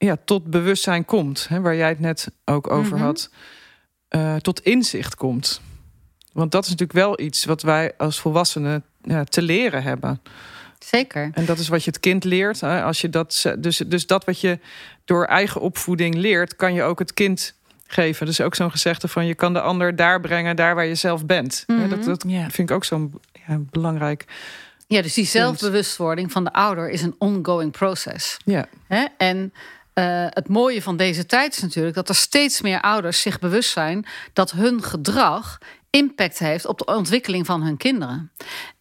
ja, 0.05 0.17
tot 0.25 0.51
bewustzijn 0.51 1.05
komt, 1.05 1.49
hè, 1.49 1.61
waar 1.61 1.77
jij 1.77 1.89
het 1.89 2.01
net 2.01 2.31
ook 2.45 2.71
over 2.71 2.93
mm 2.93 2.99
-hmm. 2.99 3.03
had, 3.03 3.31
uh, 4.11 4.37
tot 4.37 4.61
inzicht 4.61 5.15
komt. 5.15 5.61
Want 6.33 6.51
dat 6.53 6.65
is 6.65 6.71
natuurlijk 6.71 6.99
wel 6.99 7.21
iets 7.21 7.45
wat 7.45 7.63
wij 7.63 7.93
als 7.97 8.21
volwassenen 8.21 8.85
ja, 9.03 9.25
te 9.25 9.43
leren 9.43 9.83
hebben. 9.83 10.21
Zeker. 10.79 11.31
En 11.35 11.45
dat 11.45 11.59
is 11.59 11.69
wat 11.69 11.85
je 11.85 11.91
het 11.91 12.01
kind 12.01 12.25
leert. 12.25 12.61
Hè? 12.61 12.83
Als 12.83 13.01
je 13.01 13.09
dat, 13.09 13.55
dus, 13.59 13.77
dus 13.77 14.07
dat 14.07 14.25
wat 14.25 14.41
je 14.41 14.59
door 15.05 15.25
eigen 15.25 15.61
opvoeding 15.61 16.15
leert, 16.15 16.57
kan 16.57 16.75
je 16.75 16.83
ook 16.83 16.99
het 16.99 17.15
kind 17.15 17.55
geven. 17.87 18.27
Dus 18.27 18.41
ook 18.41 18.55
zo'n 18.55 18.71
gezegde 18.71 19.09
van 19.09 19.27
je 19.27 19.35
kan 19.35 19.53
de 19.53 19.61
ander 19.61 19.97
daar 19.97 20.21
brengen, 20.21 20.57
daar 20.57 20.75
waar 20.75 20.87
je 20.87 20.95
zelf 20.95 21.27
bent. 21.27 21.65
Mhm. 21.67 21.79
Mm 21.79 21.85
-hmm. 21.85 21.97
Dat, 21.97 22.05
dat 22.05 22.25
ja. 22.27 22.51
vind 22.51 22.71
ik 22.71 22.77
ook 22.77 22.85
zo'n 22.85 23.21
ja, 23.47 23.59
belangrijk 23.71 24.25
Ja, 24.87 25.03
dus 25.03 25.15
die 25.15 25.27
zelfbewustwording 25.27 26.33
van 26.33 26.45
de 26.45 26.53
ouder 26.53 26.91
is 26.91 27.03
een 27.03 27.15
ongoing 27.19 27.73
proces. 27.73 28.37
Ja. 28.45 28.67
Hè? 28.87 29.05
En 29.17 29.53
uh, 29.95 30.27
het 30.29 30.49
mooie 30.49 30.83
van 30.83 30.97
deze 30.97 31.27
tijd 31.27 31.55
is 31.57 31.63
natuurlijk 31.63 31.95
dat 31.95 32.09
er 32.09 32.15
steeds 32.15 32.61
meer 32.61 32.81
ouders 32.81 33.21
zich 33.21 33.39
bewust 33.39 33.71
zijn 33.71 34.07
dat 34.33 34.51
hun 34.51 34.83
gedrag 34.83 35.59
impact 35.91 36.39
heeft 36.39 36.67
op 36.67 36.79
de 36.79 36.85
ontwikkeling 36.85 37.47
van 37.47 37.63
hun 37.63 37.77
kinderen. 37.77 38.33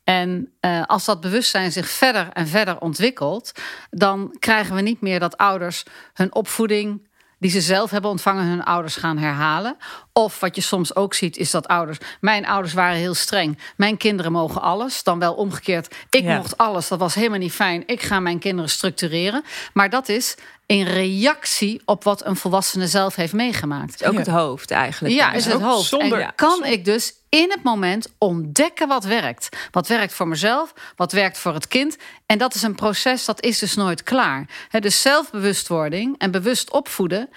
En 0.03 0.53
uh, 0.61 0.83
als 0.85 1.05
dat 1.05 1.21
bewustzijn 1.21 1.71
zich 1.71 1.89
verder 1.89 2.29
en 2.33 2.47
verder 2.47 2.79
ontwikkelt, 2.79 3.51
dan 3.89 4.35
krijgen 4.39 4.75
we 4.75 4.81
niet 4.81 5.01
meer 5.01 5.19
dat 5.19 5.37
ouders 5.37 5.83
hun 6.13 6.33
opvoeding 6.33 7.09
die 7.41 7.51
ze 7.51 7.61
zelf 7.61 7.91
hebben 7.91 8.09
ontvangen, 8.09 8.45
hun 8.45 8.63
ouders 8.63 8.95
gaan 8.95 9.17
herhalen. 9.17 9.77
Of 10.13 10.39
wat 10.39 10.55
je 10.55 10.61
soms 10.61 10.95
ook 10.95 11.13
ziet, 11.13 11.37
is 11.37 11.51
dat 11.51 11.67
ouders. 11.67 11.97
Mijn 12.19 12.45
ouders 12.45 12.73
waren 12.73 12.97
heel 12.97 13.13
streng. 13.13 13.57
Mijn 13.75 13.97
kinderen 13.97 14.31
mogen 14.31 14.61
alles. 14.61 15.03
Dan 15.03 15.19
wel 15.19 15.33
omgekeerd. 15.33 15.95
Ik 16.09 16.23
mocht 16.23 16.57
alles. 16.57 16.87
Dat 16.87 16.99
was 16.99 17.15
helemaal 17.15 17.39
niet 17.39 17.51
fijn. 17.51 17.83
Ik 17.85 18.01
ga 18.01 18.19
mijn 18.19 18.39
kinderen 18.39 18.69
structureren. 18.69 19.43
Maar 19.73 19.89
dat 19.89 20.09
is 20.09 20.37
in 20.71 20.85
reactie 20.85 21.81
op 21.85 22.03
wat 22.03 22.25
een 22.25 22.35
volwassene 22.35 22.87
zelf 22.87 23.15
heeft 23.15 23.33
meegemaakt. 23.33 23.91
Het 23.91 24.01
is 24.01 24.07
ook 24.07 24.17
het 24.17 24.27
hoofd 24.27 24.71
eigenlijk. 24.71 25.13
Ja, 25.13 25.31
is 25.31 25.45
het 25.45 25.61
hoofd. 25.61 25.87
Zonder, 25.87 26.21
en 26.21 26.35
kan 26.35 26.65
ik 26.65 26.85
dus 26.85 27.13
in 27.29 27.51
het 27.51 27.63
moment 27.63 28.07
ontdekken 28.17 28.87
wat 28.87 29.03
werkt. 29.03 29.57
Wat 29.71 29.87
werkt 29.87 30.13
voor 30.13 30.27
mezelf, 30.27 30.73
wat 30.95 31.11
werkt 31.11 31.37
voor 31.37 31.53
het 31.53 31.67
kind. 31.67 31.97
En 32.25 32.37
dat 32.37 32.55
is 32.55 32.61
een 32.61 32.75
proces 32.75 33.25
dat 33.25 33.43
is 33.43 33.59
dus 33.59 33.75
nooit 33.75 34.03
klaar. 34.03 34.49
He, 34.69 34.79
dus 34.79 35.01
zelfbewustwording 35.01 36.15
en 36.17 36.31
bewust 36.31 36.71
opvoeden 36.71 37.29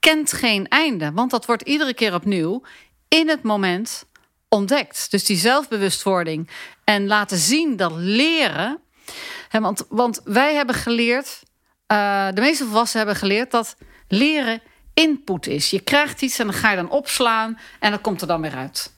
kent 0.00 0.32
geen 0.32 0.68
einde. 0.68 1.12
Want 1.12 1.30
dat 1.30 1.46
wordt 1.46 1.62
iedere 1.62 1.94
keer 1.94 2.14
opnieuw 2.14 2.62
in 3.08 3.28
het 3.28 3.42
moment 3.42 4.04
ontdekt. 4.48 5.10
Dus 5.10 5.24
die 5.24 5.36
zelfbewustwording 5.36 6.50
en 6.84 7.06
laten 7.06 7.38
zien 7.38 7.76
dat 7.76 7.92
leren. 7.94 8.80
want, 9.50 9.84
want 9.88 10.20
wij 10.24 10.54
hebben 10.54 10.74
geleerd 10.74 11.42
uh, 11.92 12.28
de 12.34 12.40
meeste 12.40 12.64
volwassenen 12.64 13.06
hebben 13.06 13.22
geleerd 13.22 13.50
dat 13.50 13.76
leren 14.08 14.62
input 14.94 15.46
is. 15.46 15.70
Je 15.70 15.80
krijgt 15.80 16.22
iets 16.22 16.38
en 16.38 16.46
dan 16.46 16.54
ga 16.54 16.70
je 16.70 16.76
dan 16.76 16.90
opslaan 16.90 17.58
en 17.78 17.90
dat 17.90 18.00
komt 18.00 18.20
er 18.20 18.26
dan 18.26 18.40
weer 18.40 18.54
uit. 18.54 18.92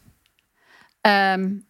Um, 1.01 1.67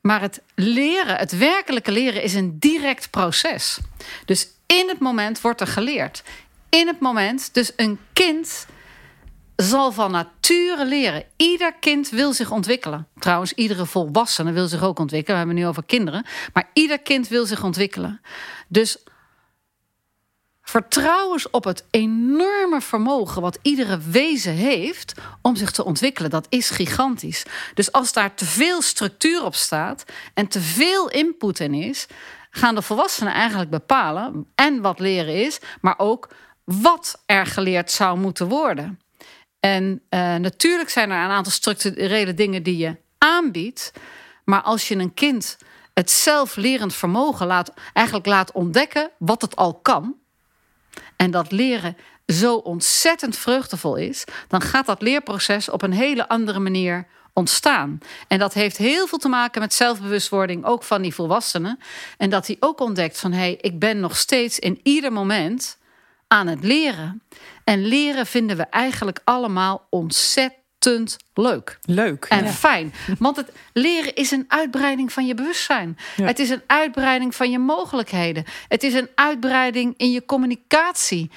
maar 0.00 0.20
het 0.20 0.42
leren, 0.54 1.16
het 1.16 1.38
werkelijke 1.38 1.92
leren, 1.92 2.22
is 2.22 2.34
een 2.34 2.58
direct 2.58 3.10
proces. 3.10 3.78
Dus 4.24 4.48
in 4.66 4.88
het 4.88 4.98
moment 4.98 5.40
wordt 5.40 5.60
er 5.60 5.66
geleerd. 5.66 6.22
In 6.68 6.86
het 6.86 7.00
moment, 7.00 7.54
dus 7.54 7.72
een 7.76 7.98
kind 8.12 8.66
zal 9.56 9.92
van 9.92 10.10
nature 10.10 10.86
leren. 10.86 11.24
Ieder 11.36 11.74
kind 11.80 12.08
wil 12.08 12.32
zich 12.32 12.50
ontwikkelen. 12.50 13.08
Trouwens, 13.18 13.52
iedere 13.52 13.86
volwassene 13.86 14.52
wil 14.52 14.68
zich 14.68 14.82
ook 14.82 14.98
ontwikkelen. 14.98 15.40
We 15.40 15.46
hebben 15.46 15.56
het 15.56 15.64
nu 15.64 15.70
over 15.70 15.84
kinderen. 15.84 16.26
Maar 16.52 16.70
ieder 16.72 16.98
kind 16.98 17.28
wil 17.28 17.46
zich 17.46 17.64
ontwikkelen. 17.64 18.20
Dus 18.68 18.98
Vertrouwens 20.68 21.50
op 21.50 21.64
het 21.64 21.84
enorme 21.90 22.80
vermogen 22.80 23.42
wat 23.42 23.58
iedere 23.62 23.98
wezen 23.98 24.52
heeft 24.52 25.14
om 25.42 25.56
zich 25.56 25.70
te 25.70 25.84
ontwikkelen. 25.84 26.30
Dat 26.30 26.46
is 26.48 26.70
gigantisch. 26.70 27.44
Dus 27.74 27.92
als 27.92 28.12
daar 28.12 28.34
te 28.34 28.44
veel 28.44 28.82
structuur 28.82 29.44
op 29.44 29.54
staat 29.54 30.04
en 30.34 30.48
te 30.48 30.60
veel 30.60 31.10
input 31.10 31.60
in 31.60 31.74
is, 31.74 32.06
gaan 32.50 32.74
de 32.74 32.82
volwassenen 32.82 33.32
eigenlijk 33.32 33.70
bepalen 33.70 34.46
en 34.54 34.80
wat 34.80 34.98
leren 34.98 35.34
is, 35.34 35.58
maar 35.80 35.94
ook 35.98 36.28
wat 36.64 37.22
er 37.26 37.46
geleerd 37.46 37.90
zou 37.90 38.18
moeten 38.18 38.48
worden. 38.48 39.00
En 39.60 40.02
uh, 40.10 40.36
natuurlijk 40.36 40.90
zijn 40.90 41.10
er 41.10 41.24
een 41.24 41.30
aantal 41.30 41.52
structurele 41.52 42.34
dingen 42.34 42.62
die 42.62 42.76
je 42.76 42.96
aanbiedt, 43.18 43.92
maar 44.44 44.62
als 44.62 44.88
je 44.88 44.96
een 44.96 45.14
kind 45.14 45.58
het 45.94 46.10
zelflerend 46.10 46.94
vermogen 46.94 47.46
laat, 47.46 47.72
eigenlijk 47.92 48.26
laat 48.26 48.52
ontdekken 48.52 49.10
wat 49.18 49.42
het 49.42 49.56
al 49.56 49.74
kan, 49.74 50.16
en 51.18 51.30
dat 51.30 51.52
leren 51.52 51.96
zo 52.26 52.54
ontzettend 52.54 53.36
vreugdevol 53.36 53.96
is, 53.96 54.24
dan 54.48 54.60
gaat 54.60 54.86
dat 54.86 55.02
leerproces 55.02 55.68
op 55.68 55.82
een 55.82 55.92
hele 55.92 56.28
andere 56.28 56.58
manier 56.58 57.06
ontstaan. 57.32 57.98
En 58.28 58.38
dat 58.38 58.54
heeft 58.54 58.76
heel 58.76 59.06
veel 59.06 59.18
te 59.18 59.28
maken 59.28 59.60
met 59.60 59.74
zelfbewustwording, 59.74 60.64
ook 60.64 60.82
van 60.82 61.02
die 61.02 61.14
volwassenen. 61.14 61.78
En 62.16 62.30
dat 62.30 62.46
hij 62.46 62.56
ook 62.60 62.80
ontdekt 62.80 63.18
van 63.18 63.32
hé, 63.32 63.38
hey, 63.38 63.58
ik 63.60 63.78
ben 63.78 64.00
nog 64.00 64.16
steeds 64.16 64.58
in 64.58 64.80
ieder 64.82 65.12
moment 65.12 65.78
aan 66.28 66.46
het 66.46 66.64
leren. 66.64 67.22
En 67.64 67.86
leren 67.86 68.26
vinden 68.26 68.56
we 68.56 68.62
eigenlijk 68.62 69.20
allemaal 69.24 69.86
ontzettend 69.90 70.66
leuk. 71.34 71.78
Leuk. 71.82 72.24
En 72.24 72.48
fijn. 72.48 72.94
Want 73.18 73.36
het 73.36 73.52
leren 73.72 74.14
is 74.14 74.30
een 74.30 74.44
uitbreiding 74.48 75.12
van 75.12 75.26
je 75.26 75.34
bewustzijn. 75.34 75.98
Het 76.22 76.38
is 76.38 76.50
een 76.50 76.62
uitbreiding 76.66 77.34
van 77.34 77.50
je 77.50 77.58
mogelijkheden. 77.58 78.44
Het 78.68 78.82
is 78.82 78.94
een 78.94 79.08
uitbreiding 79.14 79.94
in 79.96 80.10
je 80.10 80.24
communicatie. 80.24 81.30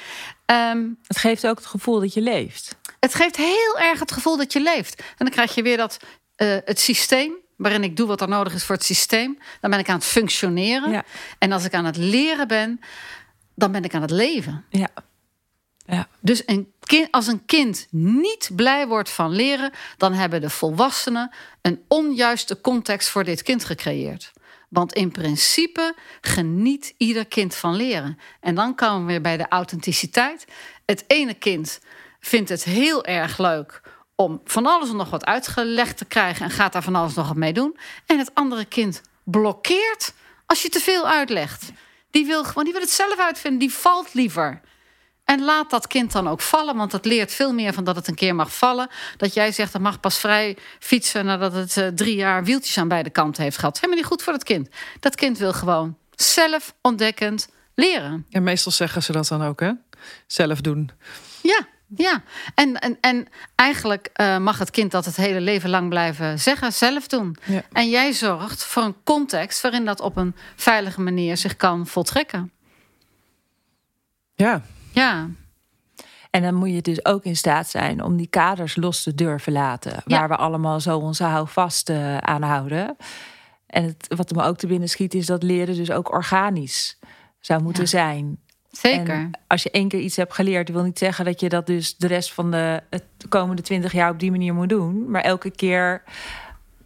Ehm, 0.45 0.87
het 1.07 1.17
geeft 1.17 1.47
ook 1.47 1.57
het 1.57 1.65
gevoel 1.65 1.99
dat 1.99 2.13
je 2.13 2.21
leeft. 2.21 2.75
Het 2.99 3.15
geeft 3.15 3.35
heel 3.35 3.79
erg 3.79 3.99
het 3.99 4.11
gevoel 4.11 4.37
dat 4.37 4.53
je 4.53 4.61
leeft. 4.61 4.99
En 4.99 5.15
dan 5.17 5.29
krijg 5.29 5.55
je 5.55 5.61
weer 5.61 5.77
dat 5.77 5.99
uh, 6.37 6.57
het 6.65 6.79
systeem 6.79 7.33
waarin 7.55 7.83
ik 7.83 7.97
doe 7.97 8.07
wat 8.07 8.21
er 8.21 8.27
nodig 8.27 8.53
is 8.53 8.63
voor 8.63 8.75
het 8.75 8.85
systeem. 8.85 9.37
Dan 9.61 9.69
ben 9.69 9.79
ik 9.79 9.89
aan 9.89 9.95
het 9.95 10.05
functioneren. 10.05 10.91
Ja. 10.91 11.03
En 11.37 11.51
als 11.51 11.65
ik 11.65 11.73
aan 11.73 11.85
het 11.85 11.97
leren 11.97 12.47
ben, 12.47 12.79
dan 13.55 13.71
ben 13.71 13.83
ik 13.83 13.93
aan 13.93 14.01
het 14.01 14.11
leven. 14.11 14.65
Ja. 14.69 14.89
Ja. 15.85 16.07
Dus 16.19 16.43
een 16.45 16.73
als 17.11 17.27
een 17.27 17.45
kind 17.45 17.87
niet 17.89 18.49
blij 18.55 18.87
wordt 18.87 19.09
van 19.09 19.31
leren, 19.31 19.71
dan 19.97 20.13
hebben 20.13 20.41
de 20.41 20.49
volwassenen 20.49 21.31
een 21.61 21.83
onjuiste 21.87 22.61
context 22.61 23.09
voor 23.09 23.23
dit 23.23 23.41
kind 23.41 23.65
gecreëerd. 23.65 24.31
Want 24.69 24.93
in 24.93 25.11
principe 25.11 25.95
geniet 26.21 26.93
ieder 26.97 27.25
kind 27.25 27.55
van 27.55 27.75
leren. 27.75 28.17
En 28.39 28.55
dan 28.55 28.75
komen 28.75 29.05
we 29.05 29.11
weer 29.11 29.21
bij 29.21 29.37
de 29.37 29.47
authenticiteit. 29.47 30.45
Het 30.85 31.03
ene 31.07 31.33
kind 31.33 31.79
vindt 32.19 32.49
het 32.49 32.63
heel 32.63 33.05
erg 33.05 33.37
leuk 33.37 33.81
om 34.15 34.41
van 34.45 34.65
alles 34.65 34.89
en 34.89 34.95
nog 34.95 35.09
wat 35.09 35.25
uitgelegd 35.25 35.97
te 35.97 36.05
krijgen 36.05 36.45
en 36.45 36.51
gaat 36.51 36.73
daar 36.73 36.83
van 36.83 36.95
alles 36.95 37.13
nog 37.13 37.27
wat 37.27 37.37
mee 37.37 37.53
doen. 37.53 37.77
En 38.05 38.17
het 38.17 38.31
andere 38.33 38.65
kind 38.65 39.01
blokkeert 39.23 40.13
als 40.45 40.61
je 40.61 40.69
te 40.69 40.79
veel 40.79 41.07
uitlegt. 41.07 41.71
Die 42.09 42.25
wil 42.25 42.43
gewoon, 42.43 42.63
die 42.63 42.73
wil 42.73 42.81
het 42.81 42.91
zelf 42.91 43.19
uitvinden, 43.19 43.59
die 43.59 43.73
valt 43.73 44.13
liever. 44.13 44.61
En 45.31 45.43
laat 45.43 45.69
dat 45.69 45.87
kind 45.87 46.11
dan 46.11 46.27
ook 46.27 46.41
vallen, 46.41 46.75
want 46.75 46.91
het 46.91 47.05
leert 47.05 47.33
veel 47.33 47.53
meer 47.53 47.73
van 47.73 47.83
dat 47.83 47.95
het 47.95 48.07
een 48.07 48.15
keer 48.15 48.35
mag 48.35 48.55
vallen. 48.55 48.89
Dat 49.17 49.33
jij 49.33 49.51
zegt 49.51 49.71
dat 49.71 49.81
mag 49.81 49.99
pas 49.99 50.17
vrij 50.17 50.57
fietsen 50.79 51.25
nadat 51.25 51.53
het 51.53 51.77
uh, 51.77 51.87
drie 51.87 52.15
jaar 52.15 52.43
wieltjes 52.43 52.77
aan 52.77 52.87
beide 52.87 53.09
kanten 53.09 53.43
heeft 53.43 53.57
gehad. 53.57 53.75
Helemaal 53.75 53.95
niet 53.95 54.05
goed 54.05 54.23
voor 54.23 54.33
het 54.33 54.43
kind. 54.43 54.69
Dat 54.99 55.15
kind 55.15 55.37
wil 55.37 55.53
gewoon 55.53 55.97
zelf 56.15 56.73
ontdekkend 56.81 57.49
leren. 57.75 58.25
En 58.29 58.43
meestal 58.43 58.71
zeggen 58.71 59.03
ze 59.03 59.11
dat 59.11 59.27
dan 59.27 59.43
ook, 59.43 59.59
hè? 59.59 59.71
Zelf 60.27 60.61
doen. 60.61 60.91
Ja, 61.41 61.67
ja. 61.95 62.23
En, 62.55 62.79
en, 62.79 62.97
en 63.01 63.27
eigenlijk 63.55 64.09
uh, 64.15 64.37
mag 64.37 64.59
het 64.59 64.71
kind 64.71 64.91
dat 64.91 65.05
het 65.05 65.15
hele 65.15 65.41
leven 65.41 65.69
lang 65.69 65.89
blijven 65.89 66.39
zeggen, 66.39 66.73
zelf 66.73 67.07
doen. 67.07 67.37
Ja. 67.45 67.63
En 67.71 67.89
jij 67.89 68.13
zorgt 68.13 68.63
voor 68.63 68.83
een 68.83 68.95
context 69.03 69.61
waarin 69.61 69.85
dat 69.85 69.99
op 69.99 70.17
een 70.17 70.35
veilige 70.55 71.01
manier 71.01 71.37
zich 71.37 71.55
kan 71.55 71.87
voltrekken. 71.87 72.51
Ja, 74.35 74.61
ja. 74.91 75.29
En 76.29 76.41
dan 76.41 76.53
moet 76.53 76.69
je 76.69 76.81
dus 76.81 77.05
ook 77.05 77.23
in 77.23 77.35
staat 77.35 77.67
zijn 77.67 78.03
om 78.03 78.17
die 78.17 78.27
kaders 78.27 78.75
los 78.75 79.03
te 79.03 79.15
durven 79.15 79.53
laten. 79.53 80.03
Waar 80.05 80.27
we 80.27 80.35
allemaal 80.35 80.79
zo 80.79 80.97
onze 80.97 81.23
houvast 81.23 81.89
uh, 81.89 82.17
aan 82.17 82.41
houden. 82.41 82.95
En 83.65 83.83
het, 83.83 84.13
wat 84.15 84.31
me 84.31 84.43
ook 84.43 84.57
te 84.57 84.67
binnen 84.67 84.89
schiet 84.89 85.13
is 85.13 85.25
dat 85.25 85.43
leren 85.43 85.75
dus 85.75 85.91
ook 85.91 86.11
organisch 86.11 86.99
zou 87.39 87.63
moeten 87.63 87.87
zijn. 87.87 88.39
Zeker. 88.71 89.13
En 89.13 89.39
als 89.47 89.63
je 89.63 89.71
één 89.71 89.87
keer 89.87 89.99
iets 89.99 90.15
hebt 90.15 90.33
geleerd, 90.33 90.69
wil 90.69 90.83
niet 90.83 90.97
zeggen 90.97 91.25
dat 91.25 91.39
je 91.39 91.49
dat 91.49 91.67
dus 91.67 91.97
de 91.97 92.07
rest 92.07 92.33
van 92.33 92.51
de, 92.51 92.83
de 92.89 93.27
komende 93.29 93.61
twintig 93.61 93.91
jaar 93.91 94.11
op 94.11 94.19
die 94.19 94.31
manier 94.31 94.53
moet 94.53 94.69
doen. 94.69 95.09
Maar 95.09 95.21
elke 95.21 95.49
keer 95.49 96.03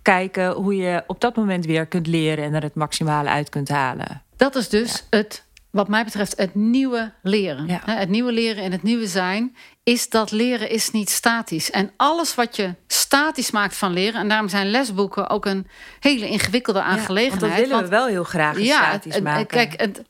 kijken 0.02 0.52
hoe 0.52 0.76
je 0.76 1.04
op 1.08 1.22
dat 1.22 1.36
moment 1.36 1.66
weer 1.66 1.86
kunt 1.86 2.08
leren 2.08 2.44
en 2.44 2.54
er 2.54 2.62
het 2.62 2.76
maximale 2.76 3.30
uit 3.30 3.50
kunt 3.50 3.70
halen. 3.70 4.22
Dat 4.36 4.56
is 4.56 4.70
dus 4.70 5.08
het 5.10 5.45
wat 5.76 5.88
mij 5.88 6.04
betreft 6.04 6.38
het 6.38 6.56
nieuwe 6.56 7.14
leren. 7.22 7.70
Het 7.86 8.10
nieuwe 8.10 8.32
leren 8.32 8.64
en 8.64 8.72
het 8.72 8.84
nieuwe 8.84 9.08
zijn 9.08 9.56
is 9.84 10.10
dat 10.10 10.32
leren 10.32 10.70
is 10.70 10.92
niet 10.92 11.10
statisch. 11.10 11.72
En 11.72 11.92
alles 11.98 12.36
wat 12.36 12.56
je 12.56 12.76
statisch 12.88 13.52
maakt 13.52 13.76
van 13.76 13.94
leren... 13.94 14.22
en 14.22 14.28
daarom 14.28 14.50
zijn 14.50 14.70
lesboeken 14.72 15.30
ook 15.30 15.46
een 15.46 15.68
hele 16.00 16.28
ingewikkelde 16.28 16.82
aangelegenheid. 16.82 17.42
Ja, 17.42 17.58
dat 17.58 17.68
willen 17.68 17.84
we 17.84 17.90
wel 17.90 18.06
heel 18.06 18.24
graag 18.24 18.60
ja, 18.60 18.78
statisch 18.78 19.20
maken. 19.20 19.48
Kijk, 19.48 19.80
het, 19.80 20.02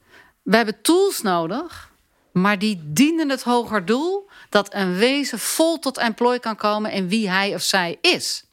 we 0.43 0.55
hebben 0.55 0.82
tools 0.82 1.22
nodig, 1.22 1.91
maar 2.32 2.59
die 2.59 2.82
dienen 2.84 3.30
het 3.30 3.43
hoger 3.43 3.86
doel... 3.86 4.30
dat 4.49 4.74
een 4.74 4.95
wezen 4.95 5.39
vol 5.39 5.80
tot 5.80 5.97
employ 5.97 6.39
kan 6.39 6.55
komen 6.55 6.91
in 6.91 7.07
wie 7.07 7.30
hij 7.30 7.53
of 7.53 7.61
zij 7.61 7.97
is. 8.01 8.44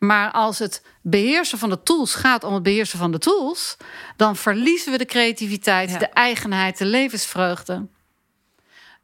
Maar 0.00 0.30
als 0.30 0.58
het 0.58 0.82
beheersen 1.02 1.58
van 1.58 1.70
de 1.70 1.82
tools 1.82 2.14
gaat 2.14 2.44
om 2.44 2.54
het 2.54 2.62
beheersen 2.62 2.98
van 2.98 3.12
de 3.12 3.18
tools, 3.18 3.76
dan 4.16 4.36
verliezen 4.36 4.92
we 4.92 4.98
de 4.98 5.04
creativiteit, 5.04 5.98
de 5.98 6.06
eigenheid, 6.06 6.78
de 6.78 6.84
levensvreugde. 6.84 7.86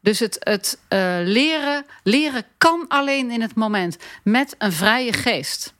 Dus 0.01 0.19
het, 0.19 0.37
het 0.39 0.79
uh, 0.89 0.99
leren, 1.23 1.85
leren 2.03 2.45
kan 2.57 2.85
alleen 2.87 3.31
in 3.31 3.41
het 3.41 3.55
moment 3.55 3.97
met 4.23 4.55
een 4.57 4.71
vrije 4.71 5.13
geest. 5.13 5.73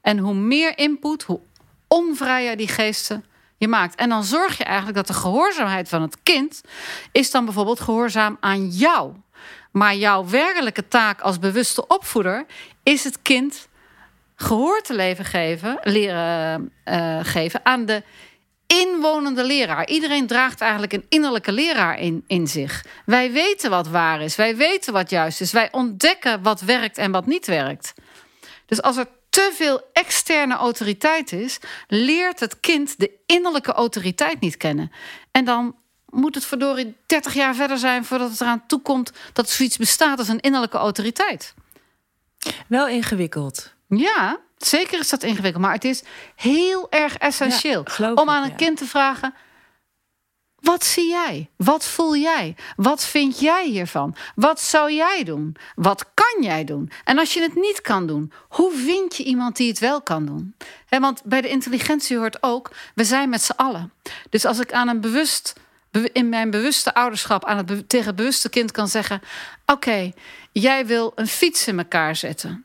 En 0.00 0.18
hoe 0.18 0.34
meer 0.34 0.78
input, 0.78 1.22
hoe 1.22 1.40
onvrijer 1.86 2.56
die 2.56 2.68
geesten, 2.68 3.24
je 3.56 3.68
maakt. 3.68 3.94
En 3.94 4.08
dan 4.08 4.24
zorg 4.24 4.58
je 4.58 4.64
eigenlijk 4.64 4.96
dat 4.96 5.06
de 5.06 5.20
gehoorzaamheid 5.20 5.88
van 5.88 6.02
het 6.02 6.16
kind 6.22 6.60
is 7.12 7.30
dan 7.30 7.44
bijvoorbeeld 7.44 7.80
gehoorzaam 7.80 8.36
aan 8.40 8.68
jou. 8.68 9.12
Maar 9.70 9.94
jouw 9.94 10.28
werkelijke 10.28 10.88
taak 10.88 11.20
als 11.20 11.38
bewuste 11.38 11.86
opvoeder 11.86 12.46
is 12.82 13.04
het 13.04 13.22
kind 13.22 13.68
gehoor 14.40 14.80
te 14.80 14.94
leven 14.94 15.24
geven, 15.24 15.78
leren 15.82 16.72
uh, 16.84 17.18
geven 17.22 17.60
aan 17.62 17.86
de 17.86 18.02
inwonende 18.66 19.44
leraar. 19.44 19.86
Iedereen 19.88 20.26
draagt 20.26 20.60
eigenlijk 20.60 20.92
een 20.92 21.06
innerlijke 21.08 21.52
leraar 21.52 21.98
in, 21.98 22.24
in 22.26 22.46
zich. 22.46 22.84
Wij 23.06 23.32
weten 23.32 23.70
wat 23.70 23.88
waar 23.88 24.20
is, 24.20 24.36
wij 24.36 24.56
weten 24.56 24.92
wat 24.92 25.10
juist 25.10 25.40
is, 25.40 25.52
wij 25.52 25.68
ontdekken 25.72 26.42
wat 26.42 26.60
werkt 26.60 26.98
en 26.98 27.10
wat 27.10 27.26
niet 27.26 27.46
werkt. 27.46 27.94
Dus 28.66 28.82
als 28.82 28.96
er 28.96 29.06
te 29.30 29.50
veel 29.54 29.80
externe 29.92 30.54
autoriteit 30.54 31.32
is, 31.32 31.58
leert 31.86 32.40
het 32.40 32.60
kind 32.60 32.98
de 32.98 33.10
innerlijke 33.26 33.72
autoriteit 33.72 34.40
niet 34.40 34.56
kennen. 34.56 34.92
En 35.30 35.44
dan 35.44 35.76
moet 36.08 36.34
het 36.34 36.44
verdorie 36.44 36.96
30 37.06 37.34
jaar 37.34 37.54
verder 37.54 37.78
zijn 37.78 38.04
voordat 38.04 38.30
het 38.30 38.40
eraan 38.40 38.66
toekomt 38.66 39.12
dat 39.32 39.50
zoiets 39.50 39.76
bestaat 39.76 40.18
als 40.18 40.28
een 40.28 40.40
innerlijke 40.40 40.78
autoriteit. 40.78 41.54
Wel 42.66 42.88
ingewikkeld. 42.88 43.76
Ja, 43.88 44.38
zeker 44.56 44.98
is 44.98 45.08
dat 45.08 45.22
ingewikkeld. 45.22 45.64
Maar 45.64 45.74
het 45.74 45.84
is 45.84 46.02
heel 46.34 46.90
erg 46.90 47.16
essentieel 47.16 47.84
om 48.14 48.28
aan 48.28 48.44
een 48.44 48.56
kind 48.56 48.76
te 48.76 48.86
vragen: 48.86 49.34
wat 50.60 50.84
zie 50.84 51.08
jij? 51.08 51.50
Wat 51.56 51.84
voel 51.86 52.16
jij? 52.16 52.56
Wat 52.76 53.04
vind 53.04 53.40
jij 53.40 53.66
hiervan? 53.66 54.14
Wat 54.34 54.60
zou 54.60 54.92
jij 54.92 55.24
doen? 55.24 55.56
Wat 55.74 56.04
kan 56.14 56.42
jij 56.42 56.64
doen? 56.64 56.90
En 57.04 57.18
als 57.18 57.34
je 57.34 57.42
het 57.42 57.54
niet 57.54 57.80
kan 57.80 58.06
doen, 58.06 58.32
hoe 58.48 58.72
vind 58.72 59.16
je 59.16 59.24
iemand 59.24 59.56
die 59.56 59.68
het 59.68 59.78
wel 59.78 60.02
kan 60.02 60.26
doen? 60.26 60.54
want 60.88 61.22
bij 61.24 61.40
de 61.40 61.48
intelligentie 61.48 62.16
hoort 62.16 62.42
ook, 62.42 62.70
we 62.94 63.04
zijn 63.04 63.28
met 63.28 63.42
z'n 63.42 63.52
allen. 63.56 63.92
Dus 64.30 64.44
als 64.44 64.58
ik 64.58 64.72
aan 64.72 64.88
een 64.88 65.00
bewust, 65.00 65.52
in 66.12 66.28
mijn 66.28 66.50
bewuste 66.50 66.94
ouderschap, 66.94 67.44
aan 67.44 67.56
het 67.56 67.88
tegen 67.88 68.06
het 68.06 68.16
bewuste 68.16 68.48
kind 68.48 68.70
kan 68.70 68.88
zeggen: 68.88 69.20
Oké, 69.66 70.12
jij 70.52 70.86
wil 70.86 71.12
een 71.14 71.28
fiets 71.28 71.66
in 71.66 71.78
elkaar 71.78 72.16
zetten. 72.16 72.64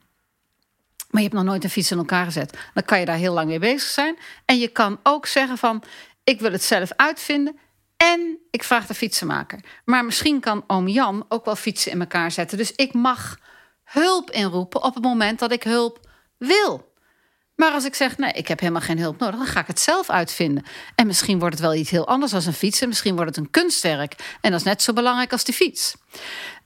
Maar 1.13 1.21
je 1.21 1.27
hebt 1.27 1.41
nog 1.41 1.49
nooit 1.49 1.63
een 1.63 1.69
fiets 1.69 1.91
in 1.91 1.97
elkaar 1.97 2.25
gezet. 2.25 2.57
Dan 2.73 2.83
kan 2.83 2.99
je 2.99 3.05
daar 3.05 3.15
heel 3.15 3.33
lang 3.33 3.47
mee 3.47 3.59
bezig 3.59 3.89
zijn. 3.89 4.17
En 4.45 4.59
je 4.59 4.67
kan 4.67 4.99
ook 5.03 5.25
zeggen 5.25 5.57
van, 5.57 5.83
ik 6.23 6.39
wil 6.39 6.51
het 6.51 6.63
zelf 6.63 6.91
uitvinden. 6.95 7.59
En 7.97 8.37
ik 8.51 8.63
vraag 8.63 8.87
de 8.87 8.93
fietsenmaker. 8.93 9.59
Maar 9.85 10.05
misschien 10.05 10.39
kan 10.39 10.63
oom 10.67 10.87
Jan 10.87 11.25
ook 11.29 11.45
wel 11.45 11.55
fietsen 11.55 11.91
in 11.91 11.99
elkaar 11.99 12.31
zetten. 12.31 12.57
Dus 12.57 12.71
ik 12.75 12.93
mag 12.93 13.37
hulp 13.83 14.31
inroepen 14.31 14.83
op 14.83 14.93
het 14.93 15.03
moment 15.03 15.39
dat 15.39 15.51
ik 15.51 15.63
hulp 15.63 15.99
wil. 16.37 16.93
Maar 17.55 17.71
als 17.71 17.85
ik 17.85 17.95
zeg, 17.95 18.17
nee, 18.17 18.31
ik 18.31 18.47
heb 18.47 18.59
helemaal 18.59 18.81
geen 18.81 18.99
hulp 18.99 19.19
nodig, 19.19 19.35
dan 19.35 19.45
ga 19.45 19.59
ik 19.59 19.67
het 19.67 19.79
zelf 19.79 20.09
uitvinden. 20.09 20.65
En 20.95 21.07
misschien 21.07 21.39
wordt 21.39 21.55
het 21.55 21.63
wel 21.63 21.73
iets 21.73 21.89
heel 21.89 22.07
anders 22.07 22.31
dan 22.31 22.41
een 22.45 22.53
fiets. 22.53 22.81
En 22.81 22.87
misschien 22.87 23.15
wordt 23.15 23.35
het 23.35 23.45
een 23.45 23.51
kunstwerk. 23.51 24.37
En 24.41 24.51
dat 24.51 24.59
is 24.59 24.65
net 24.65 24.81
zo 24.81 24.93
belangrijk 24.93 25.31
als 25.31 25.43
die 25.43 25.53
fiets. 25.53 25.95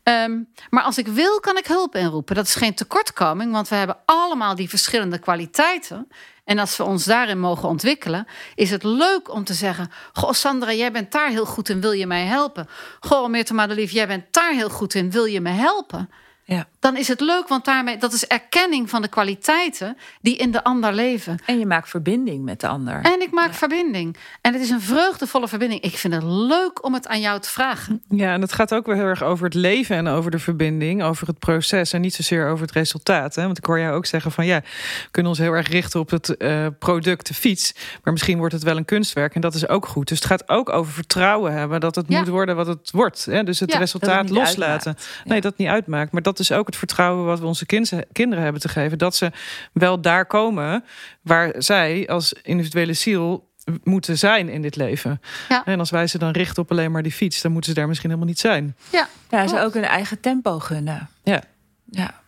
Ehm, 0.08 0.40
maar 0.70 0.84
als 0.84 0.98
ik 0.98 1.08
wil, 1.08 1.40
kan 1.40 1.58
ik 1.58 1.68
hulp 1.68 1.96
inroepen. 1.96 2.36
Dat 2.36 2.46
is 2.46 2.56
geen 2.56 2.74
tekortkoming, 2.74 3.52
want 3.52 3.68
we 3.68 3.76
hebben 3.76 3.98
allemaal 4.06 4.56
die 4.56 4.70
verschillende 4.70 5.20
kwaliteiten. 5.20 6.08
En 6.44 6.60
als 6.60 6.78
we 6.78 6.84
ons 6.84 7.06
daarin 7.06 7.40
mogen 7.40 7.70
ontwikkelen, 7.70 8.28
is 8.56 8.70
het 8.70 8.84
leuk 8.84 9.34
om 9.34 9.44
te 9.44 9.54
zeggen: 9.54 9.92
Goh, 10.14 10.32
Sandra, 10.32 10.74
jij 10.74 10.92
bent 10.92 11.12
daar 11.12 11.30
heel 11.30 11.46
goed 11.46 11.70
in, 11.70 11.82
wil 11.82 11.92
je 11.92 12.08
mij 12.08 12.26
helpen? 12.26 12.68
Goh, 13.00 13.30
Meerte 13.30 13.54
Madelief, 13.54 13.92
jij 13.92 14.08
bent 14.08 14.26
daar 14.32 14.54
heel 14.54 14.70
goed 14.70 14.94
in, 14.94 15.12
wil 15.12 15.26
je 15.26 15.42
me 15.42 15.50
helpen? 15.50 16.10
Ja. 16.44 16.68
Dan 16.88 16.98
is 16.98 17.08
het 17.08 17.20
leuk, 17.20 17.48
want 17.48 17.66
daarmee 17.66 17.98
dat 17.98 18.14
is 18.14 18.28
erkenning 18.28 18.90
van 18.90 19.02
de 19.02 19.08
kwaliteiten 19.08 19.98
die 20.22 20.38
in 20.38 20.52
de 20.52 20.64
ander 20.64 20.94
leven. 20.94 21.40
En 21.46 21.60
je 21.60 21.66
maakt 21.66 21.90
verbinding 21.90 22.44
met 22.44 22.60
de 22.60 22.68
ander. 22.68 23.02
En 23.02 23.22
ik 23.22 23.32
maak 23.32 23.54
verbinding. 23.54 24.18
En 24.42 24.54
het 24.54 24.62
is 24.62 24.70
een 24.70 24.82
vreugdevolle 24.82 25.48
verbinding. 25.48 25.82
Ik 25.82 25.98
vind 25.98 26.14
het 26.14 26.24
leuk 26.24 26.86
om 26.86 26.94
het 26.94 27.08
aan 27.08 27.20
jou 27.20 27.40
te 27.40 27.50
vragen. 27.50 28.02
Ja, 28.10 28.34
en 28.34 28.42
het 28.42 28.54
gaat 28.54 28.74
ook 28.74 28.86
weer 28.86 28.96
heel 28.96 29.06
erg 29.06 29.24
over 29.24 29.46
het 29.46 29.54
leven 29.54 29.96
en 29.96 30.08
over 30.08 30.32
de 30.32 30.40
verbinding, 30.40 31.04
over 31.04 31.28
het 31.28 31.40
proces 31.40 31.94
en 31.94 32.02
niet 32.02 32.14
zozeer 32.14 32.50
over 32.50 32.66
het 32.66 32.72
resultaat. 32.76 33.36
Hè? 33.36 33.44
Want 33.44 33.58
ik 33.58 33.66
hoor 33.66 33.80
jou 33.80 33.96
ook 33.96 34.06
zeggen 34.06 34.32
van 34.32 34.46
ja, 34.46 34.60
we 34.62 35.08
kunnen 35.12 35.32
ons 35.32 35.40
heel 35.42 35.54
erg 35.54 35.68
richten 35.68 36.00
op 36.00 36.10
het 36.10 36.36
uh, 36.38 36.68
product, 36.80 37.28
de 37.28 37.34
fiets, 37.34 37.74
maar 38.04 38.14
misschien 38.14 38.38
wordt 38.38 38.54
het 38.54 38.64
wel 38.64 38.78
een 38.78 38.86
kunstwerk 38.86 39.36
en 39.36 39.42
dat 39.42 39.54
is 39.54 39.68
ook 39.68 39.86
goed. 39.86 40.08
Dus 40.08 40.18
het 40.18 40.28
gaat 40.28 40.50
ook 40.50 40.70
over 40.70 40.94
vertrouwen 40.94 41.54
hebben 41.54 41.80
dat 41.80 41.96
het 41.96 42.10
moet 42.10 42.28
worden 42.28 42.56
wat 42.56 42.68
het 42.68 42.92
wordt. 42.92 43.26
Hè? 43.26 43.44
Dus 43.44 43.60
het 43.60 43.74
resultaat 43.74 44.30
loslaten. 44.30 44.96
Nee, 45.24 45.42
dat 45.42 45.58
niet 45.58 45.68
uitmaakt, 45.68 46.12
maar 46.12 46.22
dat 46.22 46.40
is 46.40 46.52
ook 46.52 46.66
het 46.66 46.76
vertrouwen 46.78 47.26
wat 47.26 47.40
we 47.40 47.46
onze 47.46 47.66
kinderen 48.12 48.44
hebben 48.44 48.62
te 48.62 48.70
geven. 48.70 48.98
Dat 48.98 49.16
ze 49.16 49.32
wel 49.74 50.02
daar 50.02 50.26
komen 50.26 50.84
waar 51.22 51.54
zij 51.58 52.08
als 52.08 52.34
individuele 52.34 52.94
ziel 52.94 53.50
moeten 53.84 54.18
zijn 54.18 54.50
in 54.50 54.62
dit 54.62 54.76
leven. 54.76 55.22
Ja. 55.50 55.66
En 55.66 55.80
als 55.80 55.90
wij 55.90 56.08
ze 56.08 56.18
dan 56.18 56.32
richten 56.32 56.64
op 56.64 56.72
alleen 56.72 56.92
maar 56.92 57.04
die 57.04 57.12
fiets, 57.12 57.42
dan 57.42 57.52
moeten 57.52 57.70
ze 57.70 57.78
daar 57.78 57.88
misschien 57.88 58.10
helemaal 58.10 58.30
niet 58.30 58.40
zijn. 58.40 58.76
Ja, 58.92 59.08
ja 59.30 59.48
ze 59.48 59.60
ook 59.60 59.76
een 59.76 59.84
eigen 59.84 60.20
tempo 60.20 60.60
gunnen. 60.60 61.10
Ja. 61.24 61.44
ja. 61.90 62.22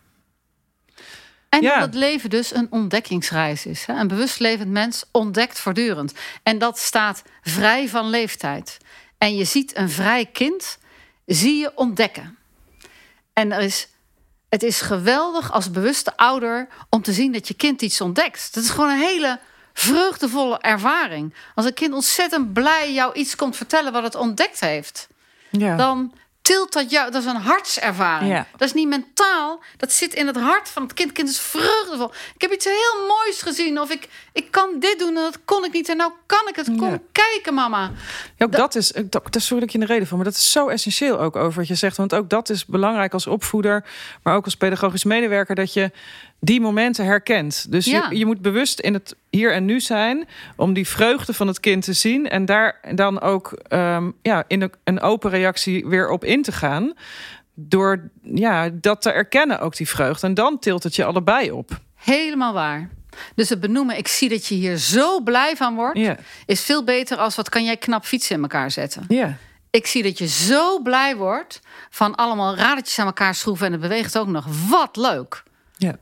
En 1.48 1.62
dat 1.62 1.80
het 1.80 1.94
leven 1.94 2.30
dus 2.30 2.54
een 2.54 2.66
ontdekkingsreis 2.70 3.66
is. 3.66 3.84
Een 3.86 4.08
bewust 4.08 4.38
levend 4.38 4.70
mens 4.70 5.04
ontdekt 5.10 5.58
voortdurend. 5.58 6.14
En 6.42 6.58
dat 6.58 6.78
staat 6.78 7.22
vrij 7.42 7.88
van 7.88 8.10
leeftijd. 8.10 8.76
En 9.18 9.36
je 9.36 9.44
ziet 9.44 9.76
een 9.76 9.90
vrij 9.90 10.26
kind, 10.26 10.78
zie 11.26 11.56
je 11.56 11.72
ontdekken. 11.74 12.38
En 13.32 13.52
er 13.52 13.60
is, 13.60 13.88
het 14.50 14.62
is 14.62 14.80
geweldig 14.80 15.52
als 15.52 15.70
bewuste 15.70 16.16
ouder 16.16 16.68
om 16.88 17.02
te 17.02 17.12
zien 17.12 17.32
dat 17.32 17.48
je 17.48 17.54
kind 17.54 17.82
iets 17.82 18.00
ontdekt. 18.00 18.54
Dat 18.54 18.64
is 18.64 18.70
gewoon 18.70 18.90
een 18.90 18.98
hele 18.98 19.38
vreugdevolle 19.72 20.58
ervaring. 20.58 21.34
Als 21.54 21.66
een 21.66 21.74
kind 21.74 21.94
ontzettend 21.94 22.52
blij 22.52 22.92
jou 22.92 23.14
iets 23.14 23.36
komt 23.36 23.56
vertellen 23.56 23.92
wat 23.92 24.02
het 24.02 24.14
ontdekt 24.14 24.60
heeft, 24.60 25.08
ja. 25.50 25.76
dan 25.76 26.14
tilt 26.50 26.72
dat 26.72 26.90
jou. 26.90 27.10
Dat 27.10 27.22
is 27.22 27.28
een 27.28 27.36
hartservaring. 27.36 28.44
Dat 28.56 28.68
is 28.68 28.72
niet 28.72 28.88
mentaal. 28.88 29.62
Dat 29.76 29.92
zit 29.92 30.14
in 30.14 30.26
het 30.26 30.36
hart 30.36 30.68
van 30.68 30.82
het 30.82 30.92
kind. 30.92 31.08
Het 31.08 31.16
kind 31.16 31.28
is 31.28 31.40
vreugdevol. 31.40 32.12
Ik 32.34 32.40
heb 32.40 32.52
iets 32.52 32.64
heel 32.64 33.06
moois 33.06 33.42
gezien. 33.42 33.80
Of 33.80 33.90
ik, 33.90 34.08
ik 34.32 34.50
kan 34.50 34.76
dit 34.78 34.98
doen 34.98 35.08
en 35.08 35.22
dat 35.22 35.38
kon 35.44 35.64
ik 35.64 35.72
niet. 35.72 35.88
En 35.88 35.96
nou 35.96 36.12
kan 36.26 36.48
ik 36.48 36.56
het. 36.56 36.70
Kom 36.76 37.02
kijken, 37.12 37.54
mama. 37.54 37.90
Ja, 38.36 38.44
ook 38.44 38.52
dat, 38.52 38.74
is. 38.74 38.92
Dat, 39.04 39.32
dat 39.32 39.42
sorry 39.42 39.60
dat 39.60 39.72
je 39.72 39.78
in 39.78 39.86
de 39.86 39.92
reden 39.92 40.06
van. 40.06 40.16
Maar 40.16 40.26
dat 40.26 40.34
is 40.34 40.52
zo 40.52 40.68
essentieel 40.68 41.20
ook 41.20 41.36
over 41.36 41.58
wat 41.58 41.68
je 41.68 41.74
zegt. 41.74 41.96
Want 41.96 42.14
ook 42.14 42.30
dat 42.30 42.50
is 42.50 42.66
belangrijk 42.66 43.12
als 43.12 43.26
opvoeder. 43.26 43.84
Maar 44.22 44.34
ook 44.34 44.44
als 44.44 44.56
pedagogisch 44.56 45.04
medewerker. 45.04 45.54
Dat 45.54 45.72
je 45.72 45.90
die 46.40 46.60
momenten 46.60 47.04
herkent. 47.04 47.72
Dus 47.72 47.84
je, 47.84 48.06
je 48.10 48.26
moet 48.26 48.40
bewust 48.40 48.80
in 48.80 48.94
het 48.94 49.16
hier 49.30 49.52
en 49.52 49.64
nu 49.64 49.80
zijn 49.80 50.28
om 50.56 50.72
die 50.72 50.88
vreugde 50.88 51.32
van 51.32 51.46
het 51.46 51.60
kind 51.60 51.84
te 51.84 51.92
zien 51.92 52.28
en 52.28 52.44
daar 52.44 52.80
dan 52.94 53.20
ook 53.20 53.58
um, 53.68 54.14
ja, 54.22 54.44
in 54.46 54.62
een, 54.62 54.72
een 54.84 55.00
open 55.00 55.30
reactie 55.30 55.86
weer 55.86 56.10
op 56.10 56.24
in 56.24 56.42
te 56.42 56.52
gaan. 56.52 56.92
Door 57.54 58.10
ja, 58.22 58.68
dat 58.72 59.02
te 59.02 59.10
erkennen, 59.10 59.60
ook 59.60 59.76
die 59.76 59.88
vreugde. 59.88 60.26
En 60.26 60.34
dan 60.34 60.58
tilt 60.58 60.82
het 60.82 60.96
je 60.96 61.04
allebei 61.04 61.50
op. 61.50 61.80
Helemaal 61.94 62.52
waar. 62.52 62.90
Dus 63.34 63.48
het 63.48 63.60
benoemen, 63.60 63.96
ik 63.96 64.08
zie 64.08 64.28
dat 64.28 64.46
je 64.46 64.54
hier 64.54 64.76
zo 64.76 65.20
blij 65.20 65.56
van 65.56 65.74
wordt, 65.74 66.00
is 66.46 66.60
veel 66.60 66.84
beter 66.84 67.16
als 67.16 67.36
wat 67.36 67.48
kan 67.48 67.64
jij 67.64 67.76
knap 67.76 68.04
fietsen 68.04 68.36
in 68.36 68.42
elkaar 68.42 68.70
zetten. 68.70 69.04
Ja. 69.08 69.36
Ik 69.70 69.86
zie 69.86 70.02
dat 70.02 70.18
je 70.18 70.26
zo 70.26 70.82
blij 70.82 71.16
wordt 71.16 71.60
van 71.90 72.14
allemaal 72.14 72.56
radertjes 72.56 72.98
aan 72.98 73.06
elkaar 73.06 73.34
schroeven 73.34 73.66
en 73.66 73.72
het 73.72 73.80
beweegt 73.80 74.18
ook 74.18 74.28
nog. 74.28 74.46
Wat 74.68 74.96
leuk. 74.96 75.42
Ja. 75.76 75.96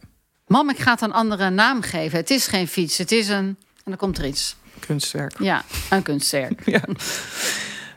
Mam, 0.48 0.70
ik 0.70 0.78
ga 0.78 0.90
het 0.90 1.00
een 1.00 1.12
andere 1.12 1.50
naam 1.50 1.82
geven. 1.82 2.18
Het 2.18 2.30
is 2.30 2.46
geen 2.46 2.68
fiets, 2.68 2.98
het 2.98 3.12
is 3.12 3.28
een. 3.28 3.46
En 3.84 3.84
dan 3.84 3.96
komt 3.96 4.18
er 4.18 4.26
iets. 4.26 4.56
Kunstwerk. 4.86 5.38
Ja, 5.38 5.62
een 5.90 6.02
kunstwerk. 6.02 6.62
ja. 6.76 6.80
Uh, 6.88 6.94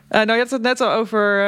nou, 0.08 0.32
je 0.32 0.38
had 0.38 0.50
het 0.50 0.62
net 0.62 0.80
al 0.80 0.92
over. 0.92 1.40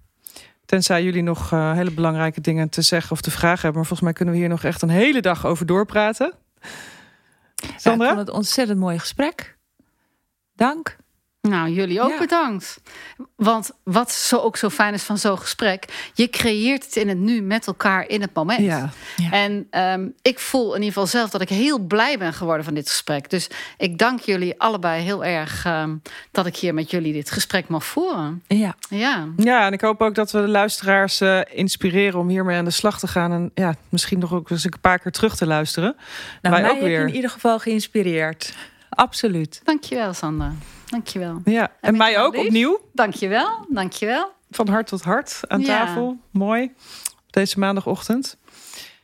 Tenzij 0.73 1.03
jullie 1.03 1.23
nog 1.23 1.53
uh, 1.53 1.73
hele 1.73 1.91
belangrijke 1.91 2.41
dingen 2.41 2.69
te 2.69 2.83
zeggen 2.83 3.13
of 3.13 3.21
te 3.21 3.31
vragen 3.31 3.61
hebben. 3.61 3.75
Maar 3.75 3.87
volgens 3.87 4.01
mij 4.01 4.13
kunnen 4.13 4.35
we 4.35 4.41
hier 4.41 4.49
nog 4.49 4.65
echt 4.65 4.83
een 4.83 4.89
hele 4.89 5.21
dag 5.21 5.47
over 5.47 5.67
doorpraten. 5.67 6.35
Sandra? 7.77 8.09
ik 8.09 8.15
vond 8.15 8.27
het 8.27 8.37
ontzettend 8.37 8.79
mooi 8.79 8.99
gesprek. 8.99 9.59
Dank. 10.55 10.97
Nou, 11.49 11.69
jullie 11.71 12.01
ook 12.03 12.11
Ja. 12.11 12.19
bedankt. 12.19 12.81
Want 13.37 13.71
wat 13.83 14.13
zo 14.13 14.37
ook 14.37 14.57
zo 14.57 14.69
fijn 14.69 14.95
is 14.95 15.03
van 15.03 15.19
zo'n 15.19 15.39
gesprek, 15.39 15.85
je 16.15 16.31
creëert 16.31 16.85
het 16.85 16.97
in 16.97 17.09
het 17.09 17.19
nu 17.19 17.41
met 17.41 17.67
elkaar 17.67 18.09
in 18.09 18.21
het 18.21 18.35
moment. 18.35 18.61
Ja. 18.61 18.91
Ja. 19.17 19.31
En 19.31 19.67
ehm, 19.71 20.07
ik 20.23 20.39
voel 20.39 20.69
in 20.69 20.75
ieder 20.83 20.87
geval 20.93 21.07
zelf 21.07 21.31
dat 21.31 21.41
ik 21.41 21.49
heel 21.49 21.79
blij 21.79 22.19
ben 22.19 22.33
geworden 22.33 22.65
van 22.65 22.75
dit 22.75 22.89
gesprek. 22.89 23.31
Dus 23.31 23.49
ik 23.79 23.99
dank 23.99 24.21
jullie 24.21 24.55
allebei 24.61 25.03
heel 25.03 25.25
erg 25.25 25.65
ehm, 25.65 25.97
dat 26.31 26.47
ik 26.47 26.57
hier 26.57 26.75
met 26.75 26.91
jullie 26.91 27.13
dit 27.13 27.31
gesprek 27.31 27.69
mag 27.69 27.85
voeren. 27.85 28.43
Ja. 28.47 28.75
Ja. 28.89 29.27
Ja, 29.37 29.67
en 29.67 29.73
ik 29.73 29.81
hoop 29.81 30.01
ook 30.03 30.15
dat 30.15 30.31
we 30.31 30.41
de 30.41 30.49
luisteraars 30.49 31.21
eh, 31.21 31.41
inspireren 31.51 32.19
om 32.21 32.29
hiermee 32.29 32.57
aan 32.59 32.65
de 32.65 32.71
slag 32.71 32.99
te 32.99 33.07
gaan. 33.09 33.33
En 33.33 33.51
ja, 33.55 33.75
misschien 33.89 34.19
nog 34.19 34.33
ook 34.33 34.51
eens 34.51 34.65
een 34.65 34.73
paar 34.81 34.99
keer 34.99 35.13
terug 35.13 35.37
te 35.37 35.47
luisteren. 35.47 35.97
Nou, 36.43 36.55
Wij 36.55 36.63
mij 36.63 36.71
ook 36.71 36.77
heb 36.77 36.85
je 36.85 36.89
weer. 36.97 37.07
in 37.09 37.15
ieder 37.15 37.31
geval 37.31 37.59
geïnspireerd. 37.59 38.55
Absoluut. 38.89 39.61
Dankjewel, 39.65 40.13
Sandra. 40.15 40.53
Dankjewel. 40.93 41.41
Ja, 41.45 41.73
en, 41.81 41.97
mij 41.97 42.19
ook 42.21 42.37
Lies? 42.37 42.45
opnieuw. 42.47 42.81
Dankjewel. 42.93 43.67
Dankjewel. 43.69 44.33
Van 44.51 44.69
hart 44.69 44.87
tot 44.87 45.03
hart 45.03 45.41
aan 45.49 45.61
Ja. 45.61 45.67
tafel. 45.67 46.19
Mooi. 46.31 46.73
Deze 47.31 47.59
maandagochtend. 47.59 48.37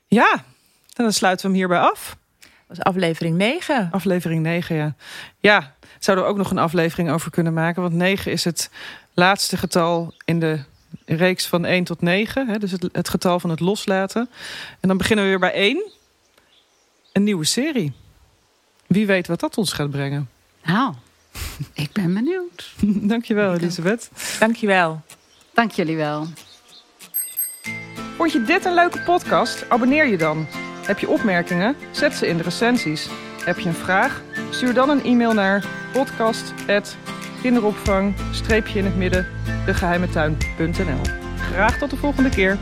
Ja, 0.06 0.44
dan 0.88 1.12
sluiten 1.12 1.46
we 1.46 1.52
hem 1.52 1.60
hierbij 1.60 1.80
af. 1.90 2.16
Dat 2.40 2.76
was 2.76 2.80
aflevering 2.80 3.36
9. 3.36 3.88
Aflevering 3.92 4.42
9, 4.42 4.76
ja. 4.76 4.94
Ja, 5.38 5.74
zouden 5.98 6.24
we 6.26 6.30
ook 6.30 6.36
nog 6.36 6.50
een 6.50 6.58
aflevering 6.58 7.10
over 7.10 7.30
kunnen 7.30 7.52
maken. 7.52 7.82
Want 7.82 7.94
9 7.94 8.32
is 8.32 8.44
het 8.44 8.70
laatste 9.14 9.56
getal 9.56 10.14
in 10.24 10.40
de 10.40 10.60
reeks 11.04 11.46
van 11.46 11.64
1 11.64 11.84
tot 11.84 12.00
9. 12.00 12.48
Hè, 12.48 12.58
dus 12.58 12.70
het, 12.70 12.88
het 12.92 13.08
getal 13.08 13.40
van 13.40 13.50
het 13.50 13.60
loslaten. 13.60 14.28
En 14.80 14.88
dan 14.88 14.96
beginnen 14.96 15.24
we 15.24 15.30
weer 15.30 15.40
bij 15.40 15.52
1. 15.52 15.90
Een 17.12 17.24
nieuwe 17.24 17.44
serie. 17.44 17.92
Wie 18.86 19.06
weet 19.06 19.26
wat 19.26 19.40
dat 19.40 19.58
ons 19.58 19.72
gaat 19.72 19.90
brengen. 19.90 20.30
Nou, 20.64 20.94
ik 21.72 21.92
ben 21.92 22.14
benieuwd. 22.14 22.74
Dankjewel, 23.12 23.54
Elisabeth. 23.54 24.10
Dankjewel. 24.38 25.00
Dank 25.54 25.70
jullie 25.70 25.96
wel. 25.96 26.26
Vond 28.16 28.32
je 28.32 28.42
dit 28.42 28.64
een 28.64 28.74
leuke 28.74 29.00
podcast? 29.00 29.64
Abonneer 29.68 30.06
je 30.06 30.18
dan. 30.18 30.46
Heb 30.86 30.98
je 30.98 31.08
opmerkingen? 31.08 31.76
Zet 31.90 32.14
ze 32.14 32.26
in 32.26 32.36
de 32.36 32.42
recensies. 32.42 33.08
Heb 33.44 33.58
je 33.58 33.68
een 33.68 33.74
vraag? 33.74 34.22
Stuur 34.50 34.74
dan 34.74 34.90
een 34.90 35.04
e-mail 35.04 35.32
naar 35.32 35.64
podcast.kinderopvang-in 35.92 38.84
het 38.84 38.96
midden 38.96 39.26
degeheimetuin.nl 39.66 41.00
Graag 41.36 41.78
tot 41.78 41.90
de 41.90 41.96
volgende 41.96 42.28
keer. 42.28 42.58